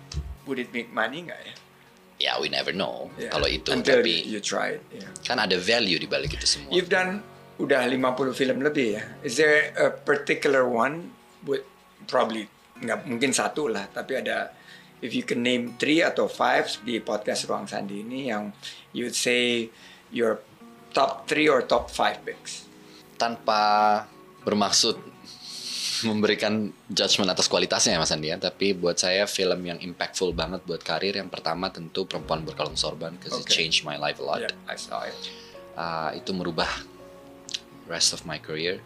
Would 0.44 0.58
it 0.58 0.70
make 0.74 0.90
money 0.90 1.26
nggak 1.26 1.40
ya? 1.42 1.54
Ya, 2.22 2.32
we 2.38 2.46
never 2.46 2.70
know 2.70 3.10
Yeah. 3.18 3.34
kalau 3.34 3.50
itu. 3.50 3.74
Until 3.74 3.98
tapi 4.02 4.22
you 4.22 4.38
try 4.38 4.78
it. 4.78 4.82
Yeah. 4.94 5.10
kan 5.26 5.42
ada 5.42 5.58
value 5.58 5.98
di 5.98 6.06
balik 6.06 6.38
itu 6.38 6.46
semua. 6.46 6.70
You've 6.70 6.90
done 6.92 7.22
udah 7.58 7.82
50 7.86 8.34
film 8.34 8.62
lebih 8.62 8.98
ya. 8.98 9.04
Is 9.22 9.38
there 9.38 9.74
a 9.74 9.90
particular 9.90 10.62
one 10.66 11.10
with 11.42 11.66
probably 12.06 12.46
nggak 12.78 13.06
mungkin 13.06 13.30
satu 13.30 13.70
lah, 13.70 13.86
tapi 13.90 14.18
ada 14.18 14.50
if 15.02 15.14
you 15.14 15.22
can 15.26 15.42
name 15.42 15.74
three 15.78 16.02
atau 16.02 16.26
five 16.30 16.66
di 16.82 17.02
podcast 17.02 17.46
Ruang 17.50 17.66
Sandi 17.66 18.02
ini 18.02 18.30
yang 18.30 18.54
you'd 18.94 19.14
say 19.14 19.66
your 20.14 20.42
top 20.94 21.26
three 21.26 21.50
or 21.50 21.62
top 21.66 21.90
five 21.90 22.22
picks. 22.22 22.66
Tanpa 23.18 24.02
bermaksud 24.42 24.98
memberikan 26.02 26.66
judgement 26.90 27.30
atas 27.30 27.46
kualitasnya 27.46 27.94
ya 27.94 28.02
Mas 28.02 28.10
Andi 28.10 28.26
ya, 28.26 28.36
tapi 28.36 28.74
buat 28.74 28.98
saya 28.98 29.22
film 29.24 29.62
yang 29.62 29.78
impactful 29.78 30.34
banget 30.34 30.58
buat 30.66 30.82
karir 30.82 31.14
yang 31.14 31.30
pertama 31.30 31.70
tentu 31.70 32.02
Perempuan 32.10 32.42
Berkalung 32.42 32.74
Sorban 32.74 33.14
because 33.14 33.38
it 33.38 33.46
Okay. 33.46 33.62
changed 33.62 33.86
my 33.86 33.94
life 33.94 34.18
a 34.18 34.24
lot. 34.26 34.42
Yeah, 34.42 34.50
I 34.66 34.74
saw 34.74 35.06
it. 35.06 35.14
Uh, 35.78 36.10
itu 36.18 36.34
merubah 36.34 36.66
rest 37.86 38.10
of 38.12 38.26
my 38.26 38.42
career. 38.42 38.82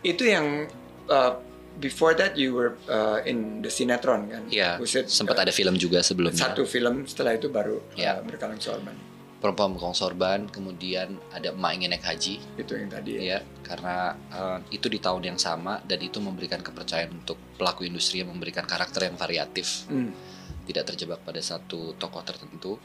Itu 0.00 0.24
yang 0.24 0.72
uh, 1.06 1.36
before 1.76 2.16
that 2.16 2.40
you 2.40 2.56
were 2.56 2.80
uh, 2.88 3.20
in 3.28 3.60
the 3.60 3.68
sinetron 3.68 4.32
kan? 4.32 4.42
Ya, 4.48 4.80
Was 4.80 4.96
it, 4.96 5.12
sempat 5.12 5.36
uh, 5.36 5.44
ada 5.44 5.52
film 5.52 5.76
juga 5.76 6.00
sebelumnya. 6.00 6.48
Satu 6.48 6.64
film 6.64 7.04
setelah 7.04 7.36
itu 7.36 7.52
baru 7.52 7.84
Ya. 7.92 8.16
uh, 8.18 8.24
berkalung 8.24 8.56
sorban. 8.56 8.96
Perempuan 9.44 9.76
Berkalung 9.76 9.92
Sorban, 9.92 10.48
kemudian 10.48 11.20
ada 11.28 11.52
Emak 11.52 11.76
Ingin 11.76 11.92
Naik 11.92 12.08
Haji. 12.08 12.40
Itu 12.56 12.80
yang 12.80 12.88
tadi 12.88 13.20
ya. 13.20 13.36
Ya, 13.36 13.38
karena 13.60 14.16
uh, 14.32 14.56
itu 14.72 14.88
di 14.88 14.96
tahun 14.96 15.20
yang 15.20 15.36
sama 15.36 15.84
dan 15.84 16.00
itu 16.00 16.16
memberikan 16.16 16.64
kepercayaan 16.64 17.12
untuk 17.12 17.36
pelaku 17.60 17.84
industri 17.84 18.24
yang 18.24 18.32
memberikan 18.32 18.64
karakter 18.64 19.04
yang 19.04 19.20
variatif. 19.20 19.84
Hmm. 19.92 20.16
Tidak 20.64 20.80
terjebak 20.88 21.20
pada 21.20 21.44
satu 21.44 21.92
tokoh 22.00 22.24
tertentu. 22.24 22.80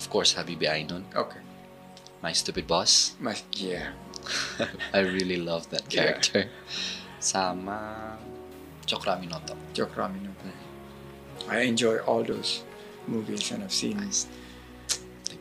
Of 0.00 0.08
course, 0.08 0.32
Habibie 0.32 0.64
Ainun. 0.64 1.04
Oke. 1.12 1.36
My 2.24 2.32
Stupid 2.32 2.64
Boss. 2.64 3.12
Mas, 3.20 3.44
yeah. 3.52 3.92
I 4.96 5.04
really 5.04 5.36
love 5.36 5.68
that 5.76 5.84
Yeah. 5.92 6.16
character. 6.16 6.48
Sama 7.20 8.16
Cokra 8.88 9.20
Minoto. 9.20 9.52
Cokro 9.76 10.08
Aminoto. 10.08 10.48
I 11.52 11.68
enjoy 11.68 12.00
all 12.08 12.24
those 12.24 12.64
movies 13.04 13.52
and 13.52 13.60
I've 13.60 13.76
seen. 13.76 14.00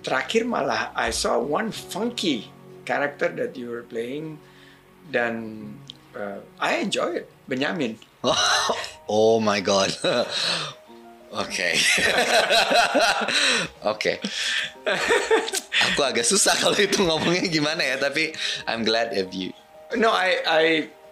Terakhir 0.04 0.44
malah 0.44 0.92
I 0.94 1.10
saw 1.10 1.40
one 1.40 1.72
funky 1.72 2.52
character 2.84 3.32
that 3.32 3.56
you 3.56 3.72
were 3.72 3.84
playing 3.84 4.36
dan 5.08 5.64
uh, 6.12 6.44
I 6.60 6.84
enjoy 6.84 7.24
it. 7.24 7.28
Benyamin. 7.48 8.00
oh 9.08 9.40
my 9.40 9.60
god. 9.60 9.96
Oke. 11.34 11.74
Oke. 13.84 14.22
Aku 15.92 16.02
agak 16.06 16.24
susah 16.24 16.54
kalau 16.56 16.78
itu 16.78 17.02
ngomongnya 17.02 17.50
gimana 17.50 17.82
ya, 17.82 17.96
tapi 17.98 18.32
I'm 18.70 18.86
glad 18.86 19.12
if 19.18 19.34
you 19.34 19.50
No, 19.94 20.10
I 20.10 20.30
I 20.46 20.64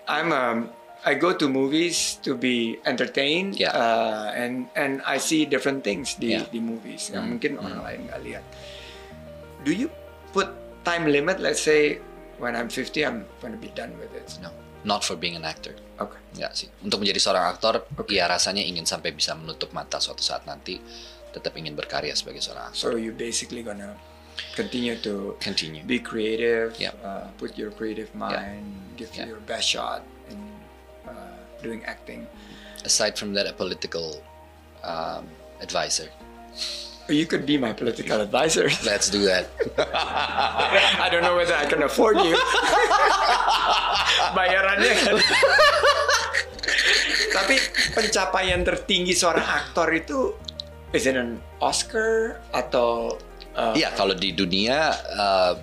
I'm 0.05 0.29
um 0.29 0.57
I 1.01 1.17
go 1.17 1.33
to 1.33 1.49
movies 1.49 2.21
to 2.21 2.37
be 2.37 2.77
entertained 2.85 3.57
Yeah. 3.57 3.73
uh, 3.73 4.29
and 4.33 4.69
and 4.77 5.01
I 5.01 5.17
see 5.17 5.49
different 5.49 5.81
things 5.81 6.13
di 6.17 6.37
Yeah. 6.37 6.45
di 6.49 6.61
movies 6.61 7.09
yang 7.09 7.25
Hmm. 7.25 7.31
mungkin 7.37 7.51
orang 7.57 7.81
lain 7.81 7.99
nggak 8.09 8.21
lihat. 8.21 8.45
Do 9.61 9.71
you 9.71 9.89
put 10.33 10.49
time 10.83 11.05
limit? 11.05 11.37
Let's 11.39 11.61
say 11.61 12.01
when 12.41 12.55
I'm 12.55 12.69
50, 12.69 13.05
I'm 13.05 13.25
gonna 13.41 13.57
be 13.57 13.69
done 13.77 13.93
with 14.01 14.09
it. 14.17 14.25
No, 14.41 14.49
not 14.83 15.03
for 15.05 15.13
being 15.15 15.37
an 15.37 15.45
actor. 15.45 15.77
Oke. 16.01 16.17
Enggak 16.33 16.57
sih. 16.57 16.67
Untuk 16.81 17.05
menjadi 17.05 17.21
seorang 17.21 17.45
aktor, 17.53 17.85
ya 18.09 18.25
rasanya 18.25 18.65
ingin 18.65 18.89
sampai 18.89 19.13
bisa 19.13 19.37
menutup 19.37 19.69
mata 19.71 20.01
suatu 20.01 20.25
saat 20.25 20.45
nanti 20.49 20.81
tetap 21.29 21.53
ingin 21.55 21.77
berkarya 21.77 22.17
sebagai 22.17 22.41
seorang 22.41 22.73
aktor. 22.73 22.91
So 22.91 22.97
you 22.97 23.13
basically 23.13 23.61
gonna 23.61 23.93
continue 24.57 24.97
to 25.05 25.37
Continue. 25.37 25.85
be 25.85 26.01
creative, 26.01 26.73
Yeah. 26.81 26.97
uh, 27.05 27.29
put 27.37 27.53
your 27.59 27.69
creative 27.69 28.09
mind, 28.17 28.65
give 28.97 29.13
Yeah. 29.13 29.29
your 29.29 29.43
best 29.45 29.69
shot 29.69 30.01
in 30.33 30.39
uh, 31.05 31.37
doing 31.61 31.85
acting. 31.85 32.25
Aside 32.81 33.13
from 33.21 33.37
that, 33.37 33.45
a 33.45 33.53
political 33.53 34.25
um, 34.81 35.29
advisor. 35.61 36.09
You 37.11 37.27
could 37.27 37.45
be 37.45 37.59
my 37.59 37.75
political 37.75 38.23
advisor. 38.23 38.71
Let's 38.87 39.11
do 39.11 39.27
that. 39.27 39.51
I 39.77 41.09
don't 41.11 41.23
know 41.23 41.35
whether 41.35 41.55
I 41.55 41.67
can 41.67 41.83
afford 41.83 42.17
you. 42.23 42.35
Bayarannya 44.37 44.93
kan. 45.03 45.15
Tapi 47.37 47.55
pencapaian 47.91 48.63
tertinggi 48.63 49.11
seorang 49.11 49.43
aktor 49.43 49.91
itu 49.91 50.31
is 50.91 51.07
it 51.07 51.15
an 51.15 51.39
Oscar 51.63 52.43
atau 52.51 53.15
uh, 53.53 53.73
Iya, 53.73 53.91
kalau 53.93 54.13
di 54.13 54.31
dunia, 54.31 54.91
uh, 55.11 55.53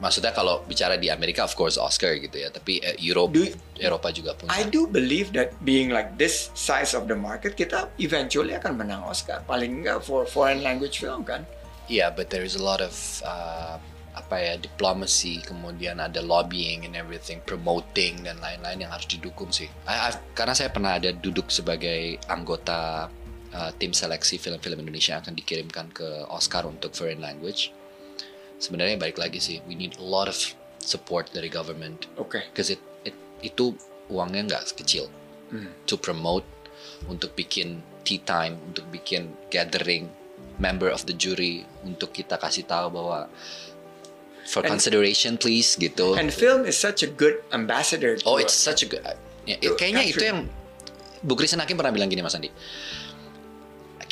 maksudnya 0.00 0.32
kalau 0.32 0.64
bicara 0.64 0.96
di 0.96 1.12
Amerika, 1.12 1.44
of 1.44 1.52
course 1.52 1.76
Oscar 1.76 2.16
gitu 2.16 2.40
ya. 2.40 2.48
Tapi 2.48 2.80
uh, 2.80 2.96
Europe, 2.98 3.36
Eropa 3.76 4.08
juga 4.10 4.32
punya. 4.34 4.54
I 4.54 4.66
do 4.66 4.86
believe 4.86 5.34
that 5.34 5.52
being 5.62 5.90
like 5.92 6.16
this 6.16 6.48
size 6.54 6.94
of 6.94 7.06
the 7.06 7.16
market 7.18 7.54
kita 7.54 7.90
eventually 8.00 8.54
akan 8.54 8.78
menang 8.80 9.02
Oscar 9.04 9.42
paling 9.44 9.84
enggak 9.84 10.00
for 10.02 10.24
foreign 10.24 10.64
language 10.64 11.02
film 11.02 11.22
kan. 11.22 11.44
Yeah, 11.84 12.08
but 12.08 12.32
there 12.32 12.48
is 12.48 12.56
a 12.56 12.64
lot 12.64 12.80
of 12.80 12.94
uh, 13.28 13.76
apa 14.14 14.36
ya 14.40 14.54
diplomacy, 14.56 15.42
kemudian 15.42 15.98
ada 16.00 16.22
lobbying 16.24 16.86
and 16.86 16.94
everything, 16.96 17.42
promoting 17.44 18.24
dan 18.24 18.38
lain-lain 18.40 18.86
yang 18.86 18.92
harus 18.94 19.04
didukung 19.04 19.50
sih. 19.50 19.66
I- 19.84 20.14
I- 20.14 20.22
karena 20.32 20.54
saya 20.56 20.70
pernah 20.72 20.96
ada 20.96 21.12
duduk 21.12 21.50
sebagai 21.52 22.16
anggota 22.30 23.10
uh, 23.54 23.70
tim 23.72 23.94
seleksi 23.94 24.36
film-film 24.36 24.82
Indonesia 24.82 25.16
akan 25.16 25.32
dikirimkan 25.32 25.88
ke 25.90 26.26
Oscar 26.28 26.66
untuk 26.66 26.92
foreign 26.92 27.18
language. 27.18 27.70
Sebenarnya 28.58 28.98
balik 28.98 29.16
lagi 29.16 29.38
sih, 29.38 29.62
we 29.64 29.74
need 29.74 29.94
a 29.96 30.04
lot 30.04 30.26
of 30.26 30.36
support 30.78 31.30
dari 31.30 31.46
government. 31.46 32.10
Oke. 32.16 32.42
Because 32.50 32.68
it, 32.68 32.82
it 33.02 33.14
itu 33.40 33.72
uangnya 34.06 34.50
nggak 34.50 34.74
kecil 34.74 35.06
Hmm. 35.44 35.70
to 35.84 35.94
promote, 35.94 36.42
untuk 37.06 37.36
bikin 37.36 37.78
tea 38.02 38.18
time, 38.18 38.58
untuk 38.64 38.88
bikin 38.90 39.28
gathering 39.48 40.08
member 40.56 40.88
of 40.88 41.04
the 41.04 41.12
jury, 41.12 41.62
untuk 41.80 42.10
kita 42.10 42.36
kasih 42.36 42.64
tahu 42.64 42.90
bahwa 42.90 43.28
For 44.44 44.60
And- 44.60 44.76
consideration 44.76 45.36
please 45.36 45.72
gitu. 45.74 46.16
And 46.16 46.28
film 46.28 46.64
is 46.64 46.76
such 46.76 47.00
a 47.00 47.08
good 47.08 47.40
ambassador. 47.48 48.20
Oh, 48.24 48.36
a- 48.36 48.42
it's 48.42 48.52
such 48.52 48.84
a 48.84 48.88
good. 48.88 49.00
Ya, 49.44 49.56
a 49.56 49.72
kayaknya 49.72 50.04
itu 50.04 50.20
country. 50.20 50.28
yang 50.28 50.40
Bu 51.20 51.32
Kristen 51.32 51.60
Hakim 51.60 51.76
pernah 51.76 51.88
bilang 51.88 52.08
gini 52.08 52.20
Mas 52.20 52.36
Andi. 52.36 52.52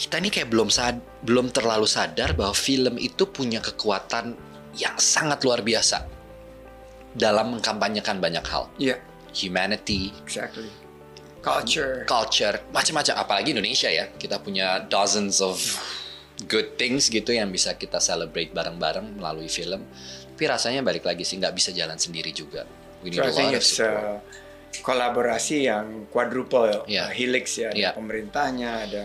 Kita 0.03 0.19
ini 0.19 0.35
kayak 0.35 0.51
belum 0.51 0.67
sad, 0.67 0.99
belum 1.23 1.55
terlalu 1.55 1.87
sadar 1.87 2.35
bahwa 2.35 2.51
film 2.59 2.99
itu 2.99 3.23
punya 3.31 3.63
kekuatan 3.63 4.35
yang 4.75 4.99
sangat 4.99 5.47
luar 5.47 5.63
biasa 5.63 6.03
dalam 7.15 7.55
mengkampanyekan 7.55 8.19
banyak 8.19 8.43
hal. 8.51 8.67
Iya. 8.83 8.99
Humanity, 9.33 10.11
Exactly. 10.27 10.67
Culture. 11.39 12.03
culture, 12.07 12.67
macam-macam. 12.75 13.15
Apalagi 13.19 13.55
Indonesia 13.55 13.91
ya, 13.91 14.11
kita 14.15 14.43
punya 14.43 14.83
dozens 14.91 15.39
of 15.39 15.59
good 16.51 16.75
things 16.75 17.07
gitu 17.07 17.31
yang 17.35 17.51
bisa 17.51 17.75
kita 17.79 18.03
celebrate 18.03 18.51
bareng-bareng 18.51 19.23
melalui 19.23 19.47
film. 19.47 19.87
Tapi 20.35 20.45
rasanya 20.51 20.83
balik 20.83 21.07
lagi 21.07 21.23
sih 21.23 21.39
nggak 21.39 21.55
bisa 21.55 21.71
jalan 21.71 21.95
sendiri 21.95 22.35
juga. 22.35 22.67
We 23.03 23.11
need 23.11 23.23
So 23.23 23.31
a 23.31 23.35
lot 23.35 23.55
of 23.55 23.63
support. 23.63 24.03
uh, 24.03 24.19
kolaborasi 24.81 25.69
yang 25.69 26.09
quadruple, 26.09 26.89
Yeah. 26.89 27.07
uh, 27.07 27.13
helix 27.13 27.61
ya, 27.61 27.69
ada 27.69 27.77
Yeah. 27.77 27.93
pemerintahnya, 27.93 28.71
ada 28.89 29.05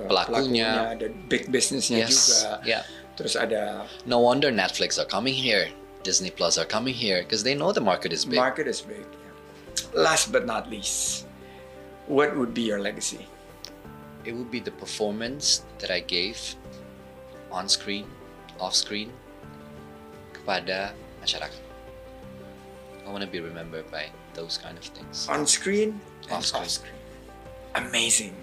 uh, 0.00 0.08
Pelakunya. 0.08 0.96
ada 0.96 1.06
big 1.28 1.52
businessnya 1.52 2.08
Yes, 2.08 2.16
juga, 2.40 2.64
yeah. 2.64 2.82
terus 3.20 3.36
ada 3.36 3.84
No 4.08 4.24
wonder 4.24 4.48
Netflix 4.48 4.96
are 4.96 5.04
coming 5.04 5.36
here, 5.36 5.68
Disney 6.00 6.32
Plus 6.32 6.56
are 6.56 6.64
coming 6.64 6.96
here 6.96 7.20
because 7.20 7.44
they 7.44 7.52
know 7.52 7.70
the 7.76 7.84
market 7.84 8.08
is 8.10 8.24
big. 8.24 8.40
market 8.40 8.64
is 8.64 8.80
big. 8.80 9.04
Last 9.92 10.32
but 10.32 10.48
not 10.48 10.72
least, 10.72 11.28
what 12.08 12.32
would 12.32 12.56
be 12.56 12.64
your 12.64 12.80
legacy? 12.80 13.28
It 14.24 14.32
would 14.32 14.48
be 14.48 14.62
the 14.64 14.72
performance 14.72 15.66
that 15.84 15.92
I 15.92 16.00
gave 16.00 16.40
on 17.52 17.68
screen, 17.68 18.08
off 18.56 18.72
screen 18.72 19.12
kepada 20.32 20.96
masyarakat. 21.20 21.60
I 23.04 23.10
want 23.10 23.20
to 23.26 23.30
be 23.30 23.42
remembered 23.42 23.84
by 23.90 24.08
those 24.34 24.58
kind 24.58 24.76
of 24.76 24.84
things. 24.84 25.28
On 25.28 25.46
screen, 25.46 26.00
and 26.28 26.44
Off 26.44 26.46
screen. 26.46 26.94
Amazing. 27.74 28.34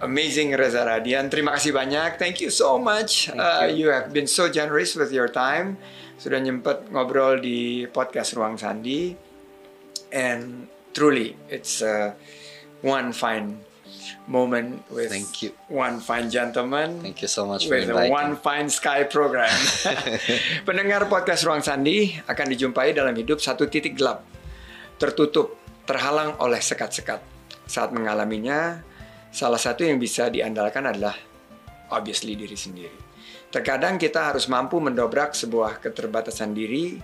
Amazing 0.00 0.56
Reza 0.56 0.80
Radian. 0.80 1.28
Terima 1.28 1.52
kasih 1.60 1.76
banyak. 1.76 2.16
Thank 2.16 2.40
you 2.40 2.48
so 2.48 2.80
much. 2.80 3.28
Uh, 3.28 3.68
you. 3.68 3.92
have 3.92 4.16
been 4.16 4.28
so 4.28 4.48
generous 4.48 4.96
with 4.96 5.12
your 5.12 5.28
time. 5.28 5.76
Sudah 6.16 6.40
nyempet 6.40 6.88
ngobrol 6.88 7.40
di 7.40 7.84
podcast 7.84 8.32
Ruang 8.32 8.56
Sandi. 8.56 9.12
And 10.08 10.72
truly, 10.96 11.36
it's 11.52 11.84
uh, 11.84 12.16
one 12.80 13.12
fine 13.12 13.60
moment 14.26 14.84
with 14.88 15.10
Thank 15.10 15.42
you. 15.42 15.50
one 15.68 16.00
fine 16.00 16.30
gentleman. 16.32 17.04
Thank 17.04 17.20
you 17.20 17.28
so 17.28 17.44
much 17.44 17.68
for 17.68 17.76
with 17.76 17.90
a 17.90 17.92
inviting. 17.92 18.12
One 18.12 18.32
Fine 18.40 18.68
Sky 18.70 19.04
program. 19.04 19.52
Pendengar 20.68 21.06
podcast 21.10 21.44
Ruang 21.44 21.60
Sandi 21.60 22.14
akan 22.24 22.46
dijumpai 22.56 22.94
dalam 22.94 23.12
hidup 23.12 23.42
satu 23.42 23.66
titik 23.66 23.98
gelap, 23.98 24.24
tertutup, 25.00 25.56
terhalang 25.88 26.36
oleh 26.44 26.60
sekat-sekat. 26.60 27.24
Saat 27.64 27.96
mengalaminya, 27.96 28.84
salah 29.32 29.56
satu 29.56 29.88
yang 29.88 29.96
bisa 29.96 30.28
diandalkan 30.28 30.84
adalah 30.84 31.16
obviously 31.88 32.36
diri 32.36 32.54
sendiri. 32.54 32.98
Terkadang 33.50 33.98
kita 33.98 34.30
harus 34.30 34.46
mampu 34.46 34.78
mendobrak 34.78 35.34
sebuah 35.34 35.82
keterbatasan 35.82 36.54
diri 36.54 37.00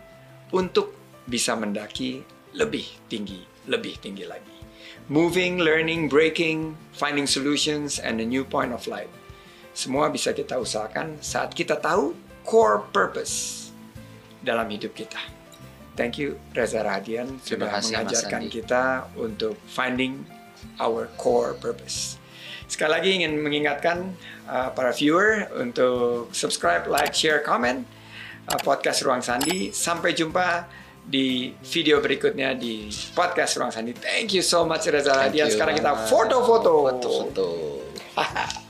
untuk 0.55 0.95
bisa 1.27 1.59
mendaki 1.59 2.23
lebih 2.55 2.87
tinggi, 3.11 3.43
lebih 3.67 3.99
tinggi 3.99 4.23
lagi. 4.29 4.55
Moving, 5.11 5.59
learning, 5.59 6.07
breaking, 6.07 6.79
finding 6.95 7.27
solutions, 7.27 7.99
and 7.99 8.23
a 8.23 8.27
new 8.27 8.47
point 8.47 8.71
of 8.71 8.87
light. 8.87 9.11
Semua 9.75 10.11
bisa 10.11 10.31
kita 10.35 10.59
usahakan 10.59 11.19
saat 11.19 11.55
kita 11.55 11.79
tahu 11.79 12.15
core 12.47 12.87
purpose 12.95 13.69
dalam 14.43 14.71
hidup 14.71 14.95
kita. 14.95 15.36
Thank 15.97 16.21
you 16.21 16.37
Reza 16.53 16.85
Radian 16.85 17.41
sudah 17.41 17.73
kasih, 17.73 18.05
mengajarkan 18.05 18.43
kita 18.53 19.11
untuk 19.17 19.57
finding 19.67 20.23
our 20.77 21.09
core 21.17 21.57
purpose. 21.57 22.21
Sekali 22.67 22.91
lagi 22.93 23.11
ingin 23.23 23.39
mengingatkan 23.41 24.13
uh, 24.51 24.75
para 24.75 24.91
viewer 24.91 25.47
untuk 25.55 26.35
subscribe, 26.35 26.85
like, 26.91 27.15
share, 27.15 27.41
comment 27.41 27.87
uh, 28.51 28.61
podcast 28.61 29.07
Ruang 29.07 29.23
Sandi. 29.23 29.71
Sampai 29.71 30.13
jumpa 30.13 30.67
di 31.07 31.55
video 31.63 32.03
berikutnya 32.03 32.59
di 32.59 32.91
podcast 33.15 33.57
Ruang 33.63 33.71
Sandi. 33.71 33.95
Thank 33.95 34.35
you 34.35 34.43
so 34.43 34.67
much 34.67 34.91
Reza 34.91 35.15
Radian. 35.15 35.47
Sekarang 35.47 35.79
kita 35.79 36.11
foto-foto. 36.11 36.91
Foto-foto. 36.91 37.47